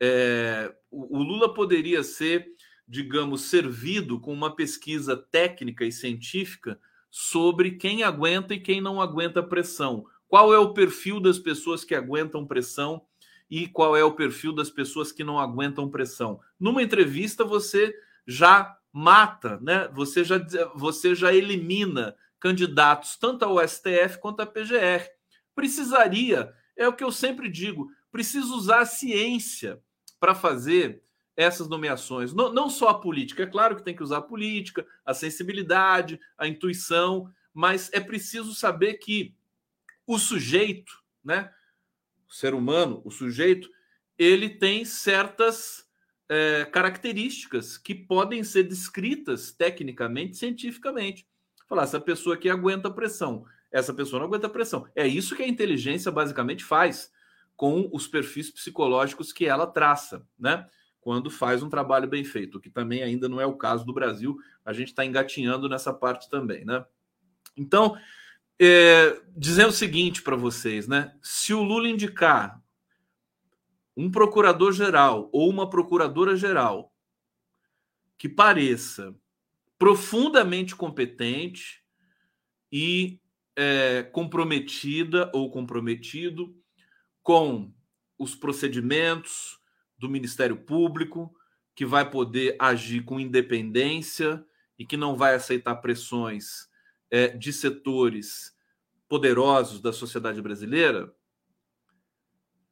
É, 0.00 0.72
o 0.90 1.22
Lula 1.22 1.52
poderia 1.52 2.02
ser, 2.02 2.46
digamos, 2.86 3.42
servido 3.42 4.20
com 4.20 4.32
uma 4.32 4.54
pesquisa 4.54 5.16
técnica 5.16 5.84
e 5.84 5.90
científica 5.90 6.78
sobre 7.10 7.72
quem 7.72 8.02
aguenta 8.02 8.54
e 8.54 8.60
quem 8.60 8.80
não 8.80 9.00
aguenta 9.00 9.42
pressão. 9.42 10.04
Qual 10.28 10.52
é 10.52 10.58
o 10.58 10.72
perfil 10.72 11.20
das 11.20 11.38
pessoas 11.38 11.84
que 11.84 11.94
aguentam 11.94 12.46
pressão 12.46 13.02
e 13.50 13.68
qual 13.68 13.96
é 13.96 14.04
o 14.04 14.14
perfil 14.14 14.52
das 14.52 14.70
pessoas 14.70 15.12
que 15.12 15.22
não 15.22 15.38
aguentam 15.38 15.90
pressão? 15.90 16.40
Numa 16.58 16.82
entrevista, 16.82 17.44
você 17.44 17.94
já 18.26 18.76
mata, 18.92 19.58
né? 19.60 19.88
Você 19.94 20.24
já, 20.24 20.38
você 20.74 21.14
já 21.14 21.32
elimina 21.32 22.16
candidatos 22.44 23.16
tanto 23.16 23.42
ao 23.42 23.66
STF 23.66 24.18
quanto 24.20 24.40
à 24.40 24.46
PGR. 24.46 25.08
Precisaria, 25.54 26.54
é 26.76 26.86
o 26.86 26.92
que 26.92 27.02
eu 27.02 27.10
sempre 27.10 27.48
digo, 27.48 27.90
precisa 28.12 28.52
usar 28.52 28.80
a 28.80 28.86
ciência 28.86 29.82
para 30.20 30.34
fazer 30.34 31.02
essas 31.34 31.70
nomeações. 31.70 32.34
Não, 32.34 32.52
não 32.52 32.68
só 32.68 32.90
a 32.90 33.00
política, 33.00 33.44
é 33.44 33.46
claro 33.46 33.74
que 33.74 33.82
tem 33.82 33.96
que 33.96 34.02
usar 34.02 34.18
a 34.18 34.22
política, 34.22 34.86
a 35.06 35.14
sensibilidade, 35.14 36.20
a 36.36 36.46
intuição, 36.46 37.32
mas 37.54 37.90
é 37.94 38.00
preciso 38.00 38.54
saber 38.54 38.98
que 38.98 39.34
o 40.06 40.18
sujeito, 40.18 41.02
né, 41.24 41.50
o 42.28 42.34
ser 42.34 42.52
humano, 42.52 43.00
o 43.06 43.10
sujeito, 43.10 43.70
ele 44.18 44.50
tem 44.50 44.84
certas 44.84 45.88
é, 46.28 46.66
características 46.66 47.78
que 47.78 47.94
podem 47.94 48.44
ser 48.44 48.64
descritas 48.64 49.50
tecnicamente, 49.50 50.36
cientificamente. 50.36 51.26
Falar, 51.66 51.84
essa 51.84 52.00
pessoa 52.00 52.34
aqui 52.34 52.48
aguenta 52.48 52.90
pressão, 52.90 53.44
essa 53.72 53.92
pessoa 53.92 54.20
não 54.20 54.26
aguenta 54.26 54.48
pressão. 54.48 54.86
É 54.94 55.06
isso 55.06 55.34
que 55.34 55.42
a 55.42 55.48
inteligência 55.48 56.10
basicamente 56.12 56.64
faz 56.64 57.10
com 57.56 57.88
os 57.92 58.06
perfis 58.06 58.50
psicológicos 58.50 59.32
que 59.32 59.46
ela 59.46 59.66
traça, 59.66 60.26
né? 60.38 60.68
Quando 61.00 61.30
faz 61.30 61.62
um 61.62 61.68
trabalho 61.68 62.08
bem 62.08 62.24
feito, 62.24 62.60
que 62.60 62.70
também 62.70 63.02
ainda 63.02 63.28
não 63.28 63.40
é 63.40 63.46
o 63.46 63.56
caso 63.56 63.84
do 63.84 63.92
Brasil, 63.92 64.36
a 64.64 64.72
gente 64.72 64.88
está 64.88 65.04
engatinhando 65.04 65.68
nessa 65.68 65.92
parte 65.92 66.28
também, 66.30 66.64
né? 66.64 66.84
Então, 67.56 67.96
é, 68.60 69.20
dizendo 69.36 69.68
o 69.68 69.72
seguinte 69.72 70.22
para 70.22 70.36
vocês, 70.36 70.88
né? 70.88 71.14
Se 71.22 71.52
o 71.52 71.62
Lula 71.62 71.88
indicar 71.88 72.62
um 73.96 74.10
procurador-geral 74.10 75.28
ou 75.32 75.48
uma 75.48 75.68
procuradora-geral 75.68 76.92
que 78.16 78.28
pareça 78.28 79.14
profundamente 79.84 80.74
competente 80.74 81.84
e 82.72 83.20
é, 83.54 84.02
comprometida 84.02 85.30
ou 85.34 85.50
comprometido 85.50 86.56
com 87.22 87.70
os 88.18 88.34
procedimentos 88.34 89.60
do 89.98 90.08
Ministério 90.08 90.56
Público, 90.56 91.36
que 91.74 91.84
vai 91.84 92.08
poder 92.08 92.56
agir 92.58 93.04
com 93.04 93.20
independência 93.20 94.42
e 94.78 94.86
que 94.86 94.96
não 94.96 95.16
vai 95.16 95.34
aceitar 95.34 95.76
pressões 95.76 96.66
é, 97.10 97.28
de 97.28 97.52
setores 97.52 98.56
poderosos 99.06 99.82
da 99.82 99.92
sociedade 99.92 100.40
brasileira, 100.40 101.14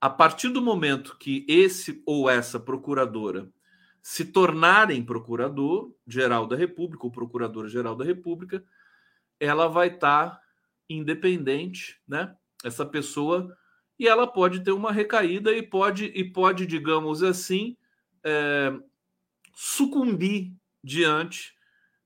a 0.00 0.08
partir 0.08 0.48
do 0.48 0.62
momento 0.62 1.18
que 1.18 1.44
esse 1.46 2.02
ou 2.06 2.30
essa 2.30 2.58
procuradora 2.58 3.52
se 4.03 4.24
tornarem 4.24 5.05
procurador-geral 5.05 6.46
da 6.48 6.57
República 6.57 7.05
ou 7.05 7.12
procuradora-geral 7.12 7.94
da 7.94 8.05
República, 8.05 8.64
ela 9.38 9.68
vai 9.68 9.94
estar 9.94 10.30
tá 10.30 10.42
independente, 10.90 12.00
né? 12.07 12.34
Essa 12.64 12.84
pessoa 12.84 13.57
e 13.98 14.09
ela 14.09 14.26
pode 14.26 14.61
ter 14.61 14.72
uma 14.72 14.90
recaída 14.90 15.53
e 15.53 15.62
pode 15.62 16.07
e 16.07 16.24
pode, 16.24 16.66
digamos 16.66 17.22
assim, 17.22 17.76
é, 18.24 18.72
sucumbir 19.55 20.53
diante 20.82 21.55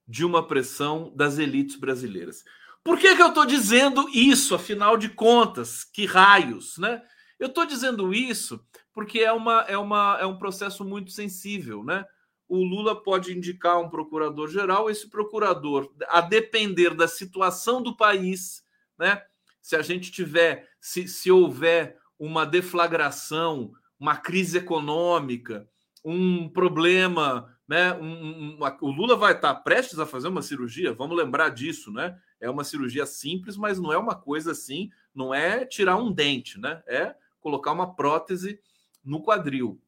de 0.07 0.25
uma 0.25 0.47
pressão 0.47 1.11
das 1.17 1.39
elites 1.39 1.77
brasileiras. 1.77 2.45
Por 2.85 2.99
que, 2.99 3.17
que 3.17 3.23
eu 3.23 3.29
estou 3.29 3.47
dizendo 3.47 4.09
isso, 4.11 4.55
afinal 4.55 4.97
de 4.97 5.09
contas? 5.09 5.83
Que 5.83 6.05
raios, 6.05 6.77
né? 6.79 7.03
Eu 7.39 7.49
estou 7.49 7.67
dizendo 7.67 8.13
isso 8.15 8.65
porque 8.97 9.19
é, 9.19 9.31
uma, 9.31 9.61
é, 9.69 9.77
uma, 9.77 10.17
é 10.19 10.25
um 10.25 10.39
processo 10.39 10.83
muito 10.83 11.11
sensível, 11.11 11.85
né? 11.85 12.03
O 12.49 12.65
Lula 12.65 13.03
pode 13.03 13.37
indicar 13.37 13.79
um 13.79 13.91
procurador-geral, 13.91 14.89
esse 14.89 15.11
procurador, 15.11 15.93
a 16.09 16.23
depender 16.23 16.95
da 16.95 17.07
situação 17.07 17.83
do 17.83 17.95
país, 17.95 18.65
né? 18.99 19.23
Se 19.61 19.77
a 19.77 19.83
gente 19.83 20.11
tiver, 20.11 20.67
se, 20.81 21.07
se 21.07 21.31
houver 21.31 21.99
uma 22.19 22.47
deflagração, 22.47 23.71
uma 24.01 24.17
crise 24.17 24.57
econômica, 24.57 25.69
um 26.03 26.49
problema 26.49 27.55
né? 27.69 27.93
Um, 27.95 28.57
um, 28.57 28.59
o 28.81 28.91
Lula 28.91 29.15
vai 29.15 29.35
estar 29.35 29.55
prestes 29.57 29.99
a 29.99 30.07
fazer 30.07 30.29
uma 30.29 30.41
cirurgia, 30.41 30.95
vamos 30.95 31.19
lembrar 31.19 31.51
disso, 31.51 31.93
né? 31.93 32.19
É 32.41 32.49
uma 32.49 32.65
cirurgia 32.65 33.05
simples, 33.05 33.59
mas 33.59 33.79
não 33.79 33.93
é 33.93 33.99
uma 33.99 34.15
coisa 34.15 34.53
assim, 34.53 34.89
não 35.15 35.35
é 35.35 35.67
tirar 35.67 35.97
um 35.97 36.11
dente, 36.11 36.59
né? 36.59 36.83
É 36.87 37.15
colocar 37.41 37.73
uma 37.73 37.95
prótese 37.95 38.59
no 39.07 39.23
quadril. 39.23 39.81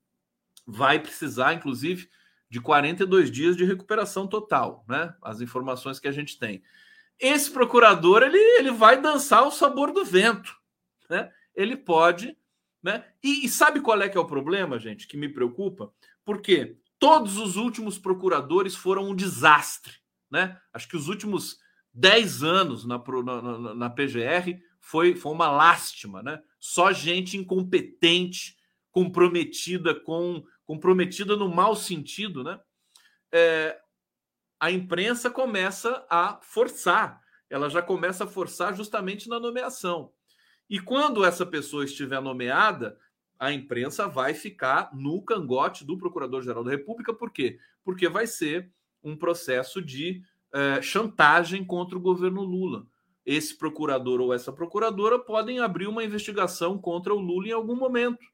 Vai 0.67 0.99
precisar, 0.99 1.53
inclusive, 1.53 2.09
de 2.49 2.61
42 2.61 3.31
dias 3.31 3.57
de 3.57 3.65
recuperação 3.65 4.27
total, 4.27 4.85
né? 4.89 5.15
As 5.21 5.41
informações 5.41 5.99
que 5.99 6.09
a 6.09 6.13
gente 6.13 6.39
tem. 6.39 6.63
Esse 7.19 7.51
procurador, 7.51 8.23
ele, 8.23 8.39
ele 8.59 8.71
vai 8.71 9.01
dançar 9.01 9.47
o 9.47 9.51
sabor 9.51 9.93
do 9.93 10.05
vento, 10.05 10.57
né? 11.11 11.31
Ele 11.55 11.77
pode, 11.77 12.39
né? 12.83 13.05
E, 13.23 13.45
e 13.45 13.49
sabe 13.49 13.81
qual 13.81 14.01
é 14.01 14.09
que 14.09 14.17
é 14.17 14.21
o 14.21 14.27
problema, 14.27 14.79
gente, 14.79 15.09
que 15.09 15.17
me 15.17 15.29
preocupa? 15.29 15.93
Porque 16.25 16.79
Todos 16.99 17.39
os 17.39 17.57
últimos 17.57 17.97
procuradores 17.97 18.75
foram 18.75 19.11
um 19.11 19.15
desastre. 19.15 19.95
Né? 20.31 20.59
Acho 20.73 20.89
que 20.89 20.97
os 20.97 21.09
últimos 21.09 21.59
10 21.95 22.43
anos 22.43 22.85
na, 22.85 22.99
na, 22.99 23.75
na 23.75 23.91
PGR 23.91 24.59
foi, 24.81 25.15
foi 25.15 25.33
uma 25.33 25.49
lástima. 25.49 26.23
Né? 26.23 26.41
Só 26.59 26.93
gente 26.93 27.37
incompetente, 27.37 28.57
comprometida 28.99 29.95
com 29.95 30.45
comprometida 30.65 31.37
no 31.37 31.49
mau 31.49 31.77
sentido. 31.77 32.43
Né? 32.43 32.61
É, 33.33 33.79
a 34.59 34.73
imprensa 34.73 35.31
começa 35.31 36.05
a 36.11 36.41
forçar, 36.43 37.23
ela 37.49 37.71
já 37.71 37.81
começa 37.81 38.25
a 38.25 38.27
forçar 38.27 38.75
justamente 38.75 39.29
na 39.29 39.39
nomeação. 39.39 40.13
E 40.69 40.81
quando 40.81 41.25
essa 41.25 41.47
pessoa 41.47 41.85
estiver 41.85 42.21
nomeada, 42.21 42.99
a 43.39 43.53
imprensa 43.53 44.09
vai 44.09 44.35
ficar 44.35 44.91
no 44.93 45.23
cangote 45.23 45.85
do 45.85 45.97
Procurador-Geral 45.97 46.65
da 46.65 46.73
República. 46.73 47.15
Por 47.15 47.31
quê? 47.31 47.59
Porque 47.85 48.09
vai 48.09 48.27
ser 48.27 48.69
um 49.03 49.17
processo 49.17 49.81
de 49.81 50.23
eh, 50.53 50.83
chantagem 50.83 51.65
contra 51.65 51.97
o 51.97 52.01
governo 52.01 52.43
Lula. 52.43 52.85
Esse 53.25 53.57
procurador 53.57 54.21
ou 54.21 54.35
essa 54.35 54.53
procuradora 54.53 55.21
podem 55.21 55.61
abrir 55.61 55.87
uma 55.87 56.03
investigação 56.03 56.77
contra 56.77 57.15
o 57.15 57.21
Lula 57.21 57.49
em 57.49 57.53
algum 57.53 57.77
momento. 57.77 58.27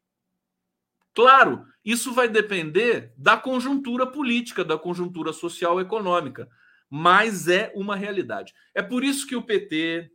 Claro, 1.14 1.64
isso 1.84 2.12
vai 2.12 2.28
depender 2.28 3.12
da 3.16 3.36
conjuntura 3.36 4.06
política, 4.06 4.64
da 4.64 4.76
conjuntura 4.76 5.32
social 5.32 5.80
econômica, 5.80 6.48
mas 6.90 7.46
é 7.48 7.72
uma 7.74 7.94
realidade. 7.94 8.52
É 8.74 8.82
por 8.82 9.04
isso 9.04 9.26
que 9.26 9.36
o 9.36 9.42
PT, 9.42 10.10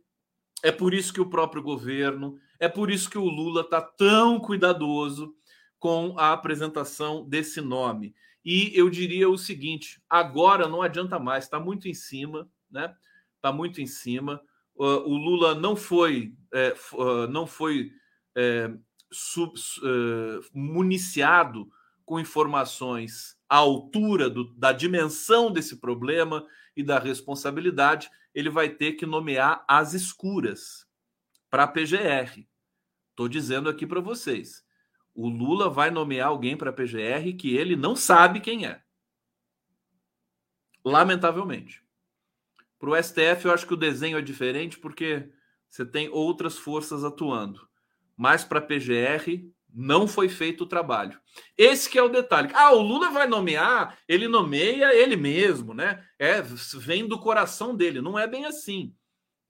é 0.62 0.70
por 0.70 0.92
isso 0.92 1.12
que 1.12 1.20
o 1.20 1.30
próprio 1.30 1.62
governo, 1.62 2.38
é 2.58 2.68
por 2.68 2.90
isso 2.90 3.08
que 3.08 3.16
o 3.16 3.24
Lula 3.24 3.62
está 3.62 3.80
tão 3.80 4.38
cuidadoso 4.38 5.34
com 5.78 6.14
a 6.18 6.32
apresentação 6.32 7.26
desse 7.26 7.60
nome. 7.62 8.14
E 8.44 8.70
eu 8.74 8.90
diria 8.90 9.28
o 9.28 9.38
seguinte: 9.38 10.02
agora 10.08 10.68
não 10.68 10.82
adianta 10.82 11.18
mais, 11.18 11.44
está 11.44 11.58
muito 11.58 11.88
em 11.88 11.94
cima, 11.94 12.48
né? 12.70 12.94
Está 13.36 13.50
muito 13.50 13.80
em 13.80 13.86
cima. 13.86 14.40
O 14.74 15.14
Lula 15.14 15.54
não 15.54 15.76
foi, 15.76 16.34
é, 16.54 16.74
uh, 16.92 17.26
não 17.26 17.46
foi 17.46 17.92
é, 18.34 18.70
sub, 19.10 19.58
uh, 19.58 20.40
municiado 20.52 21.70
com 22.04 22.18
informações 22.18 23.36
à 23.48 23.56
altura 23.56 24.28
do, 24.28 24.52
da 24.54 24.72
dimensão 24.72 25.50
desse 25.52 25.76
problema 25.76 26.46
e 26.76 26.82
da 26.82 26.98
responsabilidade. 26.98 28.10
Ele 28.34 28.50
vai 28.50 28.68
ter 28.68 28.92
que 28.92 29.06
nomear 29.06 29.64
as 29.68 29.94
escuras 29.94 30.86
para 31.48 31.64
a 31.64 31.68
PGR. 31.68 32.46
Estou 33.10 33.28
dizendo 33.28 33.68
aqui 33.68 33.86
para 33.86 34.00
vocês. 34.00 34.64
O 35.14 35.28
Lula 35.28 35.68
vai 35.68 35.90
nomear 35.90 36.28
alguém 36.28 36.56
para 36.56 36.70
a 36.70 36.72
PGR 36.72 37.36
que 37.38 37.56
ele 37.56 37.76
não 37.76 37.94
sabe 37.94 38.40
quem 38.40 38.66
é. 38.66 38.82
Lamentavelmente. 40.84 41.84
Para 42.78 42.90
o 42.90 43.02
STF, 43.02 43.44
eu 43.44 43.52
acho 43.52 43.66
que 43.66 43.74
o 43.74 43.76
desenho 43.76 44.16
é 44.16 44.22
diferente 44.22 44.78
porque 44.78 45.30
você 45.68 45.84
tem 45.84 46.08
outras 46.08 46.56
forças 46.56 47.04
atuando. 47.04 47.69
Mas 48.20 48.44
para 48.44 48.58
a 48.58 48.62
PGR, 48.62 49.50
não 49.72 50.06
foi 50.06 50.28
feito 50.28 50.64
o 50.64 50.66
trabalho. 50.66 51.18
Esse 51.56 51.88
que 51.88 51.98
é 51.98 52.02
o 52.02 52.08
detalhe. 52.10 52.50
Ah, 52.52 52.70
o 52.70 52.82
Lula 52.82 53.10
vai 53.10 53.26
nomear, 53.26 53.96
ele 54.06 54.28
nomeia 54.28 54.94
ele 54.94 55.16
mesmo, 55.16 55.72
né? 55.72 56.04
É, 56.18 56.42
vem 56.42 57.08
do 57.08 57.18
coração 57.18 57.74
dele. 57.74 58.02
Não 58.02 58.18
é 58.18 58.26
bem 58.26 58.44
assim, 58.44 58.94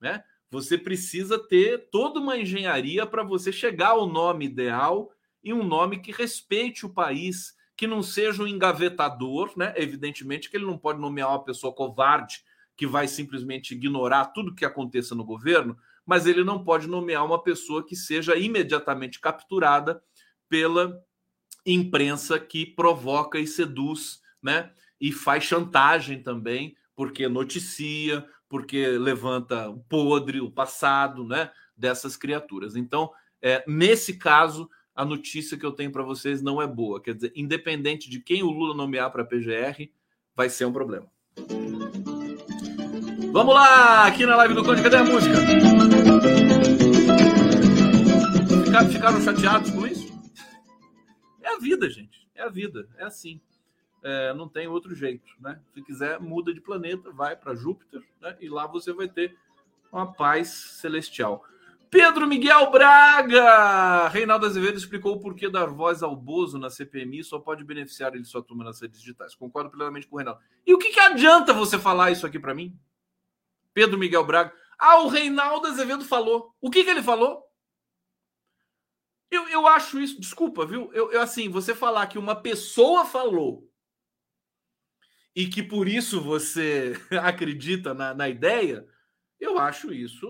né? 0.01 0.23
Você 0.53 0.79
precisa 0.79 1.37
ter 1.37 1.89
toda 1.91 2.21
uma 2.21 2.39
engenharia 2.39 3.05
para 3.05 3.25
você 3.25 3.51
chegar 3.51 3.89
ao 3.89 4.07
nome 4.07 4.45
ideal 4.45 5.11
e 5.43 5.53
um 5.53 5.65
nome 5.65 5.99
que 5.99 6.13
respeite 6.13 6.87
o 6.87 6.95
país, 6.95 7.57
que 7.77 7.89
não 7.89 8.05
seja 8.05 8.45
um 8.45 8.47
engavetador, 8.47 9.53
né? 9.57 9.75
Evidentemente 9.77 10.49
que 10.49 10.57
ele 10.57 10.67
não 10.67 10.79
pode 10.79 11.01
nomear 11.01 11.31
uma 11.31 11.43
pessoa 11.43 11.75
covarde 11.75 12.45
que 12.77 12.87
vai 12.87 13.09
simplesmente 13.09 13.75
ignorar 13.75 14.27
tudo 14.27 14.55
que 14.55 14.65
aconteça 14.65 15.13
no 15.13 15.25
governo, 15.25 15.77
mas 16.11 16.27
ele 16.27 16.43
não 16.43 16.65
pode 16.65 16.89
nomear 16.89 17.25
uma 17.25 17.41
pessoa 17.41 17.87
que 17.87 17.95
seja 17.95 18.37
imediatamente 18.37 19.21
capturada 19.21 20.03
pela 20.49 21.01
imprensa 21.65 22.37
que 22.37 22.67
provoca 22.67 23.39
e 23.39 23.47
seduz, 23.47 24.21
né? 24.43 24.73
E 25.01 25.13
faz 25.13 25.45
chantagem 25.45 26.21
também, 26.21 26.77
porque 26.97 27.29
noticia, 27.29 28.27
porque 28.49 28.89
levanta 28.89 29.71
o 29.71 29.79
podre, 29.85 30.41
o 30.41 30.51
passado, 30.51 31.25
né, 31.25 31.53
dessas 31.77 32.17
criaturas. 32.17 32.75
Então, 32.75 33.13
é, 33.41 33.63
nesse 33.69 34.19
caso, 34.19 34.69
a 34.93 35.05
notícia 35.05 35.57
que 35.57 35.65
eu 35.65 35.71
tenho 35.71 35.93
para 35.93 36.03
vocês 36.03 36.43
não 36.43 36.61
é 36.61 36.67
boa. 36.67 37.01
Quer 37.01 37.15
dizer, 37.15 37.33
independente 37.37 38.11
de 38.11 38.19
quem 38.19 38.43
o 38.43 38.51
Lula 38.51 38.75
nomear 38.75 39.13
para 39.13 39.23
a 39.23 39.27
PGR, 39.27 39.93
vai 40.35 40.51
ser 40.51 40.65
um 40.65 40.73
problema. 40.73 41.07
Vamos 43.33 43.55
lá, 43.55 44.07
aqui 44.07 44.27
na 44.27 44.37
live 44.37 44.55
do 44.55 44.65
Conde, 44.65 44.83
cadê 44.83 44.97
a 44.97 45.05
música? 45.05 45.37
Ficaram, 48.91 49.21
chateados 49.21 49.71
com 49.71 49.87
isso? 49.87 50.13
É 51.43 51.49
a 51.49 51.59
vida, 51.59 51.89
gente. 51.89 52.29
É 52.35 52.43
a 52.43 52.49
vida. 52.49 52.89
É 52.99 53.05
assim 53.05 53.41
é, 54.03 54.33
não 54.35 54.49
tem 54.49 54.67
outro 54.67 54.95
jeito, 54.95 55.31
né? 55.39 55.61
Se 55.75 55.83
quiser, 55.83 56.19
muda 56.21 56.53
de 56.53 56.61
planeta, 56.61 57.11
vai 57.11 57.37
para 57.37 57.55
Júpiter, 57.55 58.03
né? 58.21 58.37
E 58.41 58.49
lá 58.49 58.67
você 58.67 58.93
vai 58.93 59.09
ter 59.09 59.37
uma 59.93 60.13
paz 60.13 60.49
celestial. 60.49 61.45
Pedro 61.91 62.27
Miguel 62.27 62.71
Braga! 62.71 64.09
Reinaldo 64.09 64.47
Azevedo 64.47 64.79
explicou 64.79 65.17
o 65.17 65.21
porquê 65.21 65.51
dar 65.51 65.67
voz 65.67 66.03
ao 66.03 66.15
Bozo 66.15 66.59
na 66.59 66.71
CPMI 66.71 67.25
só 67.25 67.39
pode 67.39 67.65
beneficiar 67.65 68.15
ele 68.15 68.23
e 68.23 68.27
sua 68.27 68.43
turma 68.43 68.63
nas 68.63 68.81
redes 68.81 69.01
digitais. 69.01 69.35
Concordo 69.35 69.71
plenamente 69.71 70.07
com 70.07 70.15
o 70.15 70.19
Reinaldo. 70.19 70.41
E 70.65 70.73
o 70.73 70.79
que, 70.79 70.93
que 70.93 71.01
adianta 71.01 71.53
você 71.53 71.79
falar 71.79 72.13
isso 72.13 72.25
aqui 72.25 72.39
para 72.39 72.55
mim? 72.55 72.79
Pedro 73.81 73.97
Miguel 73.97 74.27
Braga. 74.27 74.53
Ah, 74.79 74.99
o 74.99 75.09
Reinaldo 75.09 75.67
Azevedo 75.67 76.05
falou. 76.05 76.55
O 76.61 76.71
que, 76.71 76.85
que 76.85 76.91
ele 76.91 77.03
falou? 77.03 77.43
Eu, 79.31 79.49
eu 79.49 79.67
acho 79.67 79.99
isso, 79.99 80.21
desculpa, 80.21 80.67
viu? 80.67 80.93
Eu, 80.93 81.11
eu, 81.11 81.23
assim, 81.23 81.49
você 81.49 81.75
falar 81.75 82.07
que 82.07 82.19
uma 82.19 82.37
pessoa 82.37 83.07
falou 83.07 83.67
e 85.35 85.49
que 85.49 85.63
por 85.63 85.89
isso 85.89 86.21
você 86.21 86.93
acredita 87.23 87.95
na, 87.95 88.13
na 88.13 88.29
ideia, 88.29 88.87
eu 89.39 89.59
acho 89.59 89.95
isso, 89.95 90.29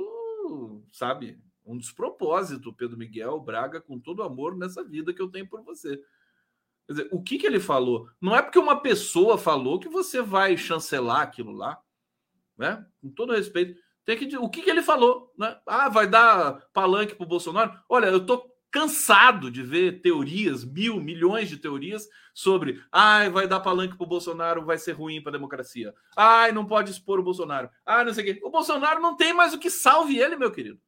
sabe, 0.92 1.42
um 1.66 1.76
despropósito, 1.76 2.72
Pedro 2.72 2.96
Miguel 2.96 3.40
Braga, 3.40 3.80
com 3.80 3.98
todo 3.98 4.22
amor 4.22 4.56
nessa 4.56 4.84
vida 4.84 5.12
que 5.12 5.20
eu 5.20 5.28
tenho 5.28 5.48
por 5.48 5.60
você. 5.64 5.96
Quer 6.86 6.92
dizer, 6.92 7.08
o 7.10 7.20
que, 7.20 7.36
que 7.36 7.48
ele 7.48 7.58
falou? 7.58 8.08
Não 8.20 8.36
é 8.36 8.42
porque 8.42 8.60
uma 8.60 8.80
pessoa 8.80 9.36
falou 9.36 9.80
que 9.80 9.88
você 9.88 10.22
vai 10.22 10.56
chancelar 10.56 11.22
aquilo 11.22 11.50
lá, 11.50 11.82
né? 12.60 12.84
Com 13.00 13.10
todo 13.10 13.32
respeito. 13.32 13.80
Tem 14.04 14.16
que 14.16 14.36
o 14.36 14.48
que, 14.48 14.62
que 14.62 14.70
ele 14.70 14.82
falou, 14.82 15.32
né? 15.36 15.58
Ah, 15.66 15.88
vai 15.88 16.06
dar 16.06 16.60
palanque 16.72 17.14
para 17.14 17.24
o 17.24 17.28
Bolsonaro. 17.28 17.72
Olha, 17.88 18.06
eu 18.06 18.24
tô 18.24 18.48
cansado 18.70 19.50
de 19.50 19.62
ver 19.62 20.00
teorias, 20.00 20.62
mil, 20.62 21.00
milhões 21.00 21.48
de 21.48 21.56
teorias 21.56 22.06
sobre 22.32 22.80
ai, 22.92 23.28
vai 23.28 23.48
dar 23.48 23.58
palanque 23.58 23.96
para 23.96 24.04
o 24.04 24.08
Bolsonaro, 24.08 24.64
vai 24.64 24.78
ser 24.78 24.92
ruim 24.92 25.20
para 25.20 25.30
a 25.30 25.32
democracia. 25.32 25.92
Ai, 26.16 26.52
não 26.52 26.66
pode 26.66 26.90
expor 26.90 27.18
o 27.18 27.22
Bolsonaro. 27.22 27.70
Ah, 27.84 28.04
não 28.04 28.12
sei 28.12 28.30
o 28.30 28.34
quê. 28.34 28.40
O 28.44 28.50
Bolsonaro 28.50 29.00
não 29.00 29.16
tem 29.16 29.32
mais 29.32 29.54
o 29.54 29.58
que 29.58 29.70
salve 29.70 30.18
ele, 30.18 30.36
meu 30.36 30.52
querido. 30.52 30.78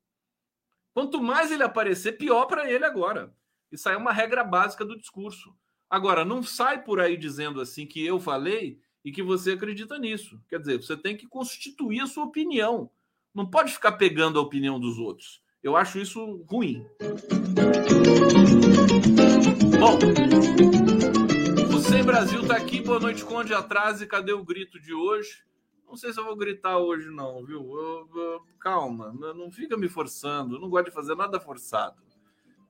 Quanto 0.92 1.22
mais 1.22 1.50
ele 1.50 1.62
aparecer, 1.62 2.12
pior 2.12 2.44
para 2.44 2.70
ele 2.70 2.84
agora. 2.84 3.34
Isso 3.70 3.88
aí 3.88 3.94
é 3.94 3.98
uma 3.98 4.12
regra 4.12 4.44
básica 4.44 4.84
do 4.84 4.98
discurso. 4.98 5.56
Agora, 5.88 6.24
não 6.24 6.42
sai 6.42 6.82
por 6.84 7.00
aí 7.00 7.16
dizendo 7.16 7.60
assim 7.60 7.86
que 7.86 8.04
eu 8.04 8.20
falei 8.20 8.78
e 9.04 9.10
que 9.10 9.22
você 9.22 9.52
acredita 9.52 9.98
nisso. 9.98 10.40
Quer 10.48 10.60
dizer, 10.60 10.78
você 10.78 10.96
tem 10.96 11.16
que 11.16 11.26
constituir 11.26 12.00
a 12.00 12.06
sua 12.06 12.24
opinião. 12.24 12.90
Não 13.34 13.46
pode 13.46 13.72
ficar 13.72 13.92
pegando 13.92 14.38
a 14.38 14.42
opinião 14.42 14.78
dos 14.78 14.98
outros. 14.98 15.42
Eu 15.62 15.76
acho 15.76 15.98
isso 15.98 16.44
ruim. 16.48 16.84
Bom, 19.78 19.98
o 21.74 21.80
Sem 21.80 22.02
Brasil 22.04 22.46
tá 22.46 22.56
aqui. 22.56 22.80
Boa 22.80 23.00
noite, 23.00 23.24
Conde 23.24 23.54
Atrás. 23.54 24.00
E 24.00 24.06
cadê 24.06 24.32
o 24.32 24.44
grito 24.44 24.80
de 24.80 24.92
hoje? 24.92 25.44
Não 25.86 25.96
sei 25.96 26.12
se 26.12 26.18
eu 26.18 26.24
vou 26.24 26.36
gritar 26.36 26.78
hoje, 26.78 27.10
não, 27.10 27.44
viu? 27.44 27.60
Eu, 27.60 28.08
eu, 28.14 28.42
calma, 28.58 29.12
não 29.12 29.50
fica 29.50 29.76
me 29.76 29.88
forçando. 29.88 30.56
Eu 30.56 30.60
não 30.60 30.70
gosto 30.70 30.86
de 30.86 30.90
fazer 30.90 31.14
nada 31.14 31.38
forçado. 31.38 32.02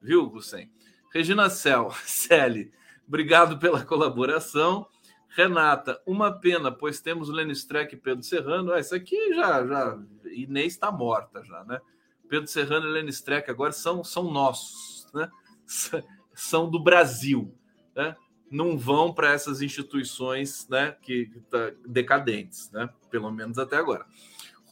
Viu, 0.00 0.28
Gussem? 0.28 0.70
Regina 1.12 1.48
Cel, 1.48 1.92
Celi, 2.04 2.72
obrigado 3.06 3.58
pela 3.58 3.84
colaboração. 3.84 4.86
Renata, 5.34 6.00
uma 6.06 6.30
pena, 6.30 6.70
pois 6.70 7.00
temos 7.00 7.28
Lenny 7.28 7.52
Streck 7.52 7.94
e 7.94 7.98
Pedro 7.98 8.22
Serrano. 8.22 8.72
Ah, 8.72 8.80
isso 8.80 8.94
aqui 8.94 9.34
já, 9.34 9.66
já. 9.66 9.98
Inês 10.26 10.74
está 10.74 10.90
morta 10.90 11.42
já, 11.44 11.64
né? 11.64 11.80
Pedro 12.28 12.48
Serrano 12.48 12.86
e 12.86 12.90
Helene 12.90 13.10
Streck 13.10 13.50
agora 13.50 13.72
são, 13.72 14.02
são 14.02 14.30
nossos, 14.30 15.06
né? 15.12 15.30
são 16.34 16.70
do 16.70 16.82
Brasil, 16.82 17.54
né? 17.94 18.16
não 18.50 18.76
vão 18.76 19.12
para 19.12 19.32
essas 19.32 19.62
instituições 19.62 20.68
né, 20.68 20.94
que, 21.00 21.26
que 21.26 21.40
tá 21.40 21.72
decadentes, 21.86 22.70
né? 22.70 22.88
pelo 23.10 23.30
menos 23.30 23.58
até 23.58 23.76
agora. 23.76 24.06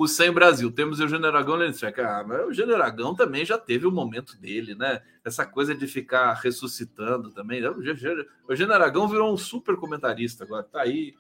Hussein 0.03 0.33
Brasil, 0.33 0.73
temos 0.73 0.99
o 1.01 1.09
Generagão 1.09 1.57
Helene 1.57 1.73
Streck. 1.73 2.01
Ah, 2.01 2.25
mas 2.27 2.47
o 2.47 2.53
Generagão 2.53 3.15
também 3.15 3.45
já 3.45 3.59
teve 3.59 3.87
o 3.87 3.93
momento 3.93 4.37
dele, 4.39 4.75
né? 4.75 5.03
Essa 5.25 5.45
coisa 5.45 5.75
de 5.75 5.87
ficar 5.87 6.33
ressuscitando 6.35 7.31
também. 7.33 7.63
O 7.67 8.57
Generagão 8.57 9.09
virou 9.09 9.33
um 9.33 9.37
super 9.37 9.77
comentarista 9.77 10.45
agora, 10.45 10.63
tá 10.63 10.81
aí 10.81 11.15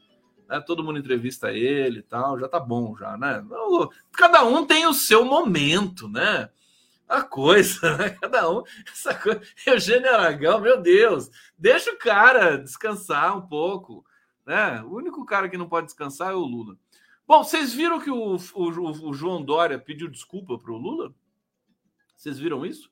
né? 0.51 0.61
Todo 0.61 0.83
mundo 0.83 0.99
entrevista 0.99 1.53
ele 1.53 2.01
e 2.01 2.03
tal, 2.03 2.39
já 2.39 2.49
tá 2.49 2.59
bom 2.59 2.97
já, 2.97 3.17
né? 3.17 3.43
Cada 4.13 4.45
um 4.45 4.67
tem 4.67 4.85
o 4.85 4.93
seu 4.93 5.25
momento, 5.25 6.09
né? 6.09 6.51
A 7.09 7.23
coisa, 7.23 7.97
né? 7.97 8.11
Cada 8.21 8.51
um, 8.51 8.65
essa 8.93 9.15
coisa. 9.15 9.41
Eugênio 9.65 10.13
Aragão, 10.13 10.61
meu 10.61 10.83
Deus, 10.83 11.31
deixa 11.57 11.93
o 11.93 11.99
cara 11.99 12.57
descansar 12.57 13.37
um 13.37 13.43
pouco, 13.43 14.05
né? 14.45 14.83
O 14.83 14.97
único 14.97 15.25
cara 15.25 15.49
que 15.49 15.57
não 15.57 15.69
pode 15.69 15.87
descansar 15.87 16.33
é 16.33 16.35
o 16.35 16.41
Lula. 16.41 16.77
Bom, 17.31 17.45
vocês 17.45 17.73
viram 17.73 18.01
que 18.01 18.11
o, 18.11 18.35
o, 18.35 19.09
o 19.09 19.15
João 19.15 19.41
Dória 19.41 19.79
pediu 19.79 20.09
desculpa 20.09 20.59
para 20.59 20.73
o 20.73 20.77
Lula? 20.77 21.15
Vocês 22.17 22.41
viram 22.41 22.67
isso? 22.67 22.91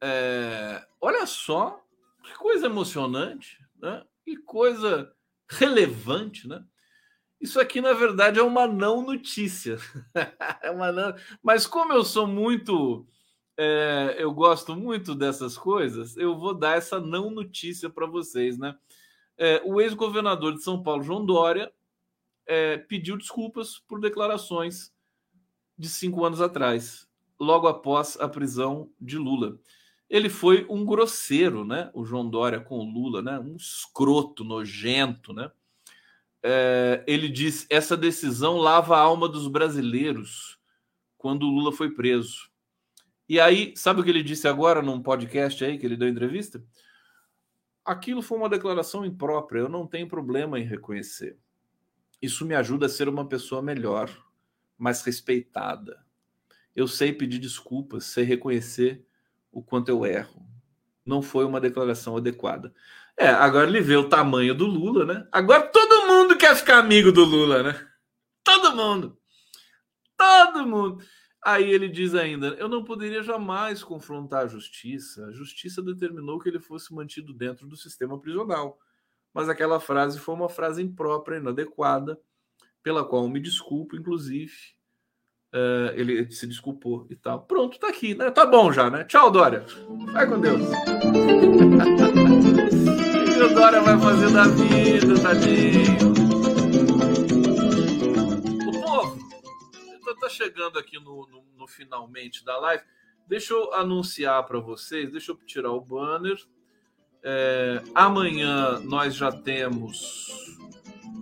É, 0.00 0.86
olha 1.00 1.26
só, 1.26 1.84
que 2.22 2.32
coisa 2.34 2.66
emocionante, 2.66 3.58
né? 3.82 4.04
Que 4.24 4.36
coisa 4.36 5.12
relevante, 5.48 6.46
né? 6.46 6.64
Isso 7.40 7.58
aqui, 7.58 7.80
na 7.80 7.94
verdade, 7.94 8.38
é 8.38 8.44
uma 8.44 8.68
não 8.68 9.02
notícia. 9.02 9.76
é 10.62 10.70
uma 10.70 10.92
não... 10.92 11.12
Mas 11.42 11.66
como 11.66 11.92
eu 11.92 12.04
sou 12.04 12.28
muito. 12.28 13.04
É, 13.56 14.14
eu 14.20 14.32
gosto 14.32 14.76
muito 14.76 15.16
dessas 15.16 15.58
coisas, 15.58 16.16
eu 16.16 16.38
vou 16.38 16.54
dar 16.54 16.76
essa 16.76 17.00
não 17.00 17.28
notícia 17.28 17.90
para 17.90 18.06
vocês, 18.06 18.56
né? 18.56 18.78
É, 19.36 19.60
o 19.64 19.80
ex-governador 19.80 20.54
de 20.54 20.62
São 20.62 20.80
Paulo, 20.80 21.02
João 21.02 21.26
Dória, 21.26 21.72
é, 22.50 22.78
pediu 22.78 23.16
desculpas 23.16 23.78
por 23.78 24.00
declarações 24.00 24.92
de 25.78 25.88
cinco 25.88 26.24
anos 26.24 26.40
atrás, 26.40 27.08
logo 27.38 27.66
após 27.66 28.18
a 28.20 28.28
prisão 28.28 28.90
de 29.00 29.16
Lula 29.16 29.58
ele 30.10 30.28
foi 30.28 30.66
um 30.68 30.84
grosseiro, 30.84 31.64
né? 31.64 31.88
O 31.94 32.04
João 32.04 32.28
Dória 32.28 32.60
com 32.60 32.80
o 32.80 32.84
Lula, 32.84 33.22
né? 33.22 33.38
Um 33.38 33.54
escroto, 33.54 34.42
nojento, 34.42 35.32
né? 35.32 35.52
É, 36.42 37.04
ele 37.06 37.28
disse: 37.28 37.64
essa 37.70 37.96
decisão 37.96 38.56
lava 38.56 38.96
a 38.96 39.00
alma 39.00 39.28
dos 39.28 39.46
brasileiros 39.46 40.58
quando 41.16 41.44
o 41.44 41.50
Lula 41.50 41.70
foi 41.70 41.92
preso. 41.92 42.50
E 43.28 43.38
aí, 43.38 43.72
sabe 43.76 44.00
o 44.00 44.04
que 44.04 44.10
ele 44.10 44.24
disse 44.24 44.48
agora 44.48 44.82
num 44.82 45.00
podcast 45.00 45.64
aí 45.64 45.78
que 45.78 45.86
ele 45.86 45.96
deu 45.96 46.08
entrevista? 46.08 46.60
Aquilo 47.84 48.20
foi 48.20 48.36
uma 48.36 48.48
declaração 48.48 49.04
imprópria, 49.04 49.60
eu 49.60 49.68
não 49.68 49.86
tenho 49.86 50.08
problema 50.08 50.58
em 50.58 50.64
reconhecer. 50.64 51.38
Isso 52.20 52.44
me 52.44 52.54
ajuda 52.54 52.86
a 52.86 52.88
ser 52.88 53.08
uma 53.08 53.26
pessoa 53.26 53.62
melhor, 53.62 54.10
mais 54.76 55.02
respeitada. 55.02 56.04
Eu 56.74 56.86
sei 56.86 57.12
pedir 57.12 57.38
desculpas, 57.38 58.04
sei 58.04 58.24
reconhecer 58.24 59.04
o 59.50 59.62
quanto 59.62 59.88
eu 59.88 60.04
erro. 60.06 60.46
Não 61.04 61.22
foi 61.22 61.44
uma 61.44 61.60
declaração 61.60 62.16
adequada. 62.16 62.72
É, 63.16 63.28
agora 63.28 63.68
ele 63.68 63.80
vê 63.80 63.96
o 63.96 64.08
tamanho 64.08 64.54
do 64.54 64.66
Lula, 64.66 65.04
né? 65.04 65.28
Agora 65.32 65.62
todo 65.62 66.06
mundo 66.06 66.36
quer 66.36 66.54
ficar 66.56 66.78
amigo 66.78 67.10
do 67.10 67.24
Lula, 67.24 67.62
né? 67.62 67.86
Todo 68.42 68.74
mundo. 68.74 69.18
Todo 70.16 70.66
mundo. 70.66 71.04
Aí 71.42 71.70
ele 71.70 71.88
diz 71.88 72.14
ainda: 72.14 72.48
eu 72.58 72.68
não 72.68 72.84
poderia 72.84 73.22
jamais 73.22 73.82
confrontar 73.82 74.44
a 74.44 74.48
justiça. 74.48 75.26
A 75.26 75.32
justiça 75.32 75.82
determinou 75.82 76.38
que 76.38 76.48
ele 76.48 76.60
fosse 76.60 76.94
mantido 76.94 77.32
dentro 77.32 77.66
do 77.66 77.76
sistema 77.76 78.18
prisional. 78.18 78.78
Mas 79.32 79.48
aquela 79.48 79.80
frase 79.80 80.18
foi 80.18 80.34
uma 80.34 80.48
frase 80.48 80.82
imprópria, 80.82 81.38
inadequada, 81.38 82.20
pela 82.82 83.04
qual 83.04 83.28
me 83.28 83.40
desculpo, 83.40 83.96
inclusive, 83.96 84.52
Uh, 85.52 85.90
ele 85.96 86.30
se 86.30 86.46
desculpou 86.46 87.08
e 87.10 87.16
tal. 87.16 87.42
Pronto, 87.42 87.76
tá 87.76 87.88
aqui, 87.88 88.14
né? 88.14 88.30
Tá 88.30 88.46
bom 88.46 88.72
já, 88.72 88.88
né? 88.88 89.02
Tchau, 89.02 89.32
Dória. 89.32 89.66
Vai 90.12 90.24
com 90.28 90.40
Deus. 90.40 90.62
o 90.62 90.70
que 93.34 93.42
o 93.42 93.52
Dória 93.52 93.80
vai 93.80 93.98
fazer 93.98 94.32
da 94.32 94.44
vida, 94.44 95.20
tadinho? 95.20 96.12
O 98.68 98.72
povo, 98.80 99.18
tá, 100.04 100.14
tá 100.20 100.28
chegando 100.28 100.78
aqui 100.78 101.00
no, 101.00 101.26
no, 101.26 101.44
no, 101.58 101.66
finalmente 101.66 102.44
da 102.44 102.56
live. 102.56 102.84
Deixa 103.26 103.52
eu 103.52 103.74
anunciar 103.74 104.46
para 104.46 104.60
vocês, 104.60 105.10
deixa 105.10 105.32
eu 105.32 105.36
tirar 105.38 105.72
o 105.72 105.80
banner. 105.80 106.36
É, 107.22 107.82
amanhã 107.94 108.80
nós 108.80 109.14
já 109.14 109.30
temos 109.30 110.28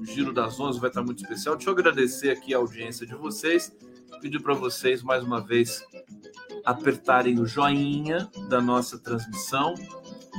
o 0.01 0.05
Giro 0.05 0.33
das 0.33 0.59
Onze, 0.61 0.79
vai 0.79 0.91
estar 0.91 1.03
muito 1.03 1.23
especial. 1.23 1.57
Deixa 1.57 1.71
eu 1.71 1.75
agradecer 1.75 2.31
aqui 2.31 2.55
a 2.55 2.59
audiência 2.59 3.07
de 3.07 3.15
vocês 3.15 3.73
pedir 4.19 4.41
para 4.41 4.55
vocês 4.55 5.03
mais 5.03 5.23
uma 5.23 5.41
vez 5.41 5.85
apertarem 6.65 7.39
o 7.39 7.47
joinha 7.47 8.31
da 8.49 8.61
nossa 8.61 8.99
transmissão 8.99 9.75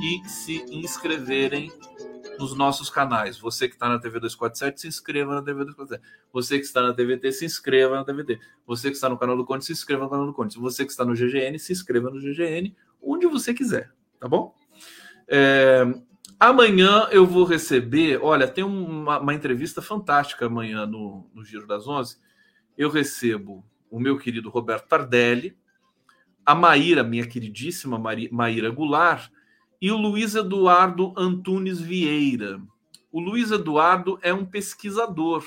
e 0.02 0.28
se 0.28 0.64
inscreverem 0.70 1.72
nos 2.38 2.56
nossos 2.56 2.88
canais. 2.88 3.38
Você 3.38 3.68
que 3.68 3.74
está 3.74 3.88
na 3.88 3.98
TV 3.98 4.20
247, 4.20 4.80
se 4.80 4.88
inscreva 4.88 5.34
na 5.34 5.42
TV 5.42 5.64
247. 5.64 6.02
Você 6.32 6.58
que 6.58 6.64
está 6.64 6.82
na 6.82 6.94
TVT, 6.94 7.32
se 7.32 7.44
inscreva 7.44 7.96
na 7.96 8.04
TVT. 8.04 8.38
Você 8.66 8.88
que 8.88 8.96
está 8.96 9.08
no 9.08 9.18
canal 9.18 9.36
do 9.36 9.44
Conde, 9.44 9.64
se 9.64 9.72
inscreva 9.72 10.04
no 10.04 10.10
canal 10.10 10.26
do 10.26 10.32
Conde. 10.32 10.58
Você 10.58 10.84
que 10.84 10.90
está 10.90 11.04
no 11.04 11.14
GGN, 11.14 11.58
se 11.58 11.72
inscreva 11.72 12.10
no 12.10 12.20
GGN, 12.20 12.74
onde 13.02 13.26
você 13.26 13.52
quiser, 13.52 13.92
tá 14.18 14.28
bom? 14.28 14.54
É, 15.30 15.84
amanhã 16.38 17.08
eu 17.10 17.24
vou 17.24 17.44
receber, 17.44 18.18
olha, 18.20 18.48
tem 18.48 18.64
uma, 18.64 19.20
uma 19.20 19.34
entrevista 19.34 19.80
fantástica 19.80 20.46
amanhã 20.46 20.84
no, 20.86 21.30
no 21.32 21.44
Giro 21.44 21.66
das 21.66 21.86
Onze. 21.86 22.18
Eu 22.76 22.90
recebo 22.90 23.64
o 23.90 24.00
meu 24.00 24.18
querido 24.18 24.50
Roberto 24.50 24.88
Tardelli, 24.88 25.56
a 26.44 26.54
Maíra, 26.54 27.04
minha 27.04 27.26
queridíssima 27.26 28.00
Maíra 28.30 28.70
Goulart, 28.70 29.30
e 29.80 29.90
o 29.90 29.96
Luiz 29.96 30.34
Eduardo 30.34 31.14
Antunes 31.16 31.80
Vieira. 31.80 32.60
O 33.12 33.20
Luiz 33.20 33.50
Eduardo 33.50 34.18
é 34.22 34.32
um 34.32 34.44
pesquisador 34.44 35.44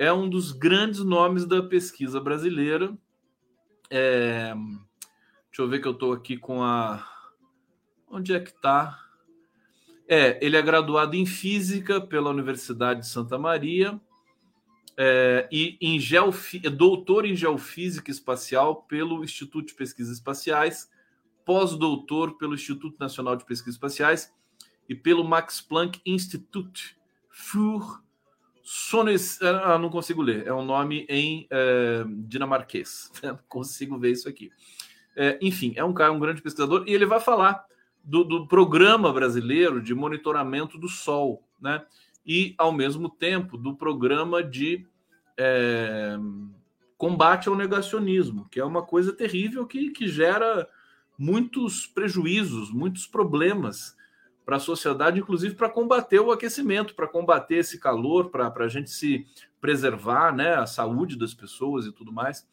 é 0.00 0.10
um 0.10 0.30
dos 0.30 0.50
grandes 0.50 1.04
nomes 1.04 1.44
da 1.44 1.62
pesquisa 1.62 2.18
brasileira. 2.18 2.96
É... 3.90 4.54
Deixa 4.54 5.60
eu 5.60 5.68
ver 5.68 5.78
que 5.82 5.86
eu 5.86 5.92
estou 5.92 6.14
aqui 6.14 6.38
com 6.38 6.62
a. 6.62 7.06
Onde 8.10 8.34
é 8.34 8.40
que 8.40 8.50
está? 8.50 8.98
É, 10.08 10.44
ele 10.44 10.56
é 10.56 10.62
graduado 10.62 11.14
em 11.14 11.24
Física 11.24 12.00
pela 12.00 12.30
Universidade 12.30 13.00
de 13.00 13.06
Santa 13.06 13.38
Maria 13.38 14.00
é, 14.96 15.48
e 15.52 15.78
em. 15.80 15.96
É 16.64 16.68
doutor 16.68 17.24
em 17.24 17.36
Geofísica 17.36 18.10
Espacial 18.10 18.82
pelo 18.82 19.22
Instituto 19.22 19.68
de 19.68 19.74
Pesquisas 19.74 20.16
Espaciais, 20.16 20.90
pós-doutor 21.44 22.36
pelo 22.36 22.54
Instituto 22.54 22.98
Nacional 22.98 23.36
de 23.36 23.44
Pesquisas 23.44 23.76
Espaciais 23.76 24.34
e 24.88 24.94
pelo 24.96 25.22
Max 25.22 25.60
Planck 25.60 26.00
Institut 26.04 26.96
für 27.30 28.02
Sonnes... 28.60 29.40
Ah, 29.40 29.78
não 29.78 29.88
consigo 29.88 30.20
ler, 30.20 30.46
é 30.46 30.52
um 30.52 30.64
nome 30.64 31.06
em 31.08 31.46
é, 31.48 32.04
dinamarquês. 32.26 33.10
Não 33.22 33.38
consigo 33.48 33.98
ver 33.98 34.12
isso 34.12 34.28
aqui. 34.28 34.50
É, 35.16 35.38
enfim, 35.40 35.72
é 35.76 35.84
um 35.84 35.92
cara, 35.92 36.12
um 36.12 36.20
grande 36.20 36.42
pesquisador, 36.42 36.84
e 36.86 36.92
ele 36.92 37.06
vai 37.06 37.18
falar 37.18 37.64
do, 38.02 38.24
do, 38.24 38.46
programa 38.46 39.12
brasileiro 39.12 39.80
de 39.80 39.94
monitoramento 39.94 40.78
do 40.78 40.88
Sol, 40.88 41.42
né? 41.60 41.84
E, 42.24 42.54
ao 42.58 42.72
mesmo 42.72 43.08
tempo, 43.08 43.56
do 43.56 43.74
programa 43.74 44.42
de 44.42 44.86
é, 45.38 46.16
combate 46.96 47.48
ao 47.48 47.56
negacionismo, 47.56 48.46
que 48.50 48.60
é 48.60 48.64
uma 48.64 48.82
coisa 48.82 49.12
terrível 49.12 49.66
que, 49.66 49.90
que 49.90 50.06
gera 50.06 50.68
muitos 51.18 51.86
prejuízos, 51.86 52.70
muitos 52.70 53.06
problemas 53.06 53.96
para 54.44 54.56
a 54.56 54.60
sociedade, 54.60 55.20
inclusive 55.20 55.54
para 55.54 55.68
combater 55.68 56.20
o 56.20 56.32
aquecimento, 56.32 56.94
para 56.94 57.06
combater 57.06 57.56
esse 57.56 57.78
calor, 57.78 58.30
para 58.30 58.52
a 58.52 58.68
gente 58.68 58.90
se 58.90 59.26
preservar, 59.60 60.34
né, 60.34 60.54
a 60.54 60.66
saúde 60.66 61.16
das 61.16 61.32
pessoas 61.32 61.86
e 61.86 61.92
tudo 61.92 62.12
mais. 62.12 62.46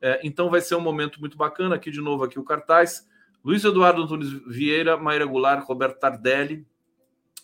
É, 0.00 0.20
então 0.24 0.50
vai 0.50 0.60
ser 0.60 0.74
um 0.74 0.80
momento 0.80 1.20
muito 1.20 1.36
bacana. 1.36 1.76
Aqui 1.76 1.90
de 1.90 2.00
novo 2.00 2.24
aqui 2.24 2.38
o 2.38 2.44
cartaz. 2.44 3.06
Luiz 3.44 3.64
Eduardo 3.64 4.02
Antunes 4.02 4.30
Vieira, 4.46 4.96
Maíra 4.96 5.26
Goulart, 5.26 5.64
Roberto 5.64 5.98
Tardelli. 5.98 6.66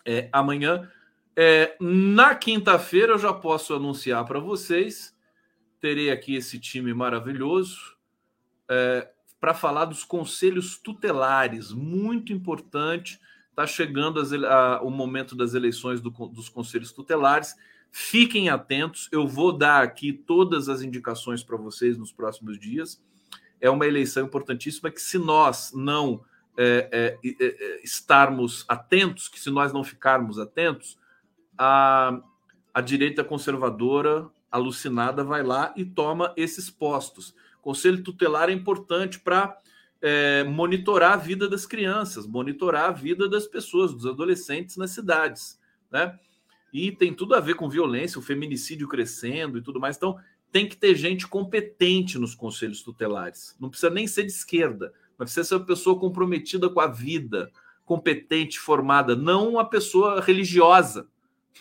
É, 0.05 0.29
amanhã. 0.33 0.91
É, 1.37 1.77
na 1.81 2.35
quinta-feira 2.35 3.13
eu 3.13 3.19
já 3.19 3.33
posso 3.33 3.75
anunciar 3.75 4.25
para 4.25 4.39
vocês. 4.41 5.17
Terei 5.81 6.11
aqui 6.11 6.35
esse 6.35 6.59
time 6.59 6.93
maravilhoso 6.93 7.97
é, 8.69 9.09
para 9.41 9.55
falar 9.55 9.87
dos 9.87 10.05
conselhos 10.05 10.79
tutelares, 10.79 11.73
muito 11.73 12.33
importante. 12.33 13.21
Está 13.51 13.67
chegando 13.67 14.21
as, 14.21 14.33
a, 14.33 14.81
o 14.83 14.91
momento 14.91 15.35
das 15.35 15.55
eleições 15.55 16.01
do, 16.01 16.11
dos 16.11 16.49
conselhos 16.49 16.93
tutelares. 16.93 17.55
Fiquem 17.91 18.49
atentos, 18.49 19.09
eu 19.11 19.27
vou 19.27 19.53
dar 19.53 19.83
aqui 19.83 20.13
todas 20.13 20.69
as 20.69 20.83
indicações 20.83 21.43
para 21.43 21.57
vocês 21.57 21.97
nos 21.97 22.13
próximos 22.13 22.59
dias. 22.59 23.03
É 23.61 23.69
uma 23.71 23.87
eleição 23.87 24.25
importantíssima 24.25 24.91
que, 24.91 25.01
se 25.01 25.19
nós 25.19 25.73
não 25.75 26.25
é, 26.57 27.19
é, 27.23 27.35
é, 27.41 27.81
estarmos 27.85 28.65
atentos, 28.69 29.29
que 29.29 29.39
se 29.39 29.51
nós 29.51 29.73
não 29.73 29.85
ficarmos 29.85 30.39
atentos, 30.39 30.99
a, 31.57 32.21
a 32.73 32.81
direita 32.81 33.23
conservadora 33.23 34.29
alucinada 34.51 35.23
vai 35.23 35.43
lá 35.43 35.73
e 35.77 35.85
toma 35.85 36.33
esses 36.37 36.71
postos. 36.71 37.35
Conselho 37.61 38.03
tutelar 38.03 38.49
é 38.49 38.53
importante 38.53 39.21
para 39.21 39.57
é, 40.01 40.45
monitorar 40.45 41.13
a 41.13 41.17
vida 41.17 41.49
das 41.49 41.67
crianças, 41.67 42.27
monitorar 42.27 42.89
a 42.89 42.93
vida 42.93 43.29
das 43.29 43.47
pessoas, 43.47 43.93
dos 43.93 44.07
adolescentes 44.07 44.77
nas 44.77 44.91
cidades, 44.91 45.61
né? 45.91 46.19
e 46.73 46.93
tem 46.93 47.15
tudo 47.15 47.35
a 47.35 47.41
ver 47.41 47.55
com 47.55 47.69
violência, 47.69 48.19
o 48.19 48.23
feminicídio 48.23 48.89
crescendo 48.89 49.59
e 49.59 49.63
tudo 49.63 49.81
mais. 49.81 49.97
Então, 49.97 50.19
tem 50.51 50.69
que 50.69 50.77
ter 50.77 50.95
gente 50.95 51.27
competente 51.27 52.19
nos 52.19 52.35
conselhos 52.35 52.83
tutelares. 52.83 53.57
Não 53.61 53.69
precisa 53.69 53.91
nem 53.91 54.07
ser 54.07 54.25
de 54.25 54.33
esquerda, 54.33 54.93
mas 55.17 55.27
precisa 55.27 55.45
ser 55.45 55.55
uma 55.57 55.67
pessoa 55.67 55.99
comprometida 55.99 56.69
com 56.69 56.81
a 56.81 56.87
vida, 56.87 57.51
competente, 57.85 58.59
formada, 58.59 59.15
não 59.15 59.49
uma 59.49 59.65
pessoa 59.65 60.21
religiosa. 60.21 61.09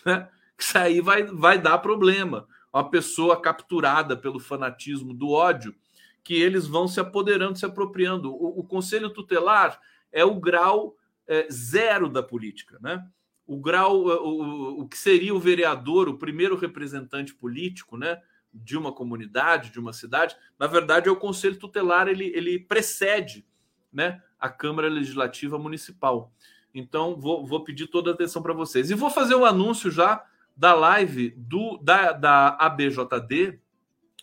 Né? 0.05 0.29
Isso 0.55 0.77
aí 0.77 1.01
vai, 1.01 1.23
vai 1.23 1.59
dar 1.59 1.79
problema. 1.79 2.47
Uma 2.71 2.87
pessoa 2.87 3.41
capturada 3.41 4.15
pelo 4.15 4.39
fanatismo 4.39 5.11
do 5.11 5.31
ódio, 5.31 5.75
que 6.23 6.35
eles 6.35 6.67
vão 6.67 6.87
se 6.87 6.99
apoderando, 6.99 7.57
se 7.57 7.65
apropriando. 7.65 8.31
O, 8.31 8.59
o 8.59 8.63
conselho 8.63 9.09
tutelar 9.09 9.79
é 10.11 10.23
o 10.23 10.39
grau 10.39 10.95
é, 11.27 11.47
zero 11.51 12.07
da 12.07 12.21
política, 12.21 12.77
né? 12.79 13.03
o 13.47 13.57
grau, 13.57 14.05
o, 14.05 14.81
o 14.81 14.87
que 14.87 14.97
seria 14.97 15.33
o 15.33 15.39
vereador, 15.39 16.09
o 16.09 16.17
primeiro 16.17 16.57
representante 16.57 17.33
político, 17.33 17.97
né, 17.97 18.21
de 18.63 18.77
uma 18.77 18.91
comunidade, 18.91 19.71
de 19.71 19.79
uma 19.79 19.93
cidade, 19.93 20.35
na 20.59 20.67
verdade 20.67 21.07
é 21.07 21.11
o 21.11 21.15
conselho 21.15 21.57
tutelar, 21.57 22.07
ele, 22.07 22.25
ele 22.35 22.59
precede, 22.59 23.45
né, 23.91 24.21
a 24.39 24.49
Câmara 24.49 24.87
Legislativa 24.87 25.57
Municipal. 25.57 26.31
Então 26.73 27.19
vou, 27.19 27.45
vou 27.45 27.63
pedir 27.63 27.87
toda 27.87 28.11
a 28.11 28.13
atenção 28.13 28.41
para 28.41 28.53
vocês 28.53 28.91
e 28.91 28.95
vou 28.95 29.09
fazer 29.09 29.35
um 29.35 29.45
anúncio 29.45 29.89
já 29.89 30.23
da 30.55 30.73
live 30.73 31.31
do 31.37 31.77
da, 31.77 32.11
da 32.11 32.49
ABJD 32.59 33.59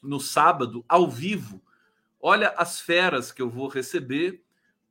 no 0.03 0.21
sábado 0.21 0.85
ao 0.89 1.09
vivo. 1.09 1.63
Olha 2.21 2.55
as 2.57 2.81
feras 2.81 3.33
que 3.33 3.43
eu 3.43 3.51
vou 3.51 3.69
receber 3.69 4.43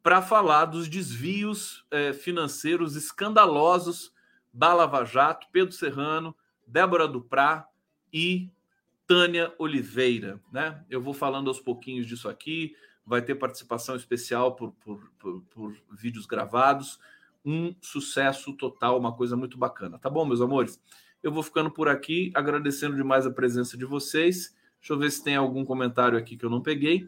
para 0.02 0.22
falar 0.22 0.66
dos 0.66 0.89
desvios 0.89 1.86
eh, 1.89 2.12
financeiros 2.12 2.96
escandalosos 2.96 4.14
da 4.54 4.74
Lava 4.74 5.06
Jato, 5.06 5.48
Pedro 5.52 5.74
Serrano, 5.74 6.36
Débora 6.68 7.08
Duprá 7.08 7.68
e 8.12 8.52
Tânia 9.14 9.53
Oliveira. 9.59 10.39
Né? 10.51 10.84
Eu 10.89 10.99
vou 10.99 11.14
falando 11.14 11.47
aos 11.47 11.59
pouquinhos 11.59 12.07
disso 12.07 12.28
aqui, 12.28 12.76
vai 13.05 13.22
ter 13.22 13.36
participação 13.36 13.95
especial 13.95 14.55
por, 14.55 14.72
por, 14.84 15.07
por, 15.20 15.41
por 15.51 15.78
vídeos 15.91 16.26
gravados. 16.26 16.99
Um 17.45 17.76
sucesso 17.80 18.53
total, 18.53 18.97
uma 18.97 19.16
coisa 19.16 19.38
muito 19.38 19.55
bacana. 19.55 19.99
Tá 19.99 20.09
bom, 20.09 20.26
meus 20.26 20.41
amores? 20.41 20.82
Eu 21.22 21.32
vou 21.32 21.43
ficando 21.43 21.70
por 21.70 21.88
aqui, 21.88 22.32
agradecendo 22.34 22.95
demais 22.95 23.28
a 23.28 23.30
presença 23.30 23.78
de 23.78 23.86
vocês. 23.86 24.55
Deixa 24.80 24.93
eu 24.93 24.97
ver 24.97 25.11
se 25.11 25.24
tem 25.24 25.36
algum 25.36 25.64
comentário 25.64 26.18
aqui 26.18 26.36
que 26.36 26.43
eu 26.43 26.49
não 26.49 26.59
peguei. 26.59 27.07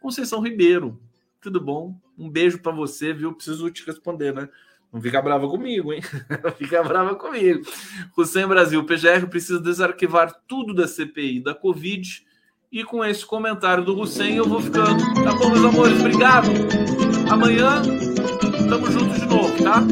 Conceição 0.00 0.40
Ribeiro, 0.40 1.00
tudo 1.40 1.60
bom? 1.60 1.96
Um 2.18 2.28
beijo 2.28 2.58
para 2.58 2.72
você, 2.72 3.12
viu? 3.12 3.32
Preciso 3.32 3.70
te 3.70 3.86
responder, 3.86 4.34
né? 4.34 4.48
Não 4.94 5.00
fica 5.00 5.20
brava 5.20 5.48
comigo, 5.48 5.92
hein? 5.92 6.00
fica 6.56 6.80
brava 6.84 7.16
comigo. 7.16 7.62
Hussein 8.16 8.46
Brasil, 8.46 8.78
o 8.78 8.84
PGR 8.84 9.26
precisa 9.28 9.58
desarquivar 9.58 10.32
tudo 10.46 10.72
da 10.72 10.86
CPI 10.86 11.42
da 11.42 11.52
Covid. 11.52 12.24
E 12.70 12.84
com 12.84 13.04
esse 13.04 13.26
comentário 13.26 13.84
do 13.84 14.00
Hussein, 14.00 14.36
eu 14.36 14.48
vou 14.48 14.60
ficando. 14.60 15.02
Tá 15.24 15.34
bom, 15.34 15.50
meus 15.50 15.64
amores? 15.64 15.98
Obrigado. 15.98 16.48
Amanhã 17.28 17.82
estamos 18.56 18.92
juntos 18.92 19.20
de 19.20 19.26
novo, 19.26 19.64
tá? 19.64 19.82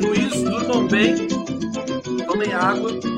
Juiz, 0.00 0.42
durmam 0.44 0.86
bem. 0.86 1.16
Tomem 2.24 2.52
água. 2.52 3.17